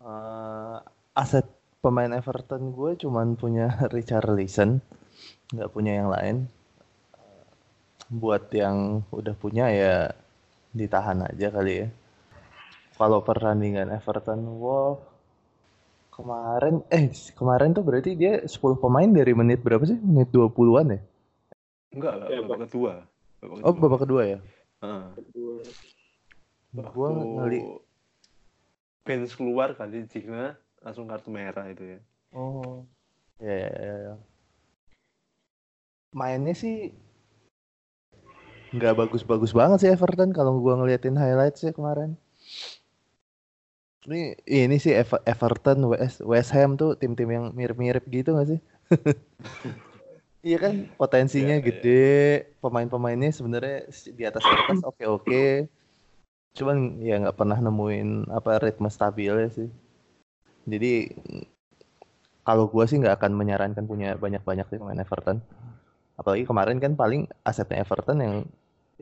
Eh, 0.04 0.76
aset 1.16 1.48
pemain 1.80 2.12
Everton 2.12 2.76
gue 2.76 2.92
cuman 3.00 3.40
punya 3.40 3.72
Richarlison, 3.94 4.84
nggak 5.56 5.72
punya 5.72 6.04
yang 6.04 6.12
lain. 6.12 6.52
Buat 8.12 8.52
yang 8.52 9.00
udah 9.08 9.32
punya 9.32 9.72
ya 9.72 10.12
ditahan 10.76 11.24
aja 11.24 11.48
kali 11.48 11.72
ya. 11.84 11.88
Kalau 13.00 13.24
pertandingan 13.24 13.88
Everton 13.88 14.60
Wolf 14.60 15.00
kemarin 16.12 16.84
eh 16.92 17.08
kemarin 17.32 17.72
tuh 17.72 17.80
berarti 17.80 18.12
dia 18.12 18.44
10 18.44 18.76
pemain 18.76 19.08
dari 19.08 19.32
menit 19.32 19.64
berapa 19.64 19.80
sih? 19.88 19.96
Menit 19.96 20.28
20-an 20.28 20.92
ya? 20.92 21.00
Enggak, 21.96 22.12
enggak, 22.20 22.28
Ya, 22.28 22.38
babak 22.44 22.58
kedua. 22.68 22.92
Babak 23.40 23.56
Oh, 23.64 23.72
kedua. 23.72 23.80
babak 23.80 24.00
kedua 24.04 24.22
ya. 24.28 24.38
Heeh. 24.84 25.04
Gua 26.72 27.08
Waktu 27.08 27.28
ngeli 27.36 27.60
Benz 29.02 29.32
keluar 29.34 29.72
kali 29.74 30.04
Jigna 30.06 30.54
langsung 30.84 31.08
kartu 31.08 31.32
merah 31.32 31.66
itu 31.72 31.96
ya. 31.96 31.98
Oh. 32.32 32.84
Ya, 33.42 33.56
ya, 33.56 33.70
ya, 33.72 33.94
ya. 34.08 34.14
Mainnya 36.12 36.52
sih 36.54 36.92
nggak 38.72 38.94
bagus-bagus 39.00 39.52
banget 39.52 39.78
sih 39.84 39.90
Everton 39.94 40.30
kalau 40.36 40.52
gua 40.64 40.74
ngeliatin 40.80 41.16
highlights 41.16 41.60
ya 41.66 41.72
kemarin. 41.76 42.10
Ini 44.02 44.34
ini 44.50 44.76
sih 44.82 44.90
Ever- 44.98 45.22
Everton, 45.22 45.78
West, 45.92 46.18
West 46.26 46.50
Ham 46.56 46.74
tuh 46.74 46.98
tim-tim 46.98 47.28
yang 47.30 47.44
mirip-mirip 47.54 48.02
gitu 48.10 48.34
nggak 48.34 48.48
sih? 48.56 48.60
Iya 50.42 50.58
kan 50.58 50.74
potensinya 50.98 51.54
Iya, 51.54 51.62
iya. 51.62 51.66
gede, 51.70 52.06
pemain-pemainnya 52.58 53.30
sebenarnya 53.30 53.86
di 54.10 54.24
atas 54.26 54.42
kertas 54.42 54.82
oke-oke. 54.82 55.70
Cuman 56.58 56.98
ya 56.98 57.22
nggak 57.22 57.38
pernah 57.38 57.62
nemuin 57.62 58.26
apa 58.26 58.58
ritme 58.58 58.90
stabil 58.90 59.30
ya 59.30 59.48
sih. 59.54 59.70
Jadi 60.66 61.14
kalau 62.42 62.66
gua 62.66 62.90
sih 62.90 62.98
nggak 62.98 63.22
akan 63.22 63.32
menyarankan 63.38 63.86
punya 63.86 64.18
banyak-banyak 64.18 64.66
sih 64.66 64.78
pemain 64.82 64.98
Everton. 64.98 65.38
Apalagi 66.18 66.42
kemarin 66.42 66.82
kan 66.82 66.98
paling 66.98 67.30
asetnya 67.46 67.86
Everton 67.86 68.18
yang 68.18 68.34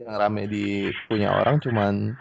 yang 0.01 0.17
rame 0.17 0.49
di 0.49 0.89
punya 1.05 1.29
orang 1.29 1.61
cuman 1.61 2.17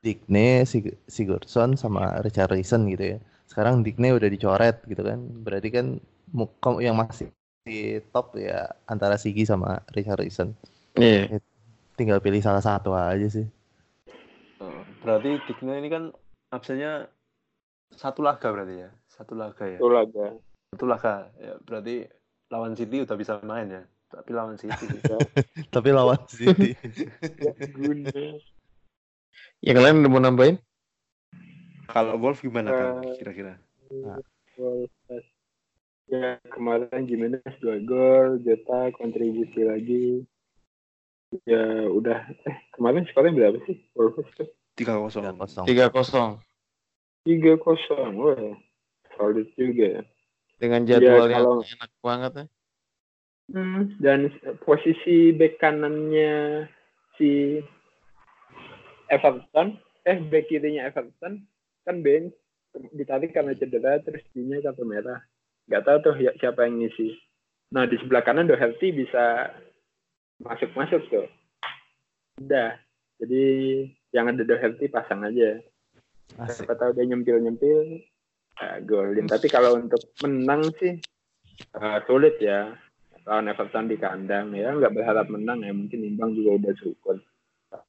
Digne, 0.00 0.62
Sig- 0.64 1.02
Sigurdsson 1.10 1.74
sama 1.74 2.22
Richarlison 2.22 2.86
gitu 2.88 3.16
ya. 3.16 3.18
Sekarang 3.44 3.82
Digne 3.82 4.14
udah 4.14 4.30
dicoret 4.30 4.80
gitu 4.86 5.02
kan. 5.02 5.18
Berarti 5.42 5.68
kan 5.68 5.98
yang 6.78 6.96
masih 6.96 7.28
di 7.66 7.98
top 8.14 8.38
ya 8.38 8.70
antara 8.86 9.18
Sigi 9.18 9.42
sama 9.42 9.82
Richarlison. 9.90 10.54
Iya. 10.94 11.42
Tinggal 11.98 12.22
pilih 12.22 12.38
salah 12.44 12.62
satu 12.62 12.94
aja 12.94 13.26
sih. 13.26 13.46
Oh, 14.62 14.84
berarti 15.02 15.40
Digna 15.48 15.76
ini 15.76 15.88
kan 15.90 16.12
absennya 16.52 17.10
satu 17.92 18.22
laga 18.22 18.48
berarti 18.52 18.86
ya. 18.86 18.90
Satu 19.10 19.34
laga 19.34 19.64
ya. 19.66 19.78
Itu 19.80 19.90
laga. 19.90 20.26
Satu 20.72 20.84
laga. 20.86 21.14
Ya, 21.40 21.54
berarti 21.66 22.06
lawan 22.52 22.78
City 22.78 23.02
udah 23.02 23.16
bisa 23.18 23.40
main 23.42 23.68
ya. 23.68 23.82
Tapi 24.06 24.30
lawan 24.32 24.56
City. 24.56 24.86
Tapi 25.74 25.88
lawan 25.90 26.20
City. 26.26 26.72
Ya 29.58 29.72
kalian 29.72 30.04
udah 30.04 30.10
mau 30.12 30.20
nambahin? 30.20 30.56
Kalau 31.88 32.16
golf 32.20 32.40
gimana 32.40 32.70
kan 32.70 32.86
Eh, 33.02 33.16
kira-kira? 33.18 33.56
Wolves. 34.56 35.26
Ya 36.06 36.38
kemarin 36.52 37.02
gimana 37.04 37.40
dua 37.58 37.76
gol, 37.82 38.38
Jota 38.40 38.92
kontribusi 38.94 39.64
lagi. 39.64 40.22
Ya 41.44 41.88
udah. 41.88 42.30
Eh 42.46 42.56
kemarin 42.72 43.08
skornya 43.08 43.32
berapa 43.34 43.58
sih? 43.66 43.76
Tuh? 43.92 44.12
3-0. 44.76 45.08
3-0. 45.08 45.66
Tiga 45.66 45.88
kosong 45.90 46.38
Tiga 47.24 47.54
kosong. 47.58 48.12
Wah, 48.14 48.54
solid 49.16 49.48
juga 49.56 50.00
ya. 50.00 50.02
dengan 50.56 50.84
Ya, 50.84 50.96
jadwal 50.96 51.26
yang 51.26 51.42
kalau- 51.42 51.64
enak 51.64 51.90
banget 52.00 52.32
ya. 52.32 52.44
Hmm, 53.46 53.94
dan 54.02 54.26
posisi 54.66 55.30
bek 55.30 55.62
kanannya 55.62 56.66
si 57.14 57.62
Everton, 59.06 59.78
eh 60.02 60.18
bek 60.18 60.50
kirinya 60.50 60.90
Everton 60.90 61.46
kan 61.86 62.02
bench 62.02 62.34
ditarik 62.92 63.30
karena 63.32 63.54
cedera 63.54 64.02
terus 64.02 64.26
dinya 64.34 64.58
kartu 64.60 64.82
merah. 64.82 65.22
Gak 65.70 65.86
tahu 65.86 65.98
tuh 66.02 66.16
ya, 66.18 66.34
siapa 66.38 66.66
yang 66.66 66.82
ngisi. 66.82 67.14
Nah 67.74 67.86
di 67.86 67.98
sebelah 67.98 68.22
kanan 68.22 68.46
Doherty 68.46 68.94
bisa 68.94 69.50
masuk-masuk 70.42 71.02
tuh. 71.10 71.26
Udah. 72.38 72.78
Jadi 73.18 73.44
yang 74.12 74.30
ada 74.30 74.44
Doherty 74.44 74.86
pasang 74.86 75.24
aja. 75.26 75.58
Asik. 76.38 76.66
Siapa 76.66 76.76
tahu 76.78 76.94
dia 76.94 77.08
nyempil-nyempil 77.08 78.02
uh, 78.62 78.78
golin. 78.86 79.26
Tapi 79.26 79.46
kalau 79.50 79.80
untuk 79.80 80.02
menang 80.22 80.70
sih 80.78 81.00
uh, 81.74 81.98
sulit 82.06 82.38
ya. 82.38 82.76
Lawan 83.26 83.50
Everton 83.50 83.90
di 83.90 83.98
kandang 83.98 84.54
ya 84.54 84.70
nggak 84.70 84.94
berharap 84.94 85.26
menang 85.26 85.66
ya 85.66 85.74
mungkin 85.74 86.06
imbang 86.06 86.38
juga 86.38 86.62
udah 86.62 86.72
syukur. 86.78 87.16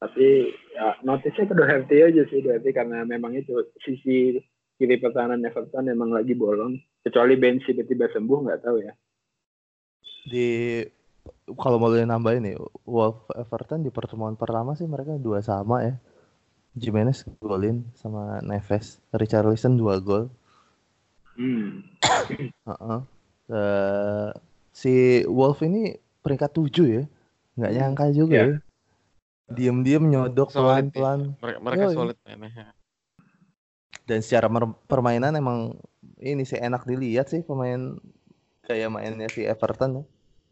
Tapi 0.01 0.49
ya 0.73 0.97
notisnya 1.05 1.45
ke 1.45 1.53
Doherty 1.53 1.97
aja 2.01 2.21
sih 2.27 2.41
Doherty 2.41 2.73
karena 2.73 3.05
memang 3.05 3.37
itu 3.37 3.53
sisi 3.85 4.41
kiri 4.77 4.97
pertahanan 4.97 5.45
Everton 5.45 5.93
memang 5.93 6.09
lagi 6.09 6.33
bolong. 6.33 6.81
Kecuali 7.05 7.37
Ben 7.37 7.61
tiba-tiba 7.61 8.09
sembuh 8.09 8.39
nggak 8.49 8.61
tahu 8.65 8.77
ya. 8.81 8.93
Di 10.27 10.49
kalau 11.55 11.79
mau 11.79 11.93
nambahin 11.93 12.43
nih, 12.43 12.57
Wolf 12.83 13.31
Everton 13.31 13.85
di 13.85 13.91
pertemuan 13.93 14.35
pertama 14.35 14.75
sih 14.75 14.83
mereka 14.83 15.15
dua 15.15 15.39
sama 15.39 15.85
ya. 15.85 15.95
Jimenez 16.77 17.25
golin 17.41 17.89
sama 17.97 18.37
Neves, 18.45 19.01
Richarlison 19.15 19.79
dua 19.79 19.97
gol. 19.97 20.29
Hmm. 21.39 21.85
Heeh. 22.69 22.99
Eh, 23.47 24.29
si 24.77 24.93
Wolf 25.25 25.65
ini 25.65 25.97
peringkat 26.21 26.51
tujuh 26.53 26.85
ya, 26.85 27.03
nggak 27.57 27.71
nyangka 27.73 28.05
juga 28.13 28.35
Iya. 28.37 28.45
ya. 28.45 28.57
Diem-diem 29.47 30.03
nyodok 30.05 30.51
Solid 30.51 30.59
ya. 30.59 30.67
pelan-pelan. 30.91 31.19
Mereka, 31.39 31.59
mereka 31.63 31.83
Yoi. 31.87 31.95
solid 31.95 32.17
mainnya. 32.27 32.65
Dan 34.03 34.19
secara 34.21 34.47
permainan 34.85 35.33
emang 35.33 35.59
ini 36.19 36.43
sih 36.43 36.59
enak 36.59 36.83
dilihat 36.83 37.31
sih 37.31 37.41
pemain 37.41 37.95
kayak 38.67 38.91
mainnya 38.91 39.31
si 39.31 39.47
Everton 39.47 40.03
ya. 40.03 40.03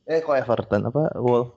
Eh 0.07 0.19
kok 0.23 0.39
Everton 0.39 0.87
apa 0.87 1.11
Wolf? 1.19 1.53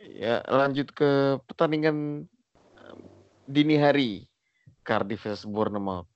Ya, 0.00 0.40
lanjut 0.48 0.88
ke 0.96 1.36
pertandingan 1.44 2.24
em, 2.80 2.98
dini 3.44 3.76
hari 3.76 4.24
Cardiff 4.90 5.22
vs 5.22 5.46
Bournemouth. 5.46 6.10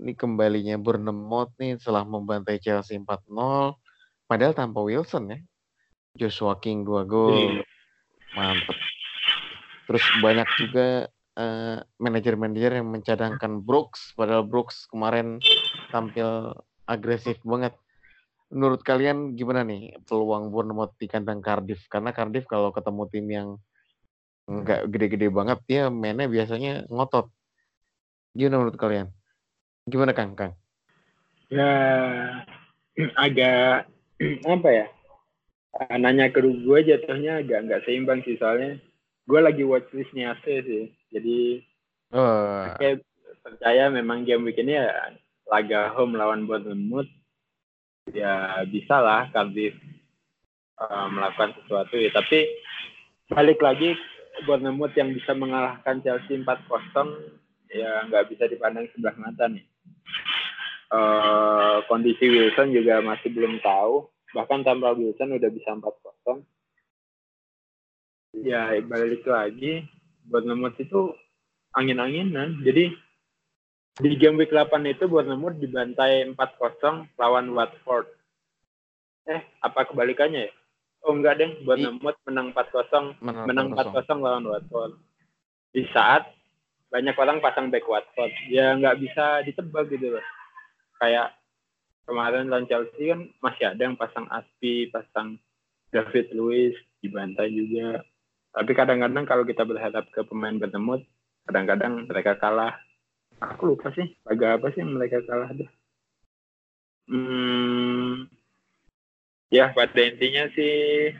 Ini 0.00 0.16
kembalinya 0.16 0.80
Bournemouth 0.80 1.52
nih 1.60 1.76
setelah 1.76 2.08
membantai 2.08 2.56
Chelsea 2.56 2.96
4-0 2.96 3.76
padahal 4.24 4.56
tanpa 4.56 4.80
Wilson 4.80 5.36
ya. 5.36 5.38
Joshua 6.16 6.56
King 6.56 6.88
2 6.88 7.04
gol. 7.04 7.60
Mantep. 8.32 8.72
Terus 9.84 10.04
banyak 10.24 10.48
juga 10.56 10.86
eh, 11.36 11.76
manajer-manajer 12.00 12.80
yang 12.80 12.88
mencadangkan 12.88 13.60
Brooks 13.60 14.16
padahal 14.16 14.48
Brooks 14.48 14.88
kemarin 14.88 15.36
tampil 15.92 16.56
agresif 16.88 17.36
banget. 17.44 17.76
Menurut 18.50 18.82
kalian 18.82 19.38
gimana 19.38 19.62
nih 19.62 19.94
peluang 20.08 20.50
Bournemouth 20.50 20.96
di 20.96 21.06
kandang 21.06 21.44
Cardiff? 21.44 21.84
Karena 21.86 22.10
Cardiff 22.10 22.48
kalau 22.48 22.72
ketemu 22.74 23.02
tim 23.12 23.26
yang 23.30 23.48
nggak 24.50 24.90
gede-gede 24.90 25.30
banget, 25.30 25.62
dia 25.70 25.86
mainnya 25.86 26.26
biasanya 26.26 26.82
ngotot. 26.90 27.30
Gimana 28.34 28.56
menurut 28.62 28.76
kalian? 28.78 29.08
Gimana 29.90 30.14
Kang? 30.14 30.38
Kang? 30.38 30.54
Ya 31.50 31.70
agak 33.26 33.90
apa 34.54 34.68
ya? 34.70 34.86
Eh, 35.70 35.96
Nanya 35.98 36.30
ke 36.34 36.42
gue 36.42 36.78
jatuhnya 36.82 37.42
agak 37.42 37.66
nggak 37.66 37.82
seimbang 37.86 38.22
sih 38.26 38.34
soalnya 38.38 38.78
gue 39.26 39.40
lagi 39.40 39.62
watchlistnya 39.62 40.34
AC 40.34 40.44
sih. 40.66 40.84
Jadi 41.10 41.62
kayak 42.78 43.06
percaya 43.40 43.88
memang 43.88 44.26
game 44.26 44.50
week 44.50 44.58
ini 44.58 44.76
ya 44.78 45.14
laga 45.50 45.90
home 45.94 46.18
lawan 46.18 46.46
Bournemouth 46.46 47.08
ya 48.10 48.62
bisa 48.66 48.98
lah 48.98 49.30
Cardiff 49.30 49.74
eh, 50.78 51.06
melakukan 51.10 51.54
sesuatu 51.62 51.94
ya 51.98 52.10
tapi 52.14 52.50
balik 53.30 53.62
lagi 53.62 53.94
Bournemouth 54.46 54.94
yang 54.94 55.14
bisa 55.14 55.34
mengalahkan 55.34 56.02
Chelsea 56.02 56.38
4-0 56.38 57.39
ya 57.70 58.06
nggak 58.10 58.26
bisa 58.34 58.44
dipandang 58.50 58.86
sebelah 58.90 59.14
mata 59.18 59.46
nih 59.46 59.64
Eh, 60.90 61.76
kondisi 61.86 62.26
Wilson 62.26 62.74
juga 62.74 62.98
masih 62.98 63.30
belum 63.30 63.62
tahu 63.62 64.10
bahkan 64.34 64.66
tanpa 64.66 64.90
Wilson 64.90 65.38
udah 65.38 65.46
bisa 65.54 65.70
4-0 65.78 66.42
ya 68.42 68.74
balik 68.82 69.22
lagi 69.22 69.86
Bournemouth 70.26 70.74
itu 70.82 71.14
angin-anginan. 71.78 72.58
Jadi 72.66 72.90
di 74.02 74.18
game 74.18 74.42
week 74.42 74.50
8 74.50 74.82
itu 74.90 75.06
Bournemouth 75.06 75.62
dibantai 75.62 76.26
4-0 76.34 77.06
lawan 77.14 77.54
Watford. 77.54 78.10
Eh, 79.30 79.46
apa 79.62 79.86
kebalikannya 79.86 80.50
ya? 80.50 80.52
Oh 81.06 81.14
enggak 81.14 81.38
deh, 81.38 81.54
Bournemouth 81.62 82.18
menang 82.26 82.50
4-0, 82.50 83.14
menang 83.22 83.46
menang 83.46 83.66
4-0. 83.78 83.94
4-0 83.94 84.26
lawan 84.26 84.44
Watford. 84.50 84.98
Di 85.70 85.86
saat 85.94 86.26
banyak 86.90 87.14
orang 87.14 87.38
pasang 87.38 87.70
back 87.70 87.86
Watford, 87.86 88.34
ya 88.50 88.74
nggak 88.74 88.98
bisa 88.98 89.46
ditebak 89.46 89.86
gitu 89.94 90.18
loh. 90.18 90.26
Kayak 90.98 91.38
kemarin 92.04 92.50
lawan 92.50 92.66
Chelsea 92.66 93.14
kan 93.14 93.30
masih 93.38 93.64
ada 93.70 93.82
yang 93.86 93.94
pasang 93.94 94.26
Aspi, 94.26 94.90
pasang 94.90 95.38
David 95.94 96.34
Luiz, 96.34 96.74
dibantai 96.98 97.54
juga. 97.54 98.02
Tapi 98.50 98.74
kadang-kadang 98.74 99.22
kalau 99.22 99.46
kita 99.46 99.62
berhadap 99.62 100.10
ke 100.10 100.26
pemain 100.26 100.58
Bournemouth, 100.58 101.06
kadang-kadang 101.46 102.10
mereka 102.10 102.34
kalah. 102.34 102.74
Aku 103.40 103.72
lupa 103.72 103.94
sih, 103.94 104.10
laga 104.26 104.58
apa 104.58 104.74
sih 104.74 104.82
mereka 104.82 105.22
kalah 105.24 105.54
deh. 105.54 105.70
Hmm, 107.10 108.26
ya 109.50 109.70
pada 109.74 109.98
intinya 110.02 110.46
sih 110.54 111.10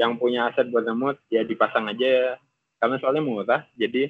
yang 0.00 0.16
punya 0.16 0.48
aset 0.48 0.68
Bournemouth 0.72 1.20
ya 1.28 1.44
dipasang 1.44 1.88
aja 1.92 2.40
karena 2.80 2.96
soalnya 2.96 3.20
murah 3.20 3.62
jadi 3.76 4.08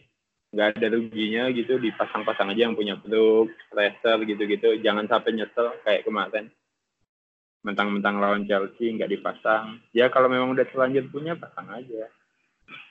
nggak 0.50 0.82
ada 0.82 0.86
ruginya 0.98 1.46
gitu 1.54 1.78
dipasang-pasang 1.78 2.50
aja 2.50 2.66
yang 2.66 2.74
punya 2.74 2.98
Brooks, 2.98 3.54
Fraser 3.70 4.18
gitu-gitu. 4.26 4.82
Jangan 4.82 5.06
sampai 5.06 5.38
nyesel 5.38 5.78
kayak 5.86 6.02
kemarin. 6.02 6.50
Mentang-mentang 7.62 8.18
lawan 8.18 8.48
Chelsea 8.50 8.90
nggak 8.90 9.10
dipasang. 9.14 9.78
Ya 9.94 10.10
kalau 10.10 10.26
memang 10.26 10.56
udah 10.58 10.66
terlanjur 10.66 11.06
punya 11.12 11.38
pasang 11.38 11.70
aja. 11.70 12.10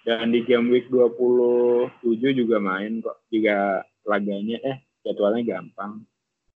Dan 0.07 0.31
di 0.31 0.43
game 0.47 0.71
week 0.71 0.87
27 0.87 1.99
juga 2.31 2.57
main 2.63 3.03
kok. 3.03 3.19
Juga 3.27 3.83
laganya 4.07 4.57
eh 4.63 4.79
jadwalnya 5.03 5.59
gampang. 5.59 6.07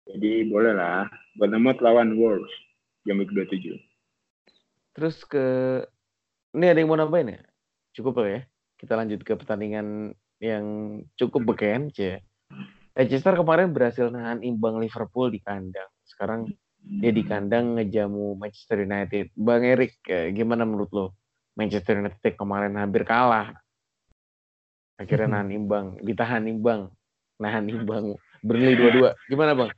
Jadi 0.08 0.48
boleh 0.48 0.72
lah. 0.72 1.12
Bournemouth 1.36 1.84
lawan 1.84 2.16
Wolves 2.16 2.54
game 3.04 3.20
week 3.20 3.34
27 3.36 3.76
Terus 4.94 5.26
ke 5.26 5.46
ini 6.54 6.70
ada 6.70 6.80
yang 6.80 6.88
mau 6.88 7.00
nambahin 7.00 7.34
ya? 7.34 7.42
Cukup 7.98 8.22
lah 8.22 8.30
ya. 8.30 8.42
Kita 8.78 8.94
lanjut 8.94 9.26
ke 9.26 9.34
pertandingan 9.34 10.14
yang 10.44 10.66
cukup 11.16 11.56
beken, 11.56 11.88
C. 11.96 12.20
Leicester 12.94 13.34
kemarin 13.34 13.72
berhasil 13.72 14.12
nahan 14.12 14.44
imbang 14.44 14.78
Liverpool 14.78 15.32
di 15.32 15.40
kandang. 15.40 15.88
Sekarang 16.04 16.52
dia 16.84 17.16
di 17.16 17.24
kandang 17.24 17.80
ngejamu 17.80 18.36
Manchester 18.36 18.84
United. 18.84 19.32
Bang 19.34 19.64
Erik, 19.64 20.04
eh, 20.12 20.36
gimana 20.36 20.68
menurut 20.68 20.92
lo? 20.92 21.16
Manchester 21.56 22.04
United 22.04 22.36
kemarin 22.36 22.76
hampir 22.76 23.08
kalah. 23.08 23.56
Akhirnya 25.00 25.40
nahan 25.40 25.56
imbang, 25.64 25.96
ditahan 26.04 26.44
imbang, 26.46 26.92
nahan 27.40 27.66
imbang. 27.72 28.20
Burnley 28.44 28.76
dua-dua. 28.76 29.16
Gimana 29.32 29.56
bang? 29.56 29.72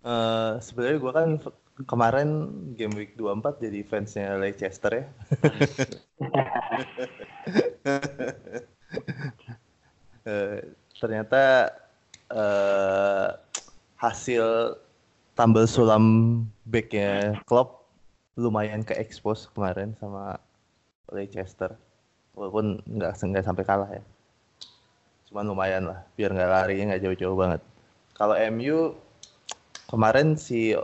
Eh 0.00 0.52
sebenarnya 0.64 0.98
gua 0.98 1.12
kan 1.12 1.36
kemarin 1.84 2.28
game 2.72 2.96
week 2.96 3.20
24 3.20 3.60
jadi 3.60 3.84
fansnya 3.84 4.40
Leicester 4.40 4.92
ya. 4.96 5.04
Eh, 10.26 10.58
ternyata 10.98 11.70
eh 12.26 13.28
hasil 13.94 14.74
tambal 15.38 15.70
sulam 15.70 16.04
backnya 16.66 17.38
Klopp 17.46 17.86
lumayan 18.34 18.82
ke 18.82 18.98
expose 18.98 19.46
kemarin 19.54 19.94
sama 20.02 20.42
Leicester. 21.14 21.78
Walaupun 22.34 22.82
nggak 22.84 23.14
nggak 23.22 23.46
sampai 23.46 23.64
kalah 23.64 23.90
ya. 23.94 24.02
Cuman 25.30 25.46
lumayan 25.46 25.86
lah, 25.86 26.02
biar 26.18 26.34
nggak 26.34 26.50
larinya 26.50 26.84
nggak 26.92 27.02
jauh-jauh 27.06 27.38
banget. 27.38 27.62
Kalau 28.18 28.34
MU 28.34 28.98
kemarin 29.86 30.34
si 30.34 30.74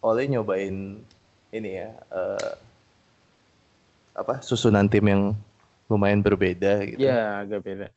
Ole 0.00 0.24
nyobain 0.24 1.04
ini 1.52 1.70
ya 1.84 1.92
eh, 1.92 2.52
apa 4.16 4.40
susunan 4.40 4.88
tim 4.88 5.04
yang 5.04 5.22
lumayan 5.92 6.24
berbeda 6.24 6.80
gitu. 6.88 7.04
Ya 7.04 7.44
agak 7.44 7.60
beda. 7.60 7.92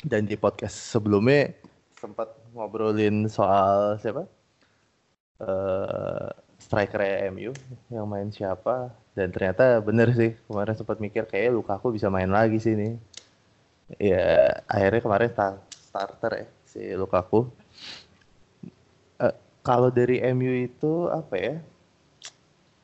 Dan 0.00 0.24
di 0.24 0.36
podcast 0.36 0.76
sebelumnya 0.96 1.52
sempat 2.00 2.32
ngobrolin 2.56 3.28
soal 3.28 4.00
siapa? 4.00 4.24
Eh 5.40 6.28
striker 6.60 7.00
MU 7.32 7.52
yang 7.92 8.06
main 8.08 8.28
siapa. 8.32 8.92
Dan 9.16 9.32
ternyata 9.34 9.80
bener 9.82 10.08
sih 10.14 10.32
kemarin 10.46 10.76
sempat 10.76 10.96
mikir 11.02 11.24
kayak 11.28 11.52
Lukaku 11.56 11.92
bisa 11.96 12.08
main 12.12 12.30
lagi 12.30 12.56
sih 12.62 12.76
nih 12.78 12.94
ya 13.98 14.62
akhirnya 14.70 15.00
kemarin 15.02 15.30
sta- 15.34 15.62
starter 15.66 16.32
ya 16.44 16.46
si 16.62 16.80
Lukaku. 16.94 17.50
Eh, 19.18 19.34
kalau 19.66 19.90
dari 19.90 20.22
MU 20.22 20.52
itu 20.68 21.10
apa 21.10 21.34
ya? 21.36 21.54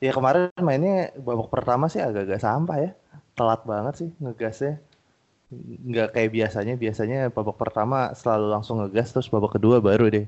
Ya 0.03 0.13
kemarin 0.13 0.53
mainnya 0.61 1.15
babak 1.17 1.49
pertama 1.49 1.89
sih 1.89 2.03
agak-agak 2.03 2.41
sampah 2.43 2.79
ya. 2.83 2.91
Telat 3.37 3.63
banget 3.65 3.95
sih 4.01 4.11
ngegasnya 4.21 4.81
nggak 5.53 6.15
kayak 6.15 6.31
biasanya. 6.33 6.75
Biasanya 6.75 7.19
babak 7.31 7.57
pertama 7.59 8.11
selalu 8.15 8.47
langsung 8.51 8.83
ngegas 8.83 9.15
terus 9.15 9.31
babak 9.31 9.57
kedua 9.59 9.79
baru 9.79 10.11
deh. 10.11 10.27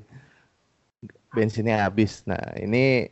Bensinnya 1.35 1.85
habis. 1.87 2.23
Nah 2.25 2.41
ini 2.59 3.07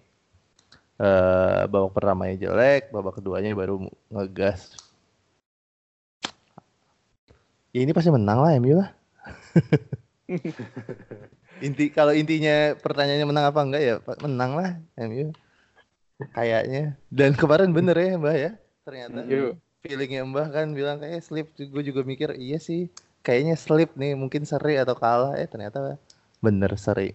eh 0.97 1.61
babak 1.69 1.93
pertamanya 1.93 2.35
jelek 2.49 2.89
babak 2.89 3.21
keduanya 3.21 3.53
baru 3.53 3.85
ngegas. 4.09 4.73
Ya 7.75 7.85
ini 7.85 7.93
pasti 7.93 8.09
menang 8.09 8.41
lah 8.41 8.57
MU 8.57 8.73
lah. 8.81 8.89
Inti 11.65 11.89
kalau 11.89 12.13
intinya 12.13 12.77
pertanyaannya 12.77 13.27
menang 13.29 13.45
apa 13.49 13.59
enggak 13.65 13.81
ya 13.81 13.95
menang 14.21 14.51
lah 14.57 14.69
MU 14.97 15.33
kayaknya. 16.33 16.97
Dan 17.13 17.37
kemarin 17.37 17.69
bener 17.73 17.97
ya 17.97 18.17
Mbah 18.17 18.35
ya 18.37 18.51
ternyata. 18.81 19.21
Yuk. 19.29 19.57
Feelingnya 19.87 20.27
Mbah 20.27 20.51
kan 20.51 20.75
bilang 20.75 20.99
kayak 20.99 21.23
slip 21.23 21.55
gue 21.55 21.83
juga 21.87 22.03
mikir 22.03 22.35
iya 22.35 22.59
sih 22.59 22.91
kayaknya 23.27 23.55
slip 23.59 23.91
nih 23.99 24.15
mungkin 24.15 24.47
seri 24.47 24.79
atau 24.79 24.95
kalah. 24.95 25.35
Eh 25.35 25.47
ternyata 25.51 25.99
bener 26.43 26.71
seri. 26.79 27.11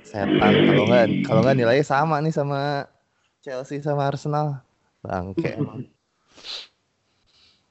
Setan 0.00 0.52
kalau 0.64 0.84
nggak 0.88 1.06
kalau 1.28 1.40
nggak 1.44 1.56
nilainya 1.60 1.84
sama 1.84 2.16
nih 2.24 2.32
sama 2.32 2.88
Chelsea 3.44 3.84
sama 3.84 4.08
Arsenal. 4.08 4.64
Bangke 5.04 5.56
emang. 5.56 5.84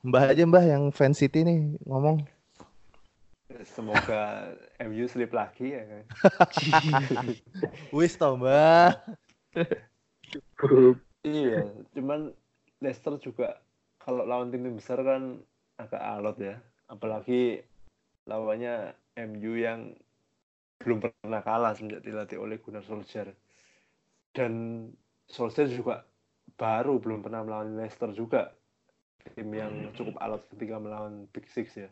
Mbah 0.05 0.29
aja 0.29 0.45
Mbah 0.45 0.65
yang 0.65 0.93
fan 0.93 1.17
City 1.17 1.41
nih 1.41 1.81
ngomong. 1.89 2.21
Semoga 3.65 4.53
MU 4.89 5.09
slip 5.09 5.33
lagi 5.33 5.73
ya. 5.73 5.81
Kan. 5.89 6.05
wis 7.97 8.13
toh 8.13 8.37
Mbah. 8.37 8.93
Iya, 11.25 11.65
cuman 11.97 12.29
Leicester 12.77 13.17
juga 13.17 13.57
kalau 14.07 14.23
lawan 14.23 14.47
tim-tim 14.47 14.79
besar 14.79 15.03
kan 15.03 15.35
agak 15.75 15.99
alot 15.99 16.39
ya. 16.39 16.55
Apalagi 16.87 17.59
lawannya 18.23 18.95
MU 19.19 19.59
yang 19.59 19.91
belum 20.79 21.03
pernah 21.03 21.43
kalah 21.43 21.75
sejak 21.75 21.99
dilatih 21.99 22.39
oleh 22.39 22.63
Gunnar 22.63 22.87
Solskjaer. 22.87 23.35
Dan 24.31 24.87
Solskjaer 25.27 25.67
juga 25.67 26.07
baru 26.55 27.03
belum 27.03 27.19
pernah 27.19 27.43
melawan 27.43 27.75
Leicester 27.75 28.15
juga. 28.15 28.55
Tim 29.27 29.51
yang 29.51 29.91
cukup 29.91 30.15
alot 30.23 30.47
ketika 30.55 30.79
melawan 30.79 31.27
Big 31.35 31.43
Six 31.51 31.75
ya. 31.75 31.91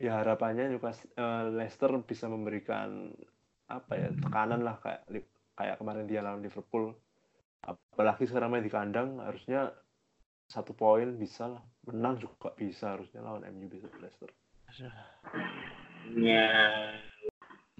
Ya 0.00 0.24
harapannya 0.24 0.72
Newcastle, 0.72 1.12
eh, 1.12 1.44
Leicester 1.52 1.92
bisa 2.00 2.24
memberikan 2.24 3.12
apa 3.68 4.00
ya 4.00 4.08
tekanan 4.16 4.64
lah 4.64 4.80
kayak 4.80 5.28
kayak 5.60 5.76
kemarin 5.76 6.08
dia 6.08 6.20
lawan 6.24 6.40
Liverpool 6.40 6.92
apalagi 7.64 8.28
sekarang 8.28 8.52
main 8.52 8.64
di 8.64 8.68
kandang 8.68 9.24
harusnya 9.24 9.72
satu 10.54 10.70
poin 10.70 11.18
bisa 11.18 11.50
lah 11.50 11.62
menang 11.90 12.22
juga 12.22 12.54
bisa 12.54 12.94
harusnya 12.94 13.26
lawan 13.26 13.42
MU 13.50 13.66
bisa 13.66 13.90
Leicester 13.98 14.30
Ya. 16.14 16.46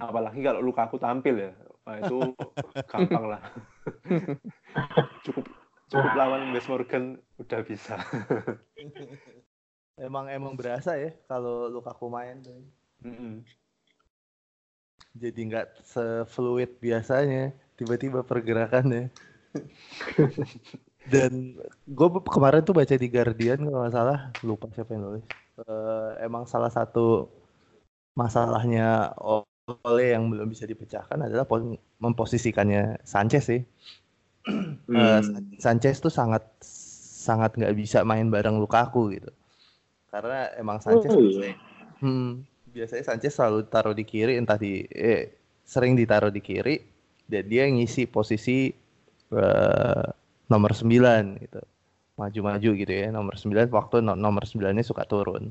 apalagi 0.00 0.42
kalau 0.42 0.58
Lukaku 0.58 0.98
tampil 0.98 1.38
ya 1.38 1.52
Wah, 1.86 2.02
itu 2.02 2.34
gampang 2.90 3.24
lah 3.30 3.42
cukup 5.22 5.44
cukup 5.86 6.12
lawan 6.18 6.50
West 6.50 6.66
Morgan 6.66 7.20
udah 7.38 7.60
bisa 7.62 7.94
emang 10.08 10.26
emang 10.32 10.58
berasa 10.58 10.98
ya 10.98 11.14
kalau 11.30 11.70
Lukaku 11.70 12.10
main 12.10 12.42
tuh. 12.42 12.58
Mm-mm. 13.06 13.44
jadi 15.14 15.40
nggak 15.46 15.68
sefluid 15.86 16.74
biasanya 16.82 17.54
tiba-tiba 17.78 18.26
pergerakannya 18.26 19.12
dan 21.04 21.32
gue 21.84 22.08
kemarin 22.34 22.64
tuh 22.64 22.74
baca 22.76 22.94
di 22.96 23.08
Guardian 23.12 23.60
kalau 23.60 23.78
nggak 23.84 23.94
salah 23.94 24.18
lupa 24.44 24.66
siapa 24.72 24.92
yang 24.96 25.04
nulis 25.08 25.26
Eh, 25.54 26.10
emang 26.26 26.50
salah 26.50 26.66
satu 26.66 27.30
masalahnya 28.18 29.14
oleh 29.86 30.06
yang 30.14 30.26
belum 30.26 30.50
bisa 30.50 30.66
dipecahkan 30.66 31.18
adalah 31.30 31.46
memposisikannya 32.02 32.98
Sanchez 33.06 33.44
sih 33.50 33.62
Eh, 34.94 35.20
Hmm. 35.24 35.56
Sanchez 35.56 35.96
tuh 36.04 36.12
sangat 36.12 36.44
sangat 37.26 37.56
nggak 37.56 37.74
bisa 37.74 38.04
main 38.04 38.28
bareng 38.28 38.60
Lukaku 38.60 39.16
gitu 39.16 39.30
karena 40.12 40.52
emang 40.60 40.78
Sanchez 40.84 41.10
Oh, 41.10 41.20
iya. 41.20 41.56
Hmm, 42.02 42.44
biasanya 42.70 43.04
Sanchez 43.08 43.32
selalu 43.38 43.66
taruh 43.72 43.94
di 43.96 44.04
kiri, 44.04 44.36
entah 44.36 44.58
di 44.60 44.84
eh, 44.92 45.32
sering 45.64 45.96
ditaruh 45.96 46.30
di 46.30 46.42
kiri, 46.44 46.76
dan 47.30 47.44
dia 47.48 47.64
ngisi 47.70 48.04
posisi 48.10 48.70
eh, 49.32 50.06
nomor 50.48 50.72
9 50.76 51.38
gitu. 51.40 51.60
Maju-maju 52.14 52.70
gitu 52.78 52.92
ya, 52.92 53.10
nomor 53.10 53.34
9 53.34 53.66
waktu 53.74 53.96
no- 54.04 54.18
nomor 54.18 54.46
9-nya 54.46 54.84
suka 54.86 55.02
turun. 55.08 55.50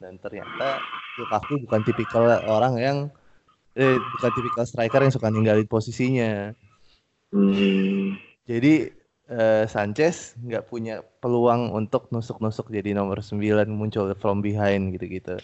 Dan 0.00 0.16
ternyata 0.18 0.80
Lukaku 1.20 1.60
bukan 1.68 1.80
tipikal 1.84 2.24
orang 2.48 2.74
yang 2.80 2.98
eh 3.76 3.96
bukan 4.18 4.30
tipikal 4.34 4.64
striker 4.66 5.00
yang 5.04 5.14
suka 5.14 5.28
ninggalin 5.30 5.68
posisinya. 5.68 6.50
Hmm. 7.30 8.18
Jadi 8.48 8.90
eh, 9.30 9.64
Sanchez 9.70 10.34
nggak 10.42 10.66
punya 10.66 11.04
peluang 11.22 11.70
untuk 11.70 12.10
nusuk-nusuk 12.10 12.72
jadi 12.74 12.96
nomor 12.98 13.22
9 13.22 13.70
muncul 13.70 14.10
from 14.18 14.42
behind 14.42 14.90
gitu-gitu. 14.96 15.38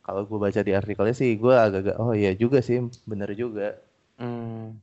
Kalau 0.00 0.26
gue 0.26 0.38
baca 0.40 0.60
di 0.66 0.72
artikelnya 0.74 1.14
sih 1.14 1.38
gue 1.38 1.54
agak-agak 1.54 1.96
oh 2.02 2.10
iya 2.16 2.34
juga 2.34 2.58
sih 2.64 2.82
bener 3.06 3.30
juga 3.36 3.78
Hmm. 4.20 4.76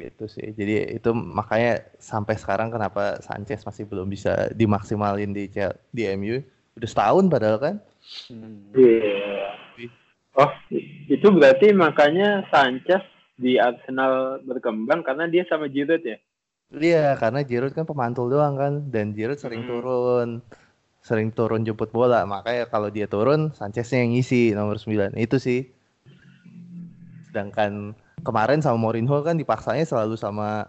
Gitu 0.00 0.24
sih. 0.26 0.56
Jadi 0.56 0.96
itu 0.96 1.10
makanya 1.12 1.84
sampai 2.00 2.40
sekarang 2.40 2.72
kenapa 2.72 3.20
Sanchez 3.20 3.60
masih 3.68 3.84
belum 3.84 4.08
bisa 4.08 4.48
dimaksimalin 4.56 5.36
di 5.36 5.52
di 5.92 6.02
MU. 6.16 6.40
Udah 6.80 6.88
setahun 6.88 7.28
padahal 7.28 7.58
kan. 7.60 7.76
Iya. 8.72 9.52
Oh, 10.38 10.50
itu 11.10 11.26
berarti 11.28 11.74
makanya 11.76 12.48
Sanchez 12.48 13.04
di 13.36 13.60
Arsenal 13.60 14.40
berkembang 14.46 15.04
karena 15.04 15.26
dia 15.28 15.44
sama 15.50 15.66
Giroud 15.68 16.00
ya? 16.00 16.16
Iya, 16.70 17.18
karena 17.18 17.42
Giroud 17.42 17.74
kan 17.74 17.82
pemantul 17.82 18.30
doang 18.30 18.54
kan, 18.54 18.86
dan 18.94 19.10
Giroud 19.10 19.42
sering 19.42 19.66
Hmm. 19.66 19.70
turun, 19.74 20.28
sering 21.02 21.34
turun 21.34 21.66
jemput 21.66 21.90
bola. 21.90 22.22
Makanya 22.22 22.70
kalau 22.70 22.94
dia 22.94 23.10
turun, 23.10 23.50
Sanchez-nya 23.58 24.06
yang 24.06 24.14
ngisi 24.14 24.54
nomor 24.54 24.78
9. 24.78 25.18
Itu 25.18 25.42
sih. 25.42 25.66
Sedangkan 27.26 27.98
kemarin 28.26 28.60
sama 28.64 28.78
Mourinho 28.80 29.16
kan 29.26 29.36
dipaksanya 29.40 29.84
selalu 29.86 30.14
sama 30.18 30.68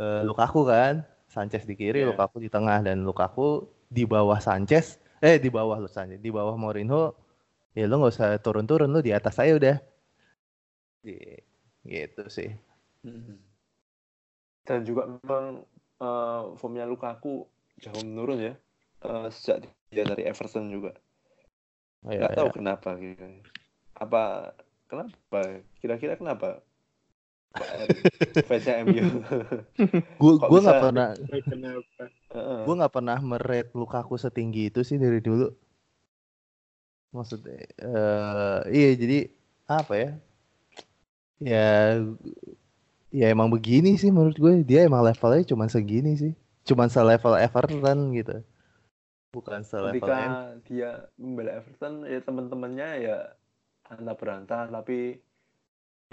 eh, 0.00 0.22
Lukaku 0.28 0.60
kan, 0.68 0.94
Sanchez 1.34 1.64
di 1.70 1.74
kiri, 1.80 2.00
Iya. 2.00 2.08
Lukaku 2.08 2.36
di 2.44 2.50
tengah, 2.52 2.80
dan 2.86 3.02
Lukaku 3.08 3.68
di 3.90 4.04
bawah 4.06 4.38
Sanchez, 4.42 4.98
eh 5.22 5.36
di 5.44 5.50
bawah 5.52 5.76
lu 5.82 5.88
Sanchez, 5.90 6.20
di 6.22 6.30
bawah 6.32 6.54
Mourinho, 6.58 7.14
ya 7.78 7.84
lu 7.90 7.94
nggak 8.00 8.12
usah 8.14 8.28
turun-turun, 8.44 8.90
lu 8.94 9.00
di 9.04 9.12
atas 9.14 9.34
saya 9.38 9.52
udah. 9.60 9.76
Gi- 11.04 11.44
Gitu 11.84 12.22
sih. 12.36 12.50
Mm-mm. 13.04 13.38
Dan 14.68 14.80
juga 14.88 15.02
memang 15.08 15.44
eh, 16.00 16.42
formnya 16.60 16.84
Lukaku 16.88 17.44
jauh 17.80 18.04
menurun 18.04 18.40
ya 18.40 18.54
Eh, 19.00 19.28
sejak 19.32 19.64
dia 19.88 20.04
dari 20.04 20.28
Everton 20.28 20.68
juga. 20.68 20.92
Oh, 22.04 22.12
iya, 22.12 22.20
Nggak 22.20 22.32
tahu 22.36 22.48
iya. 22.48 22.56
kenapa 22.56 22.90
gitu. 23.00 23.24
Apa 23.96 24.22
kenapa? 24.90 25.40
Kira-kira 25.80 26.14
kenapa? 26.20 26.60
Fansnya 28.46 28.86
MU. 28.86 29.26
Gue 30.22 30.32
gue 30.38 30.60
nggak 30.62 30.80
pernah 30.86 31.08
gue 32.62 32.74
nggak 32.78 32.94
pernah 32.94 33.18
merate 33.18 33.74
Lukaku 33.74 34.14
setinggi 34.14 34.70
itu 34.70 34.86
sih 34.86 35.02
dari 35.02 35.18
dulu. 35.18 35.50
Maksudnya 37.10 37.66
eh 37.82 38.60
iya 38.70 38.90
jadi 38.94 39.18
apa 39.66 39.94
ya? 39.98 40.10
Ya 41.42 41.98
ya 43.10 43.26
emang 43.34 43.50
begini 43.50 43.98
sih 43.98 44.14
menurut 44.14 44.38
gue. 44.38 44.62
Dia 44.62 44.86
emang 44.86 45.02
levelnya 45.02 45.42
cuma 45.50 45.66
segini 45.66 46.14
sih. 46.14 46.32
Cuma 46.62 46.86
selevel 46.86 47.34
Everton 47.34 48.14
gitu. 48.14 48.46
Bukan 49.34 49.66
selevel 49.66 49.98
Ketika 49.98 50.18
M. 50.22 50.62
dia 50.70 50.90
membela 51.18 51.58
Everton 51.58 52.06
ya 52.06 52.22
teman-temannya 52.22 52.88
ya 53.10 53.34
antah 53.90 54.14
berantah. 54.14 54.70
Tapi 54.70 55.18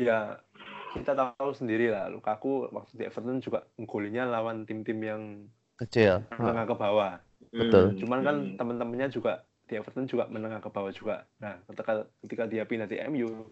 ya 0.02 0.42
kita 0.96 1.12
tahu 1.16 1.52
sendiri 1.52 1.92
lah 1.92 2.08
Lukaku 2.08 2.72
waktu 2.72 2.94
di 2.96 3.04
Everton 3.08 3.44
juga 3.44 3.68
golinya 3.84 4.24
lawan 4.28 4.64
tim-tim 4.64 5.00
yang 5.04 5.22
kecil 5.78 6.26
menengah 6.34 6.66
ke 6.66 6.76
bawah. 6.76 7.14
Betul. 7.54 7.84
Hmm. 7.94 7.98
Cuman 8.02 8.20
kan 8.24 8.36
teman-temannya 8.58 9.08
juga 9.12 9.46
di 9.68 9.76
Everton 9.76 10.08
juga 10.08 10.26
menengah 10.32 10.64
ke 10.64 10.70
bawah 10.72 10.92
juga. 10.92 11.28
Nah, 11.44 11.60
ketika 11.68 12.08
ketika 12.24 12.44
dia 12.48 12.64
pindah 12.64 12.88
di 12.88 12.98
MU 13.04 13.52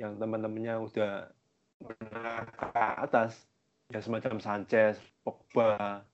yang 0.00 0.16
teman-temannya 0.16 0.80
udah 0.80 1.28
menengah 1.80 2.40
ke 2.48 2.66
atas 2.76 3.44
ya 3.92 4.00
semacam 4.00 4.40
Sanchez, 4.40 4.96
Pogba 5.24 6.04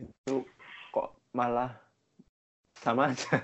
itu 0.00 0.46
kok 0.90 1.18
malah 1.36 1.76
sama 2.80 3.12
aja. 3.12 3.36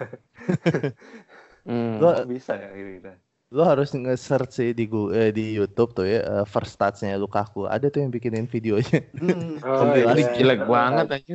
Hmm. 1.67 1.99
Lo- 1.99 2.14
Kok 2.14 2.31
bisa 2.31 2.55
ya 2.55 2.71
kira-kira. 2.71 3.19
Lo 3.55 3.62
harus 3.62 3.94
nge-search 3.94 4.51
sih 4.51 4.70
di 4.74 4.90
Gu- 4.90 5.14
eh, 5.14 5.30
di 5.30 5.55
YouTube 5.55 5.94
tuh 5.94 6.03
ya 6.03 6.18
eh, 6.18 6.44
first 6.44 6.74
stats-nya 6.74 7.14
Lukaku. 7.14 7.70
Ada 7.70 7.86
tuh 7.94 8.03
yang 8.03 8.11
bikinin 8.11 8.51
videonya. 8.51 9.07
Hmm. 9.14 9.59
Oh, 9.66 9.94
iya. 9.94 10.34
jelek 10.34 10.66
banget 10.66 11.07
aja. 11.14 11.34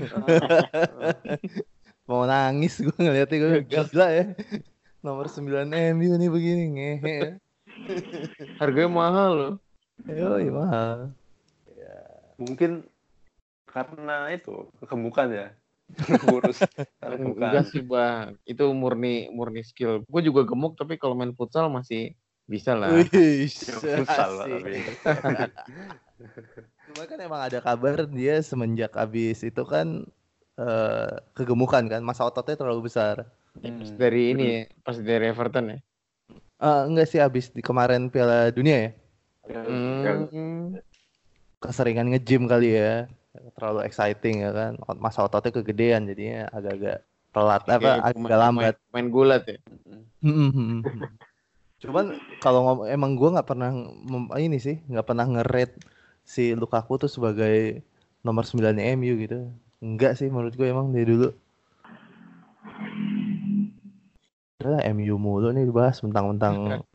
Mau 2.09 2.27
nangis 2.27 2.83
gue 2.83 2.91
ngeliatnya 2.99 3.37
gue 3.39 3.51
gila 3.63 4.07
ya. 4.11 4.25
Nomor 4.99 5.31
9 5.31 5.71
MU 5.71 6.11
nih 6.19 6.29
begini 6.29 6.63
ngehe. 6.75 7.15
ya. 7.15 7.31
Harganya 8.59 8.91
mahal 8.91 9.31
loh. 9.31 9.53
Yoi 10.03 10.51
mahal. 10.51 11.15
Mungkin 12.35 12.83
karena 13.69 14.27
itu 14.35 14.67
kegemukan 14.83 15.27
ya. 15.31 15.47
Kurus. 16.23 16.59
Enggak 17.03 17.69
sih 17.71 17.81
bang, 17.83 18.37
itu 18.47 18.65
murni 18.71 19.27
murni 19.33 19.61
skill. 19.65 20.03
Gue 20.07 20.21
juga 20.23 20.47
gemuk 20.47 20.75
tapi 20.79 20.95
kalau 20.97 21.13
main 21.15 21.35
futsal 21.35 21.67
masih 21.67 22.15
bisa 22.49 22.75
lah. 22.75 22.91
Wih, 22.91 23.47
futsal, 23.47 24.31
Pak, 24.41 24.45
asik. 24.47 24.51
tapi. 24.51 24.71
Cuma 26.91 27.03
kan 27.07 27.17
emang 27.23 27.41
ada 27.41 27.59
kabar 27.63 28.05
dia 28.05 28.43
semenjak 28.43 28.93
abis 28.99 29.41
itu 29.47 29.63
kan 29.63 30.03
eh, 30.59 31.13
kegemukan 31.33 31.87
kan, 31.87 32.01
masa 32.03 32.27
ototnya 32.27 32.59
terlalu 32.59 32.91
besar. 32.91 33.25
Hmm. 33.59 33.79
Pas 33.79 33.91
dari 33.95 34.35
ini 34.35 34.43
ya, 34.43 34.61
pas 34.83 34.97
dari 34.99 35.25
Everton 35.31 35.65
ya. 35.75 35.79
Eh, 36.61 36.81
enggak 36.87 37.07
sih 37.09 37.17
abis 37.17 37.49
di 37.49 37.63
kemarin 37.63 38.11
Piala 38.11 38.53
Dunia 38.53 38.77
ya, 38.85 38.91
Hmm. 39.49 40.77
keseringan 41.57 42.13
nge-gym 42.13 42.45
kali 42.45 42.77
ya, 42.77 43.09
terlalu 43.31 43.87
exciting 43.87 44.43
ya 44.43 44.51
kan, 44.51 44.71
masa 44.99 45.23
ototnya 45.23 45.55
kegedean 45.55 46.03
jadinya 46.03 46.51
agak-agak 46.51 47.07
telat 47.31 47.63
apa 47.63 47.91
agak 48.03 48.15
pemain- 48.19 48.41
lambat. 48.43 48.75
Main, 48.75 48.91
main 48.91 49.07
gulat 49.07 49.43
ya. 49.47 49.57
Cuman 51.81 52.05
kalau 52.43 52.59
ngom- 52.67 52.87
emang 52.91 53.15
gue 53.15 53.29
nggak 53.31 53.47
pernah 53.47 53.71
ini 54.37 54.59
sih, 54.59 54.83
nggak 54.85 55.07
pernah 55.07 55.25
nge-rate 55.25 55.79
si 56.21 56.51
Lukaku 56.53 57.07
tuh 57.07 57.09
sebagai 57.09 57.81
nomor 58.21 58.43
9 58.45 58.77
MU 58.77 59.17
gitu. 59.17 59.49
Enggak 59.81 60.19
sih 60.19 60.29
menurut 60.29 60.53
gue 60.53 60.67
emang 60.69 60.91
dari 60.93 61.07
dulu. 61.07 61.31
Udah 64.61 64.85
MU 64.93 65.17
mulu 65.17 65.49
nih 65.49 65.65
dibahas 65.65 65.97
mentang-mentang 66.05 66.85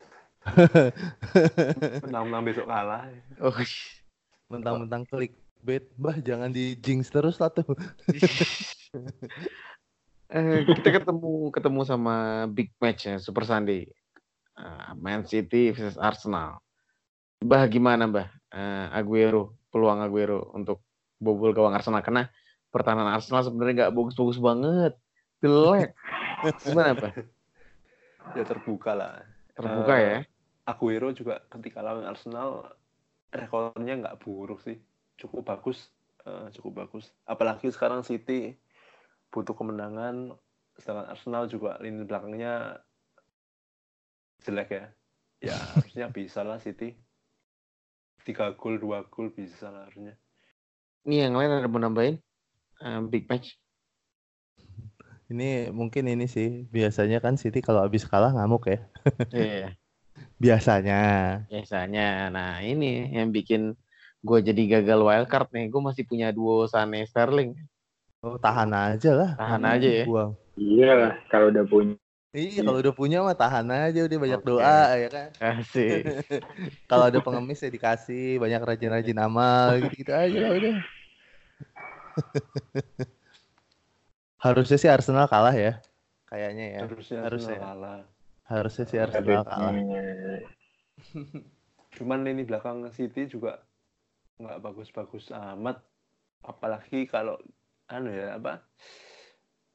Menang-menang 2.07 2.41
besok 2.47 2.71
kalah. 2.71 3.03
Oh, 3.43 3.51
mentang-mentang 4.53 5.03
clickbait. 5.57 5.83
Bah 5.97 6.15
jangan 6.21 6.53
di 6.53 6.77
jinx 6.77 7.09
terus 7.09 7.41
lah 7.41 7.49
tuh. 7.49 7.65
eh, 10.29 10.61
kita 10.63 10.89
ketemu 11.01 11.49
ketemu 11.49 11.81
sama 11.83 12.45
big 12.49 12.69
match 12.77 13.09
ya 13.09 13.17
Super 13.17 13.43
Sunday. 13.45 13.89
Eh, 14.57 14.91
Man 14.97 15.25
City 15.25 15.73
versus 15.73 15.97
Arsenal. 15.97 16.61
Bah 17.41 17.65
gimana 17.65 18.05
bah? 18.05 18.29
Eh, 18.53 18.87
Aguero, 18.93 19.57
peluang 19.73 20.01
Aguero 20.01 20.53
untuk 20.53 20.85
bobol 21.17 21.53
gawang 21.53 21.73
Arsenal 21.73 22.05
karena 22.05 22.29
pertahanan 22.69 23.09
Arsenal 23.09 23.41
sebenarnya 23.41 23.73
nggak 23.85 23.93
bagus-bagus 23.97 24.37
banget. 24.37 24.93
Jelek. 25.41 25.93
Gimana 26.65 26.93
bah? 26.93 27.13
Ya 28.35 28.43
terbuka 28.45 28.91
lah. 28.93 29.25
Terbuka 29.57 29.93
Eh, 29.97 30.01
ya. 30.01 30.17
Aguero 30.67 31.09
juga 31.15 31.41
ketika 31.47 31.79
lawan 31.79 32.03
Arsenal 32.05 32.75
rekornya 33.31 33.93
nggak 33.99 34.19
buruk 34.19 34.59
sih. 34.63 34.77
Cukup 35.17 35.43
bagus. 35.43 35.89
eh, 36.27 36.47
cukup 36.59 36.85
bagus. 36.85 37.07
Apalagi 37.23 37.71
sekarang 37.71 38.03
City 38.03 38.55
butuh 39.31 39.55
kemenangan. 39.55 40.35
Sedangkan 40.77 41.07
Arsenal 41.09 41.49
juga 41.49 41.79
lini 41.81 42.03
belakangnya 42.03 42.83
jelek 44.45 44.69
ya. 44.69 44.85
Ya 45.41 45.55
harusnya 45.75 46.11
bisa 46.11 46.43
lah 46.43 46.61
City. 46.61 46.99
Tiga 48.27 48.51
gol, 48.59 48.77
dua 48.77 49.07
gol 49.07 49.31
bisa 49.31 49.71
lah 49.71 49.87
harusnya. 49.87 50.19
Ini 51.07 51.31
yang 51.31 51.39
lain 51.39 51.63
ada 51.63 51.71
mau 51.71 51.79
nambahin? 51.79 52.19
Eh, 52.83 52.99
big 53.07 53.25
match. 53.31 53.55
Ini 55.27 55.75
mungkin 55.75 56.07
ini 56.07 56.23
sih 56.27 56.67
biasanya 56.71 57.19
kan 57.19 57.35
City 57.35 57.59
kalau 57.59 57.83
habis 57.83 58.07
kalah 58.07 58.31
ngamuk 58.31 58.67
ya. 58.71 58.79
Iya. 59.31 59.67
Biasanya. 60.43 61.01
biasanya. 61.51 62.33
Nah 62.33 62.61
ini 62.61 63.11
yang 63.13 63.29
bikin 63.29 63.77
gue 64.27 64.39
jadi 64.43 64.61
gagal 64.79 64.99
wildcard 64.99 65.47
nih. 65.55 65.71
Gue 65.71 65.79
masih 65.79 66.03
punya 66.03 66.35
duo 66.35 66.67
Sane 66.67 67.07
Sterling. 67.07 67.55
Oh, 68.19 68.35
tahan 68.35 68.75
aja 68.75 69.11
lah. 69.15 69.31
Tahan 69.39 69.63
aja 69.63 69.89
ya. 70.03 70.05
Buang. 70.05 70.35
Iya 70.59 70.91
lah, 70.97 71.13
kalau 71.31 71.47
udah 71.53 71.63
punya. 71.63 71.95
Iya, 72.35 72.61
kalau 72.61 72.83
udah 72.83 72.93
punya 72.93 73.23
mah 73.23 73.39
tahan 73.39 73.71
aja 73.71 74.03
udah 74.03 74.17
banyak 74.19 74.41
Oke. 74.43 74.49
doa 74.51 74.81
ya 74.99 75.09
kan. 75.09 75.29
Asik. 75.39 76.03
Kalau 76.91 77.07
ada 77.07 77.23
pengemis 77.23 77.63
ya 77.63 77.71
dikasih, 77.71 78.37
banyak 78.37 78.61
rajin-rajin 78.61 79.17
amal 79.17 79.79
gitu-gitu 79.79 80.11
aja 80.11 80.37
lah 80.37 80.51
udah. 80.53 80.75
Harusnya 84.45 84.77
sih 84.77 84.91
Arsenal 84.91 85.25
kalah 85.25 85.55
ya. 85.55 85.81
Kayaknya 86.27 86.65
ya. 86.67 86.79
Harusnya 86.85 87.19
harusnya 87.25 87.25
Arsenal 87.25 87.57
ya. 87.57 87.61
kalah. 87.63 87.99
Harusnya 88.45 88.85
sih 88.85 88.99
Arsenal 89.01 89.43
kalah. 89.47 89.73
Cuman 91.97 92.21
lini 92.21 92.45
belakang 92.45 92.85
City 92.93 93.25
juga 93.25 93.65
nggak 94.37 94.61
bagus-bagus 94.61 95.29
amat. 95.33 95.81
Apalagi 96.45 97.09
kalau 97.09 97.37
anu 97.89 98.13
ya 98.13 98.37
apa? 98.37 98.61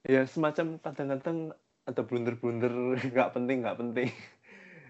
Ya 0.02 0.26
semacam 0.26 0.82
kadang-kadang 0.82 1.54
ada 1.86 2.02
blunder-blunder 2.06 2.74
nggak 3.14 3.30
penting 3.34 3.66
nggak 3.66 3.78
penting 3.78 4.08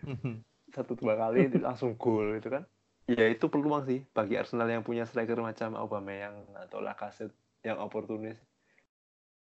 satu 0.75 0.97
dua 0.97 1.16
kali 1.16 1.49
langsung 1.61 1.97
gol 1.97 2.37
itu 2.37 2.49
kan 2.53 2.64
ya 3.09 3.29
itu 3.29 3.49
peluang 3.49 3.85
sih 3.85 4.05
bagi 4.12 4.39
Arsenal 4.39 4.68
yang 4.68 4.85
punya 4.85 5.05
striker 5.09 5.41
macam 5.41 5.77
Aubameyang 5.77 6.49
atau 6.57 6.81
Lacazette 6.81 7.35
yang 7.64 7.81
oportunis 7.81 8.39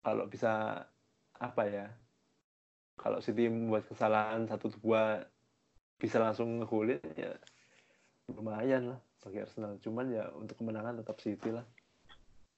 kalau 0.03 0.27
bisa 0.31 0.85
apa 1.37 1.62
ya 1.66 1.87
kalau 2.97 3.20
City 3.20 3.51
membuat 3.51 3.85
kesalahan 3.91 4.49
satu 4.49 4.72
dua 4.81 5.27
bisa 6.01 6.20
langsung 6.20 6.62
ngegolin 6.62 7.01
ya 7.16 7.35
lumayan 8.31 8.95
lah 8.95 9.01
bagi 9.22 9.43
Arsenal 9.43 9.79
cuman 9.83 10.07
ya 10.11 10.24
untuk 10.35 10.59
kemenangan 10.59 10.99
tetap 11.03 11.18
City 11.22 11.51
lah 11.55 11.66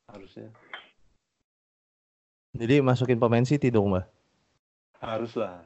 harusnya 0.09 0.49
Jadi 2.57 2.81
masukin 2.81 3.21
pemain 3.21 3.45
City 3.45 3.69
dong, 3.69 3.93
Mbak. 3.93 4.07
harus 5.05 5.37
lah 5.37 5.63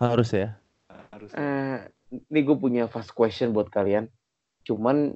Harus 0.00 0.30
ya. 0.32 0.56
harus 1.12 1.28
Eh, 1.36 1.78
ini 2.30 2.40
gue 2.40 2.56
punya 2.56 2.88
fast 2.88 3.12
question 3.12 3.52
buat 3.52 3.68
kalian. 3.68 4.08
Cuman 4.64 5.12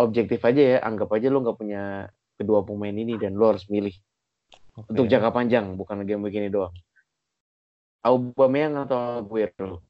objektif 0.00 0.42
aja 0.42 0.58
ya. 0.58 0.78
Anggap 0.82 1.14
aja 1.14 1.30
lo 1.30 1.44
nggak 1.46 1.58
punya 1.60 2.10
kedua 2.34 2.66
pemain 2.66 2.90
ini 2.90 3.14
dan 3.14 3.38
lo 3.38 3.54
harus 3.54 3.70
milih 3.70 3.94
Oke. 4.74 4.90
untuk 4.90 5.06
jangka 5.06 5.30
panjang, 5.30 5.78
bukan 5.78 6.02
game 6.02 6.26
begini 6.26 6.50
doang. 6.50 6.74
Aubameyang 8.02 8.82
atau 8.82 9.22
Aguero? 9.22 9.86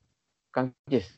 Kang 0.53 0.76
Jis. 0.84 1.09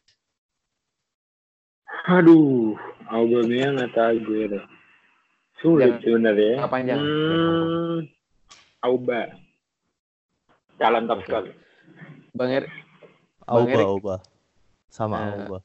Aduh, 2.08 2.72
Aubameyang 3.12 3.76
atau 3.84 4.16
Aguero. 4.16 4.64
Sulit 5.60 6.00
Jangan- 6.00 6.02
sebenarnya. 6.02 6.52
jangka 6.56 6.70
panjang. 6.72 6.98
Hmm, 7.02 7.96
Auba. 8.80 9.20
Calon 10.78 11.04
top 11.04 11.20
score. 11.26 11.50
Bang 12.32 12.50
Erik, 12.54 12.70
Auba, 13.44 13.66
Bang. 13.68 13.84
Auba. 13.84 14.14
Sama 14.88 15.16
Eh, 15.18 15.28
Auba. 15.44 15.58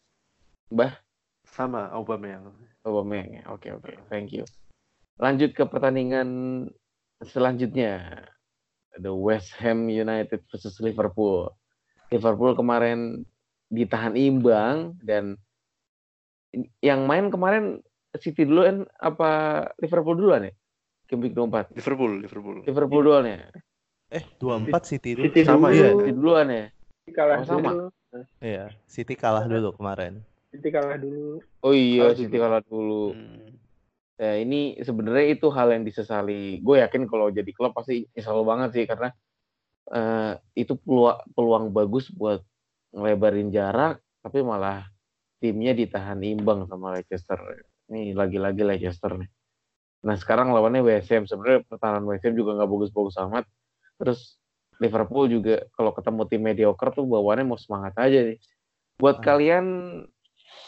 sama 1.46 1.86
Aubameyang 1.94 2.50
Aubameyang 2.82 3.30
ya. 3.40 3.44
Oke 3.48 3.70
oke, 3.72 3.94
thank 4.10 4.34
you. 4.34 4.44
Lanjut 5.22 5.54
ke 5.54 5.64
pertandingan 5.64 6.28
selanjutnya. 7.22 8.26
The 8.94 9.14
West 9.14 9.54
Ham 9.58 9.88
United 9.88 10.44
versus 10.52 10.76
Liverpool. 10.78 11.54
Liverpool 12.10 12.54
kemarin 12.54 13.24
ditahan 13.70 14.14
imbang 14.14 14.98
dan 15.02 15.38
yang 16.80 17.06
main 17.06 17.28
kemarin 17.28 17.82
City 18.14 18.46
duluan 18.46 18.86
apa 18.98 19.30
Liverpool 19.82 20.14
duluan 20.14 20.46
ya? 20.46 20.54
Game 21.10 21.26
week 21.26 21.34
24. 21.34 21.74
Liverpool 21.74 22.12
Liverpool 22.16 22.56
Liverpool 22.62 23.02
duluan 23.02 23.26
ya? 23.26 23.38
Eh, 24.14 24.22
24 24.38 24.70
City 24.86 25.18
dulu. 25.18 25.24
City 25.28 25.42
Sama 25.42 25.70
dulu. 25.70 25.78
ya? 25.78 25.90
City 25.92 26.12
duluan 26.14 26.48
ya? 26.48 26.66
Kalah 27.10 27.38
Oh, 27.42 27.46
sama. 27.46 27.70
dulu. 27.74 27.88
Iya, 28.38 28.70
City 28.86 29.18
kalah 29.18 29.44
dulu 29.44 29.74
kemarin. 29.74 30.22
City 30.54 30.70
kalah 30.70 30.96
dulu. 30.96 31.42
Oh 31.60 31.74
iya, 31.74 32.06
Kalah 32.06 32.16
City 32.16 32.30
dulu. 32.32 32.44
kalah 32.46 32.62
dulu. 32.62 33.04
Hmm. 33.12 33.50
Ya, 34.14 34.38
ini 34.38 34.78
sebenarnya 34.78 35.26
itu 35.34 35.50
hal 35.50 35.74
yang 35.74 35.82
disesali. 35.82 36.62
Gue 36.62 36.80
yakin 36.80 37.10
kalau 37.10 37.34
jadi 37.34 37.50
klub 37.50 37.74
pasti 37.74 38.06
nyesel 38.14 38.46
banget 38.46 38.70
sih 38.72 38.86
karena 38.86 39.10
eh, 39.90 40.32
itu 40.54 40.78
peluang 40.78 41.18
peluang 41.34 41.66
bagus 41.70 42.08
buat 42.08 42.46
ngelebarin 42.94 43.50
jarak 43.50 43.98
tapi 44.22 44.40
malah 44.40 44.86
timnya 45.44 45.76
ditahan 45.76 46.24
imbang 46.24 46.64
sama 46.72 46.96
Leicester. 46.96 47.36
Ini 47.92 48.16
lagi-lagi 48.16 48.64
Leicester 48.64 49.12
nih. 49.20 49.28
Nah 50.08 50.16
sekarang 50.16 50.56
lawannya 50.56 50.80
WSM. 50.80 51.28
Sebenarnya 51.28 51.68
pertahanan 51.68 52.08
WSM 52.08 52.32
juga 52.32 52.56
nggak 52.56 52.72
bagus-bagus 52.72 53.20
amat. 53.28 53.44
Terus 54.00 54.40
Liverpool 54.80 55.28
juga 55.28 55.68
kalau 55.76 55.92
ketemu 55.92 56.22
tim 56.32 56.42
mediocre 56.42 56.96
tuh 56.96 57.04
bawaannya 57.04 57.44
mau 57.44 57.60
semangat 57.60 57.92
aja 58.00 58.24
nih. 58.24 58.40
Buat 58.96 59.20
Ah. 59.20 59.36
kalian 59.36 59.66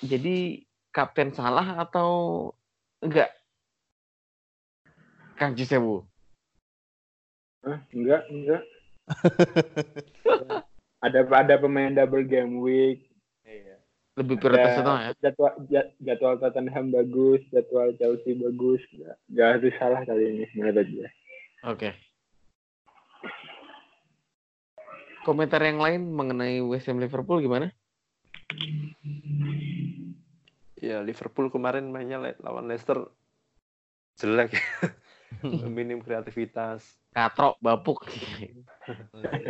jadi 0.04 0.68
kapten 0.92 1.32
salah 1.32 1.80
atau 1.80 2.52
enggak? 3.00 3.32
Kang 5.40 5.56
Cisebu. 5.56 6.04
Hah? 7.64 7.80
Enggak, 7.96 8.24
enggak. 8.28 8.64
ada 11.06 11.20
ada 11.24 11.56
pemain 11.60 11.96
double 11.96 12.28
game 12.28 12.60
week. 12.60 13.14
Lebih 14.16 14.36
prioritas 14.39 14.80
itu 14.80 14.91
ya. 14.95 15.11
jadwal 15.20 15.51
ja- 15.68 15.91
jadwal 15.99 16.36
Tottenham 16.39 16.88
bagus, 16.88 17.43
jadwal 17.51 17.91
Chelsea 17.99 18.32
bagus. 18.39 18.80
Enggak, 18.95 19.16
enggak 19.28 19.47
harus 19.59 19.74
salah 19.76 20.01
kali 20.07 20.24
ini 20.32 20.45
menurut 20.55 20.88
gue. 20.88 21.07
Oke. 21.68 21.89
Komentar 25.28 25.59
yang 25.66 25.82
lain 25.82 26.16
mengenai 26.16 26.61
West 26.63 26.88
Ham 26.88 27.01
Liverpool 27.01 27.41
gimana? 27.43 27.74
Ya 30.80 31.01
Liverpool 31.01 31.49
kemarin 31.49 31.89
mainnya 31.89 32.22
lawan 32.39 32.70
Leicester 32.72 33.09
jelek 34.16 34.55
ya. 34.55 34.63
minim 35.68 35.99
kreativitas 35.99 36.95
Katrok, 37.11 37.59
bapuk. 37.59 38.07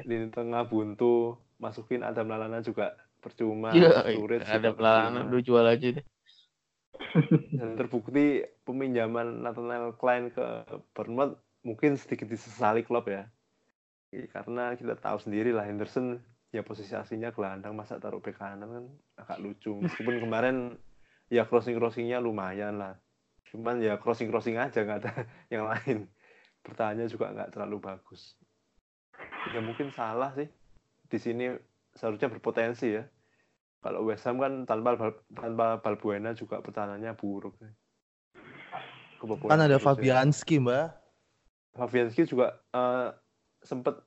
di 0.05 0.18
tengah 0.34 0.66
buntu 0.66 1.38
masukin 1.61 2.01
Adam 2.01 2.30
Lallana 2.30 2.61
juga 2.61 2.95
percuma 3.26 3.74
Iya, 3.74 4.06
Sturridge 4.06 4.46
ada 4.46 4.70
pelana, 4.78 5.26
percuma. 5.26 5.32
lu 5.34 5.38
jual 5.42 5.66
aja 5.66 5.88
deh. 5.98 6.06
dan 7.60 7.76
terbukti 7.76 8.46
peminjaman 8.64 9.42
Nathaniel 9.42 9.98
Klein 9.98 10.30
ke 10.30 10.46
Bournemouth 10.94 11.42
mungkin 11.66 11.98
sedikit 11.98 12.30
disesali 12.30 12.86
klub 12.86 13.10
ya. 13.10 13.26
Iya, 14.14 14.30
karena 14.30 14.78
kita 14.78 14.94
tahu 15.02 15.18
sendiri 15.18 15.50
lah 15.50 15.66
Henderson 15.66 16.22
ya 16.54 16.62
posisi 16.64 16.96
aslinya 16.96 17.36
gelandang 17.36 17.76
masa 17.76 18.00
taruh 18.00 18.22
bek 18.24 18.38
kanan 18.38 18.70
kan 18.70 18.86
agak 19.20 19.42
lucu. 19.42 19.76
Meskipun 19.82 20.22
kemarin 20.24 20.78
ya 21.28 21.44
crossing 21.50 21.76
crossingnya 21.76 22.22
lumayan 22.22 22.78
lah. 22.80 22.96
Cuman 23.50 23.82
ya 23.82 23.98
crossing 24.00 24.30
crossing 24.30 24.56
aja 24.62 24.86
nggak 24.86 25.00
ada 25.04 25.14
yang 25.54 25.66
lain. 25.68 26.08
Pertahanannya 26.64 27.12
juga 27.12 27.34
nggak 27.34 27.52
terlalu 27.58 27.78
bagus. 27.82 28.38
Ya 29.52 29.60
mungkin 29.60 29.92
salah 29.92 30.32
sih. 30.38 30.48
Di 31.12 31.18
sini 31.20 31.52
seharusnya 31.96 32.32
berpotensi 32.32 32.92
ya 32.92 33.04
kalau 33.86 34.02
West 34.10 34.26
Ham 34.26 34.42
kan 34.42 34.66
tanpa 34.66 34.98
tanpa 35.38 35.78
Balbuena 35.78 36.34
juga 36.34 36.58
pertahanannya 36.58 37.14
buruk 37.14 37.54
Kebobolan 39.22 39.54
Kan 39.54 39.62
ada 39.62 39.78
ya. 39.78 39.82
Fabianski, 39.82 40.58
Mbak. 40.58 40.88
Fabianski 41.78 42.26
juga 42.26 42.58
eh, 42.74 43.14
sempat 43.62 44.02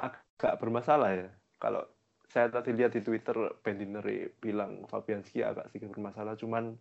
agak 0.00 0.56
bermasalah 0.56 1.20
ya. 1.20 1.28
Kalau 1.60 1.84
saya 2.32 2.48
tadi 2.48 2.72
lihat 2.72 2.96
di 2.96 3.04
Twitter, 3.04 3.36
Bendineri 3.60 4.32
bilang 4.40 4.88
Fabianski 4.88 5.44
agak 5.44 5.68
sedikit 5.68 5.92
bermasalah, 5.92 6.40
cuman 6.40 6.72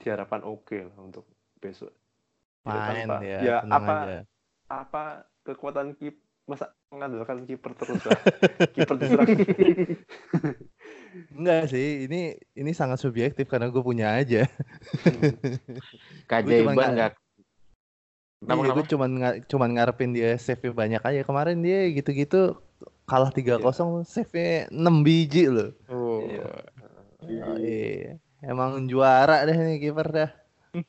diharapkan 0.00 0.40
oke 0.48 0.80
lah 0.80 0.96
untuk 0.96 1.28
besok. 1.60 1.92
Ya, 2.62 2.72
Main 2.72 3.08
ya, 3.20 3.38
ya 3.42 3.56
apa 3.68 3.96
aja. 4.06 4.20
apa 4.70 5.04
kekuatan 5.42 5.98
kip 5.98 6.21
masa 6.42 6.74
mengandalkan 6.90 7.46
kiper 7.46 7.70
terus 7.78 8.02
lah. 8.02 8.18
kiper 8.74 8.96
diserang. 8.98 9.28
Enggak 11.38 11.68
sih, 11.68 12.08
ini 12.08 12.34
ini 12.56 12.72
sangat 12.72 12.98
subjektif 12.98 13.44
karena 13.46 13.68
gue 13.68 13.82
punya 13.84 14.16
aja. 14.16 14.48
Keajaiban 16.28 16.74
nggak-? 16.74 17.14
Kenapa, 18.42 18.62
Iya, 18.66 18.74
gue 18.74 18.84
cuman 18.90 19.10
cuman 19.46 19.70
ngarepin 19.78 20.10
dia 20.10 20.34
save 20.34 20.74
banyak 20.74 20.98
aja. 20.98 21.22
Kemarin 21.22 21.62
dia 21.62 21.86
gitu-gitu 21.94 22.58
kalah 23.06 23.30
3-0 23.30 23.62
save 24.02 24.66
6 24.66 25.06
biji 25.06 25.46
loh. 25.46 25.70
Oh. 25.86 26.26
Iya. 26.26 26.50
Oh, 27.22 27.54
iya. 27.54 28.18
Emang 28.42 28.82
juara 28.90 29.46
deh 29.46 29.54
nih 29.54 29.78
kiper 29.78 30.08
dah. 30.10 30.30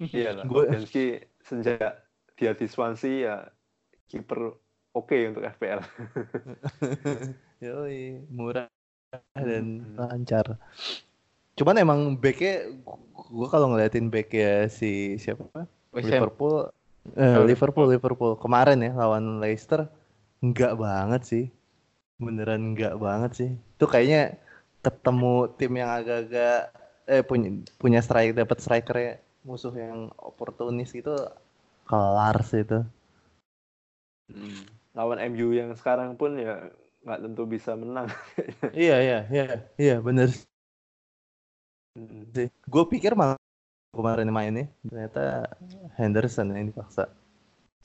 Iya 0.01 0.41
lah. 0.41 0.43
Gua- 0.49 0.65
Fabianski 0.65 1.21
sejak 1.45 2.01
dia 2.33 2.57
di 2.57 2.65
Swansea 2.65 3.13
ya 3.21 3.35
kiper 4.09 4.57
oke 4.93 5.17
untuk 5.29 5.43
FPL. 5.45 5.81
Yoi, 7.63 8.27
murah 8.29 8.67
dan 9.37 9.65
Hmm. 9.81 9.97
lancar. 9.97 10.57
Cuman 11.53 11.75
emang 11.77 11.99
backnya, 12.17 12.65
gue 13.29 13.47
kalau 13.53 13.67
ngeliatin 13.73 14.09
backnya 14.09 14.65
si 14.69 15.17
siapa? 15.21 15.69
West 15.93 16.09
Ham. 16.11 16.25
Liverpool, 16.25 16.73
eh, 17.13 17.37
Oh, 17.37 17.45
Liverpool, 17.45 17.85
Liverpool 17.93 18.33
kemarin 18.41 18.81
ya 18.81 18.91
lawan 18.97 19.37
Leicester, 19.37 19.85
enggak 20.45 20.73
banget 20.77 21.21
sih, 21.31 21.45
beneran 22.21 22.73
enggak 22.73 22.95
banget 23.05 23.31
sih. 23.39 23.51
Itu 23.77 23.85
kayaknya 23.89 24.37
ketemu 24.85 25.35
tim 25.59 25.73
yang 25.81 25.91
agak-agak 25.99 26.57
eh 27.09 27.23
punya 27.29 27.49
punya 27.81 27.99
strike 28.05 28.33
dapat 28.37 28.57
striker 28.63 28.97
musuh 29.47 29.73
yang 29.75 30.09
oportunis 30.19 30.89
gitu 30.95 31.13
kelar 31.89 32.37
sih 32.49 32.61
itu. 32.65 32.77
Hmm. 34.29 34.67
Lawan 34.93 35.19
MU 35.33 35.53
yang 35.53 35.73
sekarang 35.73 36.13
pun 36.15 36.37
ya 36.37 36.69
nggak 37.03 37.21
tentu 37.25 37.43
bisa 37.49 37.73
menang. 37.75 38.07
iya 38.77 38.95
iya 39.01 39.19
iya 39.29 39.45
iya 39.77 39.95
bener 39.99 40.29
Hmm. 41.93 42.25
Gue 42.65 42.83
pikir 42.89 43.13
malah 43.13 43.37
kemarin 43.93 44.25
mainnya 44.33 44.65
ternyata 44.81 45.45
Henderson 45.93 46.49
yang 46.49 46.73
dipaksa. 46.73 47.05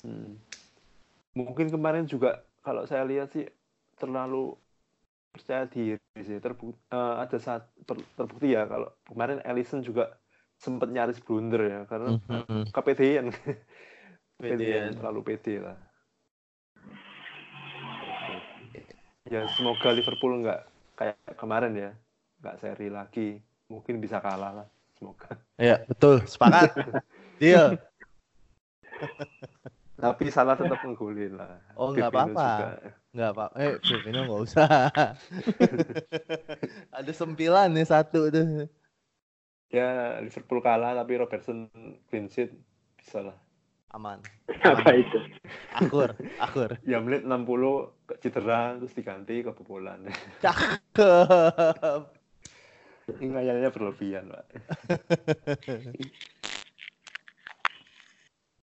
Hmm. 0.00 0.40
Mungkin 1.36 1.68
kemarin 1.68 2.09
juga 2.09 2.40
kalau 2.64 2.88
saya 2.88 3.04
lihat 3.04 3.36
sih 3.36 3.44
terlalu 4.00 4.56
percaya 5.28 5.68
diri 5.68 6.00
sih. 6.24 6.40
Terbukti, 6.40 6.80
ada 6.88 7.36
saat 7.36 7.68
ter- 7.84 8.09
terbukti 8.16 8.56
ya 8.56 8.64
kalau 8.64 8.88
kemarin 9.04 9.44
Ellison 9.44 9.84
juga 9.84 10.16
sempat 10.56 10.88
nyaris 10.88 11.20
blunder 11.20 11.62
ya 11.68 11.80
karena 11.84 12.16
Mhm. 12.16 12.72
kepedean. 12.72 13.26
Pedean. 14.40 14.56
Pedean, 14.56 14.90
terlalu 14.96 15.20
pede 15.20 15.54
lah. 15.61 15.76
Ya 19.29 19.45
semoga 19.53 19.93
Liverpool 19.93 20.41
nggak 20.41 20.61
kayak 20.97 21.16
kemarin 21.37 21.76
ya, 21.76 21.91
nggak 22.41 22.57
seri 22.64 22.89
lagi. 22.89 23.29
Mungkin 23.68 24.01
bisa 24.01 24.24
kalah 24.24 24.64
lah, 24.64 24.68
semoga. 24.97 25.37
Iya 25.61 25.85
betul 25.85 26.24
sepakat. 26.24 26.72
Deal. 27.41 27.76
Tapi 29.99 30.31
salah 30.33 30.57
tetap 30.57 30.81
menggolin 30.81 31.37
lah. 31.37 31.61
Oh, 31.76 31.93
nggak 31.93 32.09
apa-apa. 32.09 32.47
juga. 32.49 32.68
Nggak 33.12 33.31
apa. 33.35 33.45
Eh 33.59 33.74
Firmino 33.83 34.20
nggak 34.24 34.43
usah. 34.47 34.70
Ada 36.99 37.12
sembilan 37.12 37.68
nih 37.74 37.87
satu 37.87 38.31
tuh. 38.33 38.64
Ya 39.68 40.16
Liverpool 40.24 40.64
kalah 40.64 40.97
tapi 40.97 41.12
Robertson 41.20 41.68
clean 42.09 42.33
sheet 42.33 42.55
bisa 42.97 43.20
lah. 43.26 43.37
Aman. 43.97 44.20
Apa 44.68 45.01
itu? 45.01 45.16
Akur, 45.72 46.12
akur. 46.36 46.76
Ya 46.84 47.01
menit 47.01 47.24
60 47.24 47.89
ke 48.05 48.20
cedera 48.20 48.76
terus 48.76 48.93
diganti 48.93 49.41
kebobolan. 49.41 50.12
Cakep. 50.45 52.05
Ini 53.09 53.32
kayaknya 53.32 53.72
berlebihan, 53.72 54.28
Pak. 54.28 54.45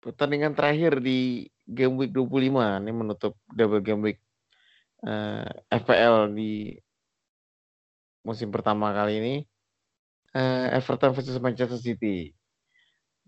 Pertandingan 0.07 0.55
terakhir 0.55 1.03
di 1.03 1.51
game 1.67 1.99
week 1.99 2.15
25 2.15 2.87
ini 2.87 2.93
menutup 2.95 3.35
double 3.51 3.83
game 3.83 4.07
week 4.07 4.23
eh, 5.05 5.51
FPL 5.75 6.31
di 6.33 6.73
musim 8.23 8.55
pertama 8.55 8.95
kali 8.95 9.19
ini. 9.19 9.35
Eh, 10.31 10.79
Everton 10.79 11.11
versus 11.11 11.43
Manchester 11.43 11.83
City. 11.83 12.31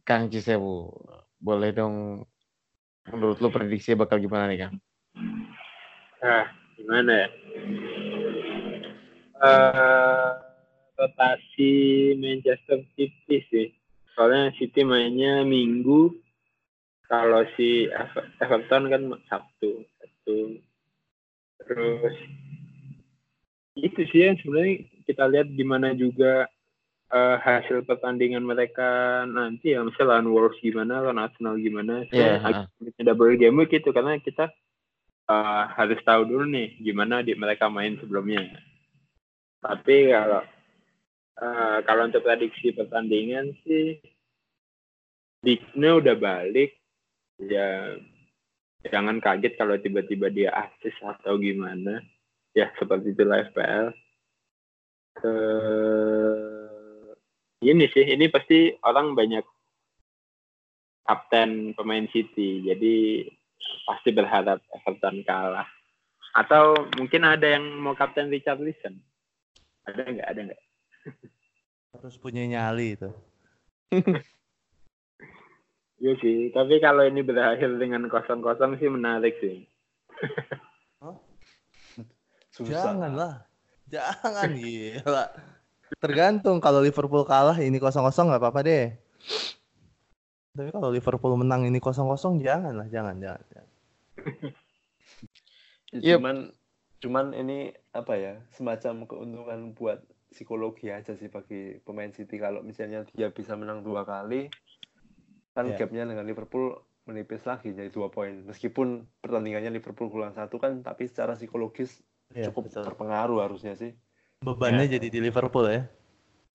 Kang 0.06 0.30
Cisewu, 0.30 0.86
boleh 1.42 1.74
dong 1.74 2.22
menurut 3.10 3.42
lu 3.42 3.50
prediksi 3.50 3.98
bakal 3.98 4.22
gimana 4.22 4.46
nih 4.46 4.62
Kang? 4.62 4.74
Nah, 6.22 6.46
gimana 6.78 7.26
ya? 7.26 7.28
Eh, 9.42 10.30
rotasi 10.94 11.72
Manchester 12.14 12.86
City 12.94 13.42
sih. 13.50 13.68
Soalnya 14.14 14.54
City 14.54 14.86
mainnya 14.86 15.42
Minggu. 15.42 16.14
Kalau 17.10 17.42
si 17.58 17.90
Ever- 17.90 18.30
Everton 18.38 18.86
kan 18.86 19.02
Sabtu. 19.26 19.82
Sabtu. 19.98 20.62
Terus 21.66 22.16
itu 23.74 24.00
sih 24.14 24.30
yang 24.30 24.38
sebenarnya 24.38 24.86
kita 25.10 25.24
lihat 25.26 25.48
gimana 25.58 25.90
juga 25.96 26.46
eh, 27.12 27.36
hasil 27.38 27.84
pertandingan 27.84 28.42
mereka 28.42 29.22
nanti 29.28 29.76
ya 29.76 29.84
misalnya 29.84 30.18
lawan 30.18 30.28
Wolves 30.32 30.58
gimana 30.64 31.04
lawan 31.04 31.20
Arsenal 31.20 31.60
gimana 31.60 32.08
Saya 32.08 32.40
agak 32.40 32.72
double 32.96 33.36
game 33.36 33.60
week 33.60 33.76
itu 33.76 33.92
karena 33.92 34.16
kita 34.18 34.48
eh, 35.28 35.64
harus 35.76 36.00
tahu 36.02 36.24
dulu 36.24 36.44
nih 36.48 36.80
gimana 36.80 37.20
di 37.20 37.36
mereka 37.36 37.68
main 37.68 38.00
sebelumnya. 38.00 38.48
Tapi 39.60 40.10
kalau 40.10 40.42
eh, 41.38 41.78
kalau 41.84 42.02
untuk 42.08 42.24
prediksi 42.24 42.72
pertandingan 42.72 43.52
sih 43.62 44.00
Digne 45.42 45.90
udah 45.98 46.14
balik 46.16 46.78
ya 47.42 47.98
jangan 48.86 49.18
kaget 49.18 49.58
kalau 49.58 49.74
tiba-tiba 49.78 50.30
dia 50.30 50.50
asis 50.54 50.96
atau 51.02 51.36
gimana. 51.36 52.00
Ya 52.52 52.68
seperti 52.76 53.16
itu 53.16 53.24
FPL 53.24 53.96
ke 55.16 55.34
ini 57.62 57.86
sih 57.94 58.04
ini 58.10 58.26
pasti 58.28 58.74
orang 58.82 59.14
banyak 59.14 59.46
kapten 61.06 61.72
pemain 61.78 62.06
City 62.10 62.66
jadi 62.66 63.26
pasti 63.86 64.10
berharap 64.10 64.58
Everton 64.74 65.22
kalah 65.22 65.66
atau 66.32 66.88
mungkin 66.98 67.22
ada 67.22 67.44
yang 67.58 67.64
mau 67.78 67.94
kapten 67.94 68.28
Richard 68.28 68.58
Richarlison 68.58 68.98
ada 69.86 70.02
nggak 70.02 70.28
ada 70.28 70.40
nggak 70.50 70.62
Harus 71.92 72.16
punya 72.16 72.48
nyali 72.48 72.96
itu. 72.96 73.10
Iya 76.02 76.18
sih 76.18 76.50
tapi 76.50 76.82
kalau 76.82 77.06
ini 77.06 77.22
berakhir 77.22 77.78
dengan 77.78 78.10
kosong-kosong 78.10 78.74
sih 78.82 78.90
menarik 78.90 79.38
sih 79.38 79.62
Susah. 82.52 82.92
Janganlah. 82.92 83.34
Jangan 83.88 84.50
gila. 84.52 85.24
Tergantung 85.98 86.62
kalau 86.62 86.80
Liverpool 86.80 87.26
kalah 87.26 87.58
ini 87.60 87.76
kosong-kosong 87.76 88.30
nggak 88.32 88.42
apa-apa 88.42 88.60
deh. 88.64 88.86
Tapi 90.52 90.68
kalau 90.68 90.92
Liverpool 90.92 91.34
menang 91.40 91.64
ini 91.64 91.80
kosong-kosong 91.80 92.44
janganlah, 92.44 92.88
jangan, 92.92 93.16
jangan. 93.16 93.42
jangan. 93.52 93.70
Yep. 95.92 96.18
Cuman 96.20 96.36
cuman 97.02 97.26
ini 97.34 97.74
apa 97.90 98.14
ya 98.14 98.34
semacam 98.54 99.10
keuntungan 99.10 99.74
buat 99.74 100.00
psikologi 100.30 100.88
aja 100.88 101.12
sih 101.18 101.28
bagi 101.28 101.82
pemain 101.82 102.08
City 102.14 102.38
kalau 102.38 102.62
misalnya 102.64 103.04
dia 103.12 103.28
bisa 103.28 103.58
menang 103.58 103.82
dua 103.84 104.06
kali 104.06 104.48
kan 105.52 105.68
Iya. 105.68 105.84
gapnya 105.84 106.08
dengan 106.08 106.24
Liverpool 106.24 106.78
menipis 107.04 107.42
lagi 107.44 107.74
jadi 107.74 107.90
dua 107.90 108.08
poin 108.08 108.46
meskipun 108.46 109.04
pertandingannya 109.20 109.74
Liverpool 109.74 110.08
kurang 110.08 110.32
satu 110.32 110.56
kan 110.56 110.80
tapi 110.80 111.10
secara 111.10 111.34
psikologis 111.36 112.00
Iya, 112.32 112.48
cukup 112.48 112.72
betul. 112.72 112.88
berpengaruh 112.88 113.44
harusnya 113.44 113.76
sih 113.76 113.92
Bebannya 114.42 114.90
Ya. 114.90 114.98
jadi 114.98 115.06
di 115.08 115.18
Liverpool 115.22 115.66
ya. 115.70 115.82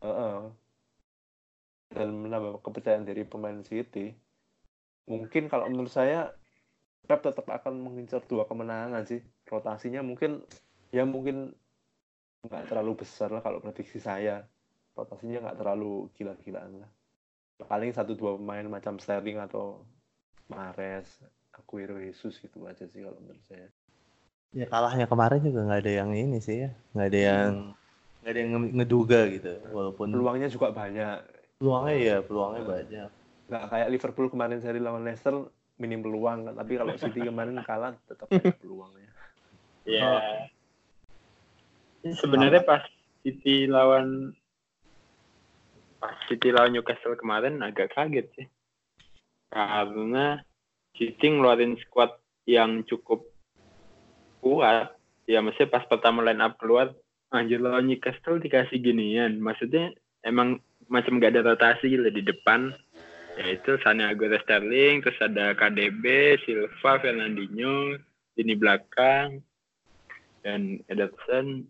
Heeh. 0.04 0.38
dan 1.88 2.12
menambah 2.12 2.60
kepercayaan 2.62 3.08
diri 3.08 3.24
pemain 3.24 3.64
City 3.64 4.12
mungkin 5.08 5.48
kalau 5.48 5.72
menurut 5.72 5.90
saya 5.90 6.36
Pep 7.08 7.24
tetap 7.24 7.48
akan 7.48 7.80
mengincar 7.80 8.20
dua 8.28 8.44
kemenangan 8.44 9.08
sih 9.08 9.24
rotasinya 9.48 10.04
mungkin 10.04 10.44
ya 10.92 11.08
mungkin 11.08 11.56
nggak 12.44 12.68
terlalu 12.68 13.02
besar 13.02 13.32
lah 13.32 13.40
kalau 13.40 13.64
prediksi 13.64 14.04
saya 14.04 14.44
rotasinya 14.94 15.48
nggak 15.48 15.58
terlalu 15.64 16.12
gila-gilaan 16.12 16.84
lah 16.84 16.92
paling 17.66 17.96
satu 17.96 18.14
dua 18.14 18.36
pemain 18.36 18.68
macam 18.68 19.00
Sterling 19.00 19.40
atau 19.40 19.88
Mahrez 20.52 21.08
Aguero 21.56 21.98
Jesus 22.04 22.38
gitu 22.44 22.68
aja 22.68 22.84
sih 22.84 23.02
kalau 23.02 23.18
menurut 23.24 23.42
saya 23.48 23.72
Ya. 24.56 24.66
Kalahnya 24.72 25.06
kemarin 25.12 25.44
juga 25.44 25.60
nggak 25.68 25.82
ada 25.84 25.94
yang 26.04 26.12
ini 26.16 26.40
sih 26.40 26.68
ya, 26.68 26.72
nggak 26.96 27.08
ada 27.08 27.20
yang 27.20 27.52
nggak 28.24 28.32
ada 28.32 28.40
yang 28.40 28.52
nge- 28.56 28.74
ngeduga 28.80 29.20
gitu. 29.32 29.52
Walaupun 29.72 30.08
peluangnya 30.16 30.48
juga 30.48 30.72
banyak. 30.72 31.18
Peluangnya 31.60 31.96
ya 31.98 32.18
peluangnya 32.24 32.64
banyak. 32.64 33.10
nggak 33.48 33.64
kayak 33.72 33.88
Liverpool 33.96 34.28
kemarin 34.28 34.60
seri 34.60 34.84
lawan 34.84 35.08
Leicester 35.08 35.32
minim 35.80 36.04
peluang 36.04 36.52
kan 36.52 36.54
tapi 36.60 36.76
kalau 36.76 37.00
City 37.00 37.24
kemarin 37.24 37.56
kalah 37.68 37.96
tetap 38.04 38.28
ada 38.28 38.52
peluangnya. 38.60 39.12
Ya 39.88 40.12
sebenarnya 42.04 42.64
pas 42.64 42.84
City 43.24 43.68
lawan 43.68 44.36
pas 45.98 46.16
City 46.28 46.52
lawan 46.52 46.76
Newcastle 46.76 47.16
kemarin 47.16 47.64
agak 47.64 47.96
kaget 47.96 48.28
sih. 48.36 48.48
Karena 49.48 50.44
City 50.96 51.26
ngeluarin 51.32 51.80
squad 51.80 52.20
yang 52.44 52.84
cukup 52.84 53.28
kuat. 54.42 54.94
Ya 55.28 55.44
maksudnya 55.44 55.74
pas 55.76 55.84
pertama 55.86 56.24
line 56.24 56.40
up 56.40 56.56
keluar 56.56 56.96
anjir 57.36 57.60
lawan 57.60 57.88
Newcastle 57.88 58.40
dikasih 58.40 58.80
ginian. 58.80 59.40
Maksudnya 59.44 59.92
emang 60.24 60.64
macam 60.88 61.20
gak 61.20 61.36
ada 61.36 61.54
rotasi 61.54 61.92
gitu 61.92 62.08
di 62.08 62.24
depan. 62.24 62.72
Yaitu 63.38 63.78
Sane 63.86 64.02
Aguero 64.02 64.40
Sterling 64.42 65.06
terus 65.06 65.20
ada 65.22 65.54
KDB 65.54 66.38
Silva 66.42 66.98
Fernandinho 66.98 68.02
ini 68.34 68.54
belakang 68.58 69.46
dan 70.42 70.82
Ederson. 70.90 71.70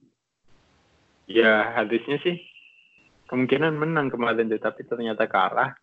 Ya 1.28 1.76
harusnya 1.76 2.24
sih 2.24 2.39
kemungkinan 3.28 3.76
menang 3.76 4.07
kemarin 4.07 4.47
tuh 4.47 4.63
tapi 4.63 4.88
ternyata 4.88 5.28
kalah. 5.28 5.76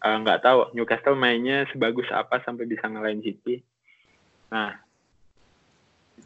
Eh, 0.00 0.16
nggak 0.16 0.44
tahu 0.44 0.76
Newcastle 0.76 1.16
mainnya 1.16 1.64
sebagus 1.72 2.08
apa 2.12 2.44
sampai 2.44 2.68
bisa 2.68 2.84
ngalahin 2.84 3.24
City. 3.24 3.64
Nah 4.52 4.76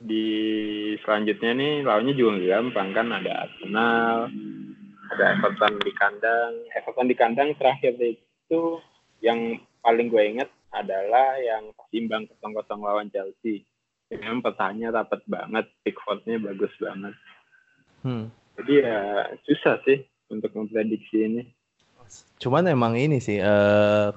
di 0.05 0.27
selanjutnya 1.01 1.57
nih 1.57 1.73
lawannya 1.81 2.13
juga 2.13 2.37
nggak 2.37 2.51
gampang 2.53 2.89
kan 2.93 3.09
ada 3.09 3.49
Arsenal 3.49 4.29
ada 5.15 5.25
Everton 5.37 5.75
di 5.83 5.93
kandang. 5.95 6.53
Everton 6.73 7.07
di 7.07 7.17
kandang 7.17 7.49
terakhir 7.61 7.95
itu 8.01 8.61
yang 9.21 9.61
paling 9.85 10.09
gue 10.09 10.23
inget 10.23 10.51
adalah 10.75 11.39
yang 11.39 11.71
pas 11.77 11.89
imbang 11.95 12.27
kosong-kosong 12.27 12.81
lawan 12.83 13.09
Chelsea. 13.13 13.63
Memang 14.11 14.45
pertanyaan 14.45 14.95
rapat 15.03 15.21
banget 15.27 15.67
Pickfordnya 15.83 16.39
bagus 16.43 16.71
banget. 16.79 17.15
Hmm. 18.05 18.29
jadi 18.61 18.85
ya 18.85 19.01
susah 19.49 19.81
sih 19.89 20.05
untuk 20.29 20.53
memprediksi 20.53 21.25
ini. 21.25 21.43
Cuman 22.37 22.69
emang 22.69 23.01
ini 23.01 23.17
sih, 23.17 23.41
eh 23.41 24.09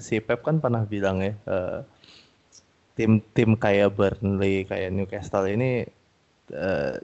si 0.00 0.24
Pep 0.24 0.40
kan 0.40 0.56
pernah 0.56 0.88
bilang 0.88 1.20
ya, 1.20 1.36
eh, 1.36 1.78
tim-tim 2.96 3.54
kayak 3.60 3.92
Burnley, 3.92 4.64
kayak 4.64 4.90
Newcastle 4.90 5.46
ini 5.52 5.84
eh, 6.50 6.94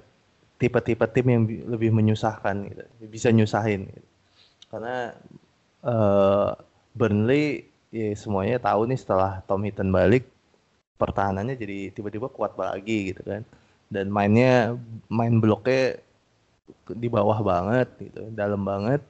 tipe-tipe 0.57 1.05
tim 1.13 1.27
yang 1.29 1.43
bi- 1.45 1.65
lebih 1.69 1.93
menyusahkan, 1.93 2.57
gitu. 2.73 2.83
bisa 3.13 3.29
nyusahin. 3.29 3.93
Gitu. 3.93 4.09
Karena 4.73 5.13
eh, 5.85 6.51
Burnley 6.97 7.69
ya 7.93 8.09
semuanya 8.17 8.57
tahu 8.57 8.89
nih 8.89 8.97
setelah 8.97 9.45
Tom 9.45 9.63
Hinton 9.69 9.93
balik, 9.93 10.25
pertahanannya 10.97 11.61
jadi 11.61 11.93
tiba-tiba 11.93 12.33
kuat 12.33 12.57
lagi 12.57 13.13
gitu 13.13 13.21
kan. 13.23 13.45
Dan 13.93 14.09
mainnya 14.09 14.81
main 15.13 15.37
bloknya 15.37 16.01
di 16.89 17.09
bawah 17.13 17.37
banget 17.45 17.93
gitu, 18.01 18.33
dalam 18.33 18.65
banget 18.65 19.05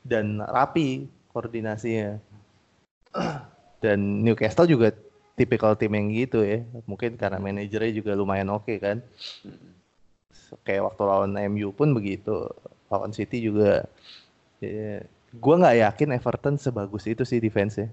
dan 0.00 0.40
rapi 0.40 1.04
koordinasinya. 1.36 2.16
Dan 3.84 4.24
Newcastle 4.24 4.64
juga 4.64 4.96
tipikal 5.40 5.72
tim 5.72 5.96
yang 5.96 6.12
gitu 6.12 6.44
ya. 6.44 6.60
Mungkin 6.84 7.16
karena 7.16 7.40
manajernya 7.40 7.92
juga 7.96 8.12
lumayan 8.12 8.52
oke 8.52 8.76
kan. 8.76 9.00
Kayak 10.66 10.92
waktu 10.92 11.02
lawan 11.08 11.32
MU 11.48 11.72
pun 11.72 11.96
begitu. 11.96 12.44
Lawan 12.92 13.16
City 13.16 13.40
juga. 13.40 13.88
Ya, 14.60 15.00
gue 15.32 15.54
nggak 15.56 15.76
yakin 15.88 16.08
Everton 16.20 16.60
sebagus 16.60 17.08
itu 17.08 17.24
sih 17.24 17.40
defense-nya. 17.40 17.88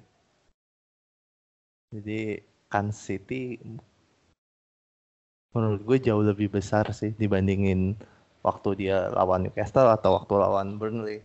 Jadi 1.95 2.43
Kansas 2.67 2.99
City 2.99 3.55
menurut 5.55 5.81
gue 5.87 5.97
jauh 6.03 6.21
lebih 6.21 6.51
besar 6.51 6.91
sih 6.91 7.15
dibandingin 7.15 7.95
waktu 8.43 8.69
dia 8.85 9.07
lawan 9.15 9.47
Newcastle 9.47 9.87
atau 9.87 10.19
waktu 10.19 10.33
lawan 10.35 10.75
Burnley. 10.75 11.23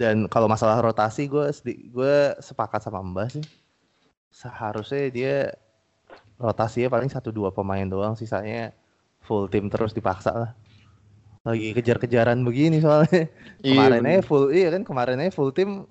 Dan 0.00 0.26
kalau 0.32 0.48
masalah 0.48 0.80
rotasi 0.80 1.28
gue 1.28 1.52
gue 1.92 2.14
sepakat 2.40 2.80
sama 2.80 3.04
Mbak 3.04 3.28
sih. 3.36 3.44
Seharusnya 4.32 5.12
dia 5.12 5.36
rotasinya 6.40 6.88
paling 6.88 7.12
satu 7.12 7.30
dua 7.30 7.52
pemain 7.52 7.84
doang, 7.84 8.16
sisanya 8.16 8.72
full 9.22 9.46
tim 9.46 9.70
terus 9.70 9.94
dipaksa 9.94 10.32
lah. 10.32 10.50
Lagi 11.46 11.70
kejar-kejaran 11.76 12.42
begini 12.42 12.82
soalnya. 12.82 13.28
Iya, 13.62 13.76
Kemarin 13.76 14.08
aja 14.08 14.22
full 14.24 14.50
iya 14.50 14.68
kan 14.74 14.82
kemarin 14.82 15.22
aja 15.22 15.30
full 15.30 15.54
tim 15.54 15.86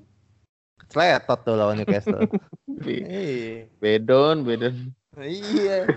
Sletot 0.92 1.40
tuh 1.48 1.56
lawan 1.56 1.80
Newcastle. 1.80 2.28
Be- 2.84 3.08
iya. 3.08 3.56
Bedon, 3.80 4.44
bedon. 4.44 4.92
Iya. 5.16 5.88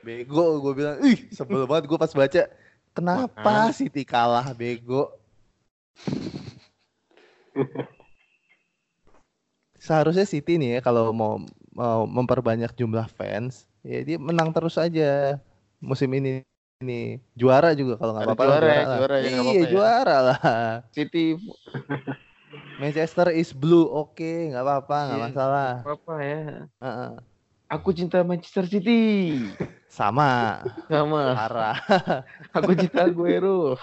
Bego 0.00 0.64
gue 0.64 0.72
bilang, 0.72 0.96
ih 1.04 1.28
sebel 1.28 1.68
banget 1.68 1.92
gue 1.92 1.98
pas 2.00 2.12
baca. 2.12 2.42
Kenapa 2.94 3.74
City 3.76 4.06
kalah 4.06 4.54
bego? 4.56 5.12
Seharusnya 9.84 10.24
City 10.24 10.56
nih 10.56 10.70
ya 10.76 10.80
kalau 10.80 11.12
mau 11.12 11.36
mau 11.76 12.08
memperbanyak 12.08 12.72
jumlah 12.72 13.04
fans, 13.12 13.68
ya 13.84 14.00
dia 14.00 14.16
menang 14.16 14.48
terus 14.56 14.80
aja 14.80 15.36
musim 15.78 16.08
ini. 16.16 16.40
Ini 16.82 17.22
juara 17.38 17.70
juga 17.70 17.94
kalau 17.96 18.18
nggak 18.18 18.26
apa-apa 18.34 18.44
juara 18.50 18.66
ya, 18.66 18.82
lah. 18.82 18.98
juara 18.98 19.14
ya, 19.14 19.28
nggak 19.30 19.44
iya 19.46 19.60
ya. 19.62 19.68
juara 19.70 20.16
lah. 20.20 20.38
City 20.90 21.38
Manchester 22.82 23.30
is 23.30 23.54
blue, 23.54 23.86
oke 23.86 24.50
nggak 24.50 24.58
apa-apa 24.58 24.96
nggak 25.06 25.20
Iya. 25.20 25.26
masalah. 25.30 25.72
apa 25.86 26.14
ya? 26.18 26.42
Heeh. 26.82 27.12
Aku 27.70 27.88
cinta 27.94 28.26
Manchester 28.26 28.66
City. 28.66 29.38
Sama. 29.96 30.66
Sama. 30.90 31.38
Parah. 31.38 31.78
Aku 32.50 32.74
cinta 32.74 33.06
Aguero. 33.06 33.78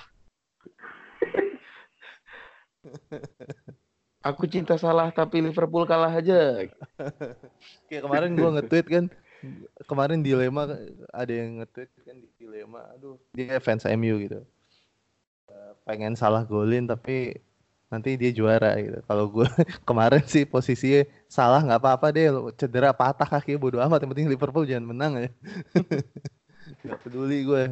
Aku 4.22 4.46
cinta 4.46 4.78
salah 4.78 5.10
tapi 5.10 5.42
Liverpool 5.42 5.90
kalah 5.90 6.14
aja. 6.14 6.62
Kayak 7.90 8.04
kemarin 8.06 8.32
gua 8.38 8.50
nge-tweet 8.58 8.88
kan. 8.88 9.06
Kemarin 9.90 10.22
dilema 10.22 10.70
ada 11.10 11.34
yang 11.34 11.58
nge-tweet 11.58 11.90
kan 12.06 12.16
di 12.22 12.30
dilema. 12.38 12.86
Aduh, 12.94 13.18
dia 13.34 13.58
fans 13.58 13.82
MU 13.90 14.22
gitu. 14.22 14.46
Eh, 15.50 15.72
Pengen 15.90 16.14
salah 16.14 16.46
golin 16.46 16.86
tapi 16.86 17.34
nanti 17.90 18.14
dia 18.14 18.30
juara 18.30 18.78
gitu. 18.78 19.02
Kalau 19.10 19.26
gue 19.28 19.50
kemarin 19.90 20.22
sih 20.30 20.46
posisinya 20.46 21.02
salah 21.26 21.66
nggak 21.66 21.82
apa-apa 21.82 22.08
deh, 22.14 22.30
cedera 22.54 22.94
patah 22.94 23.26
kaki 23.26 23.58
bodo 23.58 23.82
amat. 23.82 24.06
Yang 24.06 24.12
penting 24.14 24.30
Liverpool 24.30 24.70
jangan 24.70 24.86
menang 24.86 25.14
ya. 25.18 25.30
Gak 26.88 27.02
peduli 27.04 27.42
gue. 27.44 27.64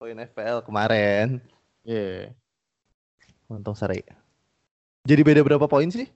Poin 0.00 0.16
FPL 0.16 0.64
kemarin. 0.64 1.40
Iya. 1.84 2.32
Untung 3.46 3.76
seri. 3.78 4.02
Jadi 5.06 5.22
beda 5.22 5.40
berapa 5.46 5.66
poin 5.70 5.86
sih? 5.86 6.10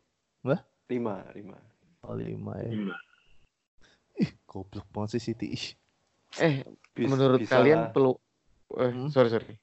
Lima, 0.90 1.22
lima. 1.38 1.54
Oh 2.02 2.18
lima 2.18 2.58
ya. 2.58 2.74
Lima. 2.74 2.96
Ih, 4.18 4.34
goblok 4.42 4.90
banget 4.90 5.16
sih 5.16 5.30
City. 5.30 5.54
Ih, 5.54 5.66
Eh, 6.38 6.66
Bis- 6.94 7.10
menurut 7.10 7.38
bisa 7.42 7.58
kalian 7.58 7.86
lah. 7.86 7.92
pelu 7.94 8.18
eh, 8.78 8.90
Hmm? 8.90 9.10
sorry 9.10 9.30
sorry. 9.30 9.54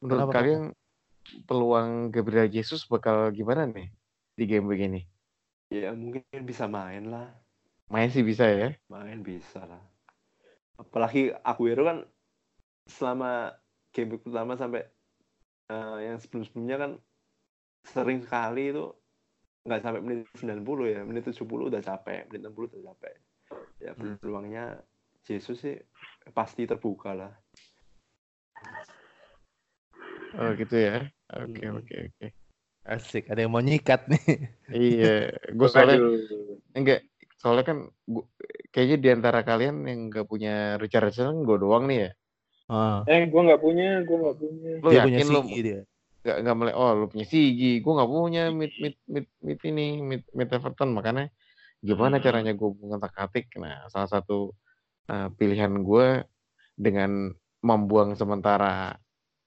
Menurut 0.00 0.28
Kenapa, 0.28 0.36
kalian 0.36 0.62
peluang 1.44 2.12
Gabriel 2.12 2.48
Jesus 2.48 2.84
bakal 2.84 3.32
gimana 3.32 3.64
nih 3.64 3.88
di 4.36 4.44
game 4.44 4.68
begini? 4.68 5.00
ya 5.72 5.90
mungkin 5.90 6.22
bisa 6.44 6.68
main 6.68 7.08
lah. 7.08 7.32
Main 7.88 8.12
sih 8.12 8.20
bisa 8.20 8.44
ya. 8.46 8.76
Main 8.86 9.24
bisa 9.24 9.64
lah. 9.64 9.80
Apalagi 10.76 11.32
Aguero 11.40 11.82
kan 11.84 11.98
selama 12.86 13.56
game 13.90 14.20
pertama 14.20 14.54
sampai 14.54 14.84
eh, 15.68 15.96
yang 16.04 16.16
sebelum-sebelumnya 16.20 16.76
kan 16.76 16.90
sering 17.84 18.24
sekali 18.24 18.72
itu 18.72 18.84
nggak 19.64 19.80
sampai 19.80 20.00
menit 20.00 20.28
90 20.36 20.84
ya. 20.88 21.00
Menit 21.04 21.24
70 21.28 21.68
udah 21.72 21.82
capek, 21.84 22.28
menit 22.28 22.40
60 22.44 22.68
udah 22.72 22.84
capek. 22.92 23.14
Ya 23.80 23.92
Hmm. 23.96 24.16
peluangnya 24.20 24.80
Jesus 25.24 25.60
sih 25.60 25.76
pasti 26.32 26.64
terbuka 26.64 27.12
lah. 27.16 27.32
Oh 30.34 30.50
gitu 30.58 30.76
ya. 30.76 31.06
Oke 31.32 31.62
Hmm. 31.64 31.78
oke 31.80 31.94
oke. 32.10 32.26
Asik, 32.84 33.32
ada 33.32 33.40
yang 33.40 33.52
mau 33.52 33.64
nyikat 33.64 34.08
nih. 34.10 34.24
Iya, 34.74 35.30
gue 35.54 35.68
soalnya 35.70 36.00
enggak 36.72 37.04
soalnya 37.38 37.64
kan 37.68 37.78
gua, 38.08 38.24
kayaknya 38.72 38.96
di 38.98 39.08
antara 39.12 39.40
kalian 39.44 39.84
yang 39.84 40.08
nggak 40.08 40.26
punya 40.26 40.80
Richardson 40.80 41.44
gue 41.44 41.56
doang 41.60 41.84
nih 41.86 42.08
ya. 42.08 42.10
Ah, 42.72 43.00
Eh, 43.04 43.28
gua 43.28 43.44
nggak 43.44 43.60
punya, 43.60 44.00
gua 44.08 44.16
nggak 44.24 44.36
punya. 44.40 44.72
Lo 44.80 44.88
dia 44.88 45.04
punya 45.04 45.20
yakin 45.20 45.28
lo 45.30 45.40
dia. 45.44 45.80
Nggak 46.24 46.36
nggak 46.40 46.56
mulai 46.56 46.74
oh 46.74 46.90
lo 46.96 47.06
punya 47.12 47.26
Sigi, 47.28 47.84
gue 47.84 47.92
nggak 47.92 48.10
punya 48.10 48.42
mid 48.48 48.72
mid 48.80 48.96
mid 49.04 49.26
mid 49.44 49.60
ini 49.68 49.86
mid 50.00 50.22
mid 50.32 50.48
Everton 50.48 50.96
makanya 50.96 51.28
gimana 51.84 52.16
caranya 52.24 52.56
gue 52.56 52.70
mengotak 52.80 53.12
atik. 53.20 53.52
Nah 53.60 53.84
salah 53.92 54.08
satu 54.08 54.56
eh, 55.12 55.28
pilihan 55.36 55.84
gue 55.84 56.24
dengan 56.74 57.28
membuang 57.60 58.16
sementara 58.16 58.96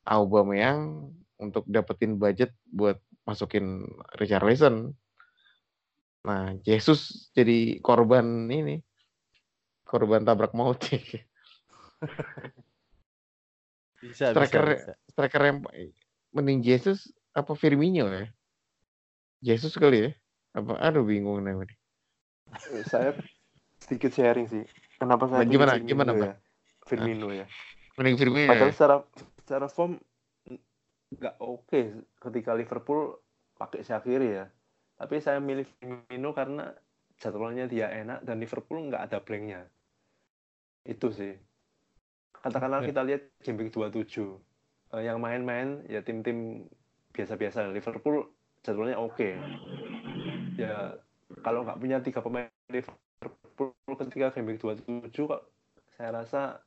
Aubameyang 0.07 1.11
untuk 1.37 1.67
dapetin 1.69 2.17
budget 2.17 2.53
buat 2.71 2.97
masukin 3.27 3.83
Richarlison. 4.15 4.95
Nah, 6.23 6.55
Jesus 6.63 7.31
jadi 7.35 7.77
korban 7.83 8.47
ini. 8.47 8.79
Korban 9.87 10.23
tabrak 10.27 10.51
maut. 10.55 10.79
Bisa, 13.97 14.29
bisa, 14.29 14.29
Striker 14.29 14.65
bisa. 14.77 14.93
striker 15.09 15.41
yang 15.41 15.57
mending 16.37 16.61
Jesus 16.61 17.09
apa 17.33 17.57
Firmino 17.57 18.05
ya? 18.07 18.29
Jesus 19.41 19.73
kali 19.73 19.97
ya? 20.05 20.11
Apa 20.53 20.77
aduh 20.77 21.01
bingung 21.01 21.41
nih. 21.41 21.65
Saya 22.85 23.13
sedikit 23.77 24.09
sharing 24.09 24.45
sih. 24.45 24.63
Kenapa 24.97 25.25
Nah, 25.25 25.41
saya 25.41 25.45
pilih 25.45 25.53
gimana- 25.53 25.73
Firmino 25.77 25.89
gimana, 25.89 26.11
ya? 26.13 26.21
Pak? 26.21 26.33
Firmino 26.87 27.27
ya. 27.33 27.45
Mending 27.97 28.17
Firmino. 28.17 28.49
Padahal 28.49 28.69
Ya? 28.69 28.73
secara 28.73 28.95
secara 29.41 29.67
form 29.67 29.91
nggak 31.07 31.35
oke 31.39 31.81
ketika 32.19 32.51
Liverpool 32.53 33.17
pakai 33.55 33.81
Shaqiri 33.81 34.29
ya. 34.37 34.45
Tapi 34.97 35.21
saya 35.21 35.37
milih 35.37 35.65
Firmino 35.77 36.33
karena 36.33 36.73
jadwalnya 37.17 37.65
dia 37.65 37.89
enak 37.89 38.21
dan 38.21 38.37
Liverpool 38.37 38.89
nggak 38.89 39.03
ada 39.05 39.17
blanknya. 39.21 39.65
Itu 40.81 41.13
sih. 41.13 41.37
Katakanlah 42.33 42.81
kita 42.81 43.01
lihat 43.03 43.21
week 43.43 43.69
27. 43.69 44.37
Eh, 44.95 45.03
yang 45.03 45.19
main-main 45.19 45.83
ya 45.91 45.99
tim-tim 45.99 46.63
biasa-biasa. 47.11 47.67
Liverpool 47.75 48.31
jadwalnya 48.63 48.95
oke. 48.95 49.35
Ya 50.55 50.95
kalau 51.43 51.67
nggak 51.67 51.79
punya 51.79 51.97
tiga 51.99 52.23
pemain 52.23 52.47
Liverpool 52.71 53.75
ketika 53.99 54.31
game 54.31 54.55
week 54.55 54.61
27 54.63 55.11
kok 55.11 55.43
saya 55.99 56.09
rasa 56.15 56.63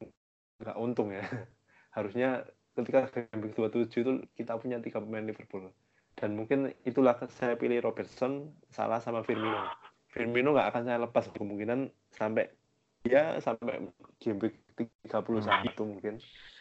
nggak 0.61 0.77
untung 0.77 1.17
ya. 1.17 1.25
Harusnya 1.97 2.45
ketika 2.77 3.09
game 3.09 3.41
week 3.49 3.57
27 3.57 3.89
itu 3.89 4.13
kita 4.37 4.61
punya 4.61 4.77
tiga 4.85 5.01
pemain 5.01 5.25
Liverpool. 5.25 5.73
Dan 6.13 6.37
mungkin 6.37 6.77
itulah 6.85 7.17
saya 7.33 7.57
pilih 7.57 7.81
Robertson, 7.81 8.53
Salah 8.69 9.01
sama 9.01 9.25
Firmino. 9.25 9.65
Firmino 10.13 10.53
nggak 10.53 10.69
akan 10.77 10.83
saya 10.85 10.99
lepas 11.01 11.33
kemungkinan 11.33 11.89
sampai 12.13 12.53
ya 13.01 13.41
sampai 13.41 13.89
game 14.21 14.37
week 14.45 14.61
31 15.05 15.83
mungkin. 15.85 16.15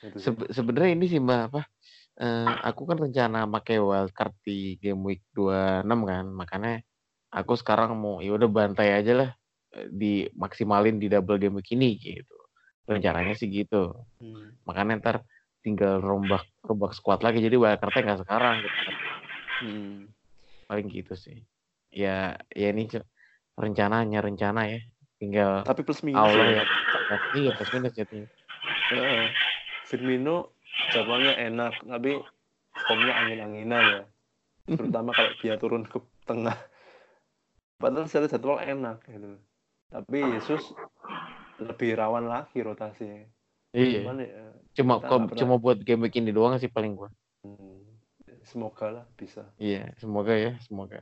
Itu 0.04 0.16
sih. 0.20 0.26
Sebe- 0.32 0.52
sebenarnya 0.52 0.92
ini 0.96 1.06
sih 1.08 1.20
Mbak 1.22 1.42
apa? 1.52 1.62
eh, 2.20 2.52
aku 2.68 2.84
kan 2.84 2.98
rencana 3.00 3.48
pakai 3.48 3.80
wildcard 3.80 4.36
di 4.44 4.76
game 4.76 5.02
week 5.08 5.24
26 5.32 6.00
kan. 6.04 6.26
Makanya 6.28 6.74
aku 7.32 7.56
sekarang 7.56 7.96
mau 7.96 8.20
ya 8.20 8.36
udah 8.36 8.50
bantai 8.52 8.92
aja 8.92 9.14
lah 9.16 9.30
eh, 9.80 9.88
dimaksimalin 9.88 11.00
di 11.00 11.08
double 11.08 11.40
game 11.40 11.56
week 11.64 11.72
ini 11.74 11.96
gitu. 11.96 12.36
Rencananya 12.84 13.34
sih 13.40 13.48
gitu. 13.48 13.96
Hmm. 14.20 14.52
Makanya 14.68 15.00
ntar 15.00 15.18
tinggal 15.64 16.04
rombak 16.04 16.44
rombak 16.64 16.92
squad 16.96 17.24
lagi 17.24 17.40
jadi 17.40 17.56
wildcardnya 17.56 18.04
nggak 18.04 18.22
sekarang 18.28 18.56
gitu. 18.68 18.80
Hmm. 19.64 19.98
Paling 20.68 20.88
gitu 20.92 21.16
sih. 21.16 21.48
Ya 21.90 22.36
ya 22.52 22.68
ini 22.76 22.86
rencananya 23.56 24.20
rencana 24.20 24.68
ya. 24.68 24.80
Tinggal 25.20 25.62
Tapi 25.62 25.82
plus 25.84 26.00
minus 26.02 26.24
Allah 26.24 26.48
ya. 26.48 26.64
ya. 26.64 27.18
Iya 27.36 27.50
plus 27.54 27.72
minus 27.72 27.94
jadinya. 27.94 28.28
Heeh. 28.90 29.24
Firmino 29.84 30.54
jadwalnya 30.90 31.34
enak, 31.36 31.82
tapi 31.82 32.16
formnya 32.80 33.14
angin-anginan 33.18 33.84
ya. 33.84 34.04
Terutama 34.70 35.12
kalau 35.12 35.32
dia 35.38 35.58
turun 35.58 35.84
ke 35.84 35.98
tengah. 36.24 36.56
Padahal 37.76 38.06
secara 38.06 38.30
jadwal 38.30 38.60
enak 38.60 39.02
gitu. 39.04 39.36
Tapi 39.90 40.20
Yesus 40.30 40.62
lebih 41.58 41.98
rawan 41.98 42.30
lagi 42.30 42.62
rotasinya. 42.62 43.26
Iya. 43.72 44.06
Cuman 44.06 44.18
ya, 44.22 44.46
Cuma 44.78 44.94
kok- 44.98 45.10
pernah- 45.28 45.36
cuma 45.36 45.56
buat 45.58 45.78
game 45.80 46.06
week 46.06 46.16
ini 46.16 46.30
doang 46.30 46.56
sih 46.56 46.70
paling 46.70 46.94
gua. 46.94 47.10
hmm, 47.42 47.82
semoga 48.44 48.88
lah 48.94 49.06
bisa. 49.14 49.44
Iya, 49.58 49.90
semoga 49.98 50.32
ya, 50.32 50.54
semoga. 50.62 51.02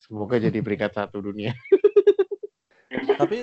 Semoga 0.00 0.38
jadi 0.38 0.58
peringkat 0.60 0.94
satu 0.94 1.20
dunia. 1.20 1.52
Tapi 3.00 3.38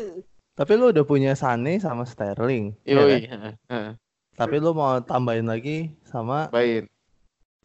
tapi 0.57 0.71
lu 0.73 0.89
udah 0.89 1.05
punya 1.05 1.37
Sane 1.37 1.77
sama 1.77 2.01
Sterling. 2.05 2.73
ya 2.81 2.97
Yoi, 2.97 3.29
kan? 3.29 3.93
Tapi 4.37 4.55
lu 4.57 4.73
mau 4.73 4.97
tambahin 5.01 5.45
lagi 5.45 5.93
sama 6.05 6.49
Baik, 6.49 6.89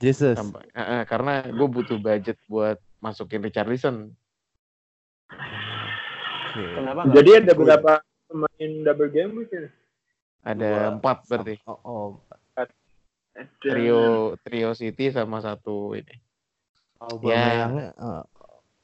Jesus. 0.01 0.36
tambah. 0.36 0.61
Heeh, 0.72 1.03
karena 1.09 1.45
gue 1.49 1.68
butuh 1.68 1.97
budget 2.01 2.36
buat 2.49 2.76
masukin 3.01 3.45
Richarlison. 3.45 4.12
Oke. 6.53 6.64
Kenapa? 6.76 7.09
Jadi 7.16 7.30
ada 7.45 7.53
berapa 7.57 7.93
pemain 8.28 8.70
double 8.84 9.11
game 9.12 9.32
week 9.40 9.53
ya? 9.53 9.68
Ada 10.45 10.68
Dua. 10.68 10.93
empat 11.01 11.16
berarti. 11.28 11.55
Oh, 11.64 11.78
oh. 11.84 12.09
Ada- 12.57 12.76
Trio 13.64 14.36
trio 14.45 14.76
City 14.76 15.09
sama 15.09 15.40
satu 15.40 15.97
ini. 15.97 16.20
Aubameyang 17.01 17.72
eh, 17.80 18.22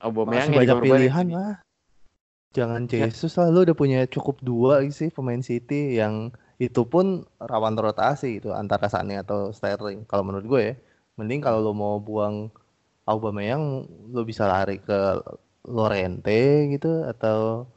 Aubameyang 0.00 0.48
banyak 0.48 0.64
dikorbanin 0.64 0.88
pilihan 0.88 1.26
lah. 1.36 1.54
Jangan 2.56 2.88
Ya. 2.88 3.06
Jesus 3.12 3.36
lah, 3.36 3.52
lu 3.52 3.60
udah 3.66 3.76
punya 3.76 4.00
cukup 4.08 4.40
dua 4.40 4.80
sih 4.88 5.12
pemain 5.12 5.40
City 5.44 6.00
yang 6.00 6.32
itu 6.58 6.82
pun 6.88 7.22
rawan 7.38 7.76
rotasi 7.78 8.40
itu 8.42 8.50
antara 8.50 8.88
Sane 8.90 9.14
atau 9.20 9.52
Sterling. 9.52 10.08
Kalau 10.10 10.24
menurut 10.26 10.46
gue 10.48 10.60
ya, 10.72 10.74
mending 11.20 11.40
kalau 11.44 11.60
lu 11.62 11.72
mau 11.76 12.00
buang 12.00 12.48
Aubameyang, 13.08 13.88
lu 14.14 14.22
bisa 14.30 14.44
lari 14.48 14.78
ke 14.80 14.98
Lorente 15.68 16.68
gitu 16.72 17.04
atau 17.12 17.68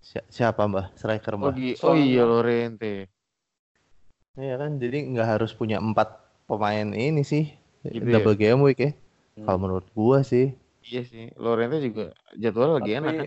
si- 0.00 0.28
siapa 0.32 0.62
mbah 0.70 0.86
striker 1.00 1.34
Oh, 1.36 1.38
mbah? 1.40 1.54
gi- 1.56 1.78
oh 1.86 1.94
iya 1.96 2.22
Lorente. 2.30 2.92
Iya 4.36 4.54
kan, 4.60 4.70
jadi 4.82 4.98
nggak 5.12 5.28
harus 5.32 5.52
punya 5.60 5.76
empat 5.80 6.08
pemain 6.48 6.88
ini 7.06 7.22
sih 7.32 7.44
Gitu 7.86 8.04
ya? 8.04 8.12
double 8.12 8.36
game 8.42 8.60
week 8.66 8.78
ya. 8.86 8.90
Hmm. 9.36 9.44
Kalau 9.46 9.58
menurut 9.62 9.86
gua 9.98 10.18
sih, 10.32 10.46
Iya 10.88 11.02
sih, 11.10 11.24
Lorente 11.44 11.76
juga 11.86 12.04
jadwal 12.42 12.70
lagi 12.76 12.90
tapi, 12.94 12.98
enak 13.00 13.12
kan. 13.20 13.26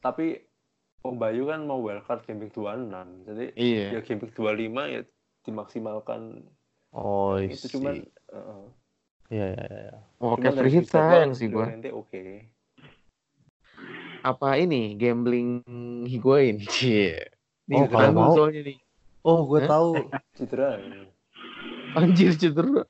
Tapi 0.00 0.40
Om 1.06 1.16
Bayu 1.22 1.46
kan 1.46 1.62
mau 1.62 1.78
wildcard 1.78 2.26
game 2.26 2.42
week 2.42 2.52
26. 2.54 3.22
Jadi 3.28 3.44
Iya. 3.54 3.86
ya 3.94 4.00
game 4.02 4.20
week 4.26 4.34
25 4.34 4.82
ya 4.90 5.00
dimaksimalkan 5.46 6.42
Oh, 6.90 7.38
itu 7.38 7.54
isi. 7.54 7.78
cuman 7.78 7.94
heeh. 8.32 8.62
Iya, 9.30 9.46
iya, 9.54 9.66
iya. 9.70 9.96
Oke, 10.18 10.48
free 10.54 10.72
hit 10.72 10.86
sayang 10.90 11.34
sih 11.36 11.46
gua. 11.50 11.70
Oke. 11.94 12.50
Apa 14.26 14.58
ini 14.58 14.98
gambling 14.98 15.62
Higuain? 16.10 16.58
Cie. 16.74 17.30
Nih, 17.70 17.78
Oh, 17.82 17.86
kalau 17.90 18.10
mau. 18.14 18.32
soalnya 18.34 18.62
nih. 18.66 18.78
Oh, 19.26 19.46
gue 19.46 19.60
tahu. 19.62 19.90
Cedera. 20.38 20.78
Anjir 21.98 22.34
cedera. 22.38 22.86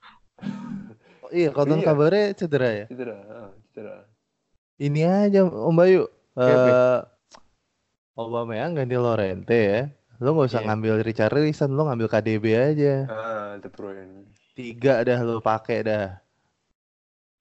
Oh, 1.24 1.30
iya, 1.32 1.48
konon 1.52 1.80
Iya. 1.80 1.86
kabarnya 1.88 2.24
cedera 2.36 2.68
ya. 2.72 2.86
Cedera, 2.88 3.16
heeh, 3.16 3.50
cedera. 3.72 3.96
Ini 4.76 5.00
aja 5.08 5.40
Om 5.48 5.76
Bayu. 5.76 6.04
Siapa? 6.36 6.68
Eh 6.68 7.00
Aubameyang 8.16 8.72
ganti 8.76 8.96
Lorente 8.96 9.56
ya. 9.56 9.80
Lo 10.24 10.32
nggak 10.32 10.48
usah 10.48 10.60
Iya. 10.64 10.68
ngambil 10.72 10.94
Richarlison, 11.04 11.76
lo 11.76 11.84
ngambil 11.84 12.08
KDB 12.08 12.44
aja. 12.56 12.94
Ah, 13.08 13.50
De 13.60 13.68
Bruyne. 13.68 14.24
Tiga 14.56 15.04
dah 15.04 15.20
lo 15.20 15.44
pakai 15.44 15.84
dah. 15.84 16.16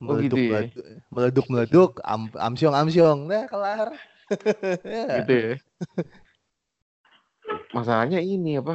Oh, 0.04 0.20
gitu 0.20 0.36
ya? 0.36 0.68
meleduk, 0.68 0.84
meleduk, 1.08 1.46
meleduk, 1.48 1.92
am, 2.04 2.28
amsyong, 2.36 2.76
amsyong, 2.76 3.20
nah 3.32 3.48
kelar. 3.48 3.96
Ya. 4.84 5.22
gitu 5.22 5.34
ya. 5.38 5.54
Masalahnya 7.78 8.20
ini 8.20 8.60
apa? 8.60 8.74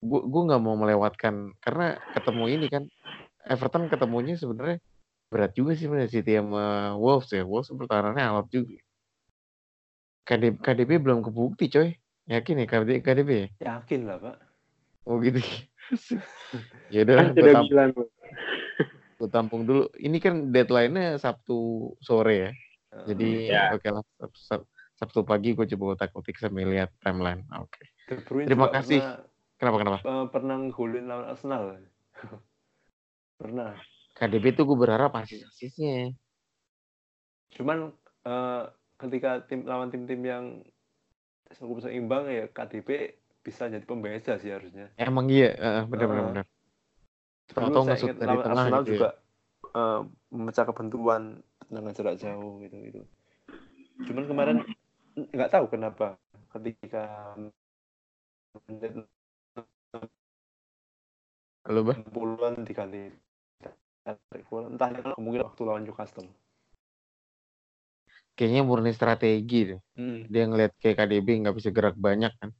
Gue 0.00 0.20
gue 0.24 0.42
nggak 0.46 0.62
mau 0.62 0.76
melewatkan 0.78 1.56
karena 1.58 1.98
ketemu 2.14 2.44
ini 2.52 2.66
kan 2.70 2.84
Everton 3.48 3.88
ketemunya 3.88 4.36
sebenarnya 4.36 4.78
berat 5.30 5.54
juga 5.54 5.78
sih 5.78 5.86
sebenarnya 5.86 6.10
City 6.10 6.34
sama 6.34 6.98
Wolves 6.98 7.30
ya. 7.30 7.46
Wolves 7.46 7.70
pertahanannya 7.70 8.24
alot 8.26 8.50
juga. 8.50 8.76
KDB, 10.26 10.54
KDB 10.60 10.90
belum 11.00 11.22
kebukti 11.22 11.70
coy. 11.70 11.94
Yakin 12.26 12.62
ya 12.62 12.66
KDB, 12.66 12.90
KDB 13.02 13.30
ya? 13.30 13.48
Yakin 13.78 14.00
lah, 14.06 14.18
Pak. 14.18 14.36
Oh 15.06 15.18
gitu. 15.22 15.38
ya 16.94 17.02
udah 17.06 17.14
Kan 17.16 17.26
gue 17.32 17.34
sudah 17.40 17.54
tam, 17.54 17.64
bilang 17.66 17.90
gua 19.18 19.28
tampung 19.30 19.62
dulu. 19.66 19.86
Ini 19.96 20.18
kan 20.18 20.34
deadline-nya 20.50 21.18
Sabtu 21.18 21.90
sore 22.02 22.34
ya. 22.36 22.50
Jadi 23.06 23.48
Ya. 23.48 23.70
oke 23.70 23.86
lah 23.86 24.02
Sab- 24.18 24.36
Sab- 24.36 24.68
Sabtu 25.00 25.24
pagi 25.24 25.56
gue 25.56 25.64
coba 25.64 25.96
otak-otik 25.96 26.36
sambil 26.36 26.68
lihat 26.68 26.92
timeline. 27.00 27.46
Oke. 27.56 27.86
Bruyne 28.28 28.50
Terima 28.50 28.68
kasih. 28.68 29.00
Pernah, 29.00 29.24
Kenapa 29.56 29.76
kenapa? 29.80 29.98
eh, 30.04 30.26
pernah 30.28 30.56
golin 30.72 31.04
lawan 31.08 31.26
Arsenal. 31.32 31.62
pernah. 33.40 33.72
KDB 34.20 34.52
tuh 34.52 34.68
gue 34.68 34.76
berharap 34.76 35.16
asis-asisnya. 35.16 36.12
Cuman 37.56 37.96
eh, 38.28 38.62
ketika 39.00 39.40
tim 39.48 39.64
lawan 39.64 39.88
tim-tim 39.88 40.20
yang 40.20 40.44
cukup 41.56 41.82
seimbang 41.82 42.28
ya 42.28 42.44
KDB 42.52 43.16
bisa 43.40 43.72
jadi 43.72 43.82
pembeda 43.88 44.36
sih 44.36 44.52
harusnya. 44.52 44.92
Emang 45.00 45.32
iya, 45.32 45.56
uh, 45.56 45.82
benar 45.88 46.06
benar 46.06 46.20
Heeh. 46.20 46.28
benar. 46.28 46.46
Saya 47.50 47.66
ngesut 47.66 48.06
ingat 48.06 48.16
dari 48.20 48.28
lawan 48.28 48.44
tengah 48.44 48.62
Arsenal 48.62 48.82
gitu 48.84 48.86
ya. 48.86 48.92
juga 48.92 49.10
eh, 49.70 50.00
memecah 50.30 50.64
kebentuan 50.68 51.22
tendangan 51.66 51.94
jarak 51.96 52.16
jauh 52.20 52.52
gitu 52.62 52.76
gitu. 52.84 53.00
Cuman 54.06 54.24
kemarin 54.28 54.56
nggak 55.16 55.50
tahu 55.50 55.64
kenapa 55.72 56.20
ketika 56.52 57.34
menit 58.68 59.08
Halo, 61.60 61.84
Bah. 61.84 61.92
60-an 61.92 62.64
diganti 62.64 63.12
tarik 64.04 64.46
bola. 64.48 64.66
entah 64.72 64.88
kemungkinan 65.14 65.46
waktu 65.52 65.62
lawan 65.66 65.82
Newcastle. 65.84 66.28
Kayaknya 68.34 68.62
murni 68.64 68.92
strategi 68.96 69.76
deh. 69.76 69.80
Hmm. 70.00 70.24
Dia 70.32 70.48
ngeliat 70.48 70.72
kayak 70.80 70.96
KDB 71.04 71.28
nggak 71.44 71.56
bisa 71.56 71.68
gerak 71.68 71.96
banyak 72.00 72.32
kan. 72.40 72.50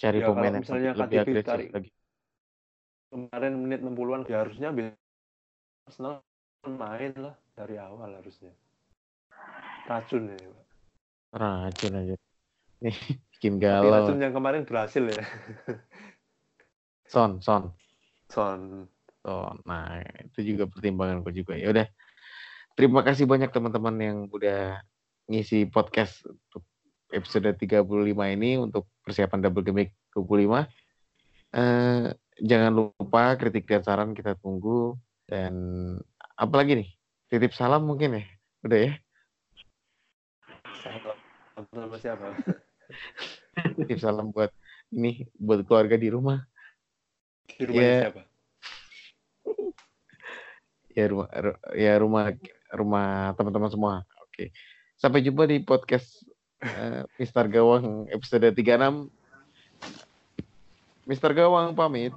Cari 0.00 0.18
Ya, 0.18 0.24
kalau 0.26 0.34
pemain 0.34 0.50
yang 0.50 0.62
misalnya 0.64 0.90
lebih 0.96 1.16
KDB 1.20 1.28
agresif 1.28 1.46
tarik 1.46 1.68
lagi. 1.70 1.90
Kemarin 3.12 3.52
menit 3.60 3.80
60-an 3.84 4.20
ya 4.24 4.38
harusnya 4.40 4.68
bisa 4.72 4.90
Arsenal 5.84 6.14
main 6.64 7.12
lah 7.18 7.34
dari 7.52 7.76
awal 7.76 8.10
harusnya. 8.16 8.52
Racun 9.84 10.32
ya. 10.32 10.36
Pak. 10.40 10.64
Racun 11.36 11.92
aja. 11.98 12.14
Nih, 12.80 12.96
bikin 13.36 13.60
Tapi 13.60 13.62
galau. 13.62 13.92
racun 13.92 14.18
yang 14.18 14.32
kemarin 14.32 14.62
berhasil 14.64 15.04
ya. 15.04 15.22
Son, 17.12 17.42
son. 17.44 17.76
Son. 18.32 18.88
Son. 19.22 19.56
Nah, 19.64 20.02
itu 20.26 20.54
juga 20.54 20.66
pertimbangan 20.66 21.22
gue 21.22 21.32
juga. 21.32 21.54
Ya 21.54 21.70
udah. 21.70 21.86
Terima 22.74 23.06
kasih 23.06 23.30
banyak 23.30 23.54
teman-teman 23.54 23.94
yang 24.02 24.18
udah 24.32 24.82
ngisi 25.30 25.70
podcast 25.70 26.26
untuk 26.26 26.66
episode 27.12 27.46
35 27.54 27.86
ini 28.34 28.58
untuk 28.58 28.88
persiapan 29.06 29.38
double 29.46 29.70
week 29.70 29.94
25. 30.16 30.66
Eh, 31.52 32.10
jangan 32.42 32.72
lupa 32.72 33.36
kritik 33.36 33.68
dan 33.68 33.84
saran 33.84 34.10
kita 34.16 34.34
tunggu 34.40 34.96
dan 35.28 35.52
apalagi 36.34 36.82
nih? 36.82 36.88
Titip 37.28 37.52
salam 37.52 37.84
mungkin 37.86 38.18
ya. 38.18 38.24
Udah 38.64 38.78
ya. 38.88 38.92
Salam 41.70 41.92
siapa? 42.00 42.26
Titip 43.76 44.00
salam 44.00 44.32
buat 44.32 44.50
ini 44.90 45.28
buat 45.36 45.62
keluarga 45.68 45.94
di 46.00 46.08
rumah. 46.08 46.40
Di 47.46 47.68
rumahnya 47.68 47.92
Ya. 47.92 48.02
siapa? 48.08 48.22
Ya 50.92 51.08
rumah 51.08 51.28
ru- 51.32 51.62
ya 51.72 51.92
rumah 51.96 52.24
rumah 52.72 53.32
teman-teman 53.36 53.70
semua. 53.72 53.94
Oke. 54.28 54.52
Sampai 54.96 55.24
jumpa 55.24 55.48
di 55.48 55.60
podcast 55.64 56.24
eh, 56.62 57.02
Mister 57.16 57.48
Gawang 57.48 58.06
episode 58.12 58.52
36. 58.54 59.08
Mister 61.08 61.30
Gawang 61.34 61.74
pamit. 61.74 62.14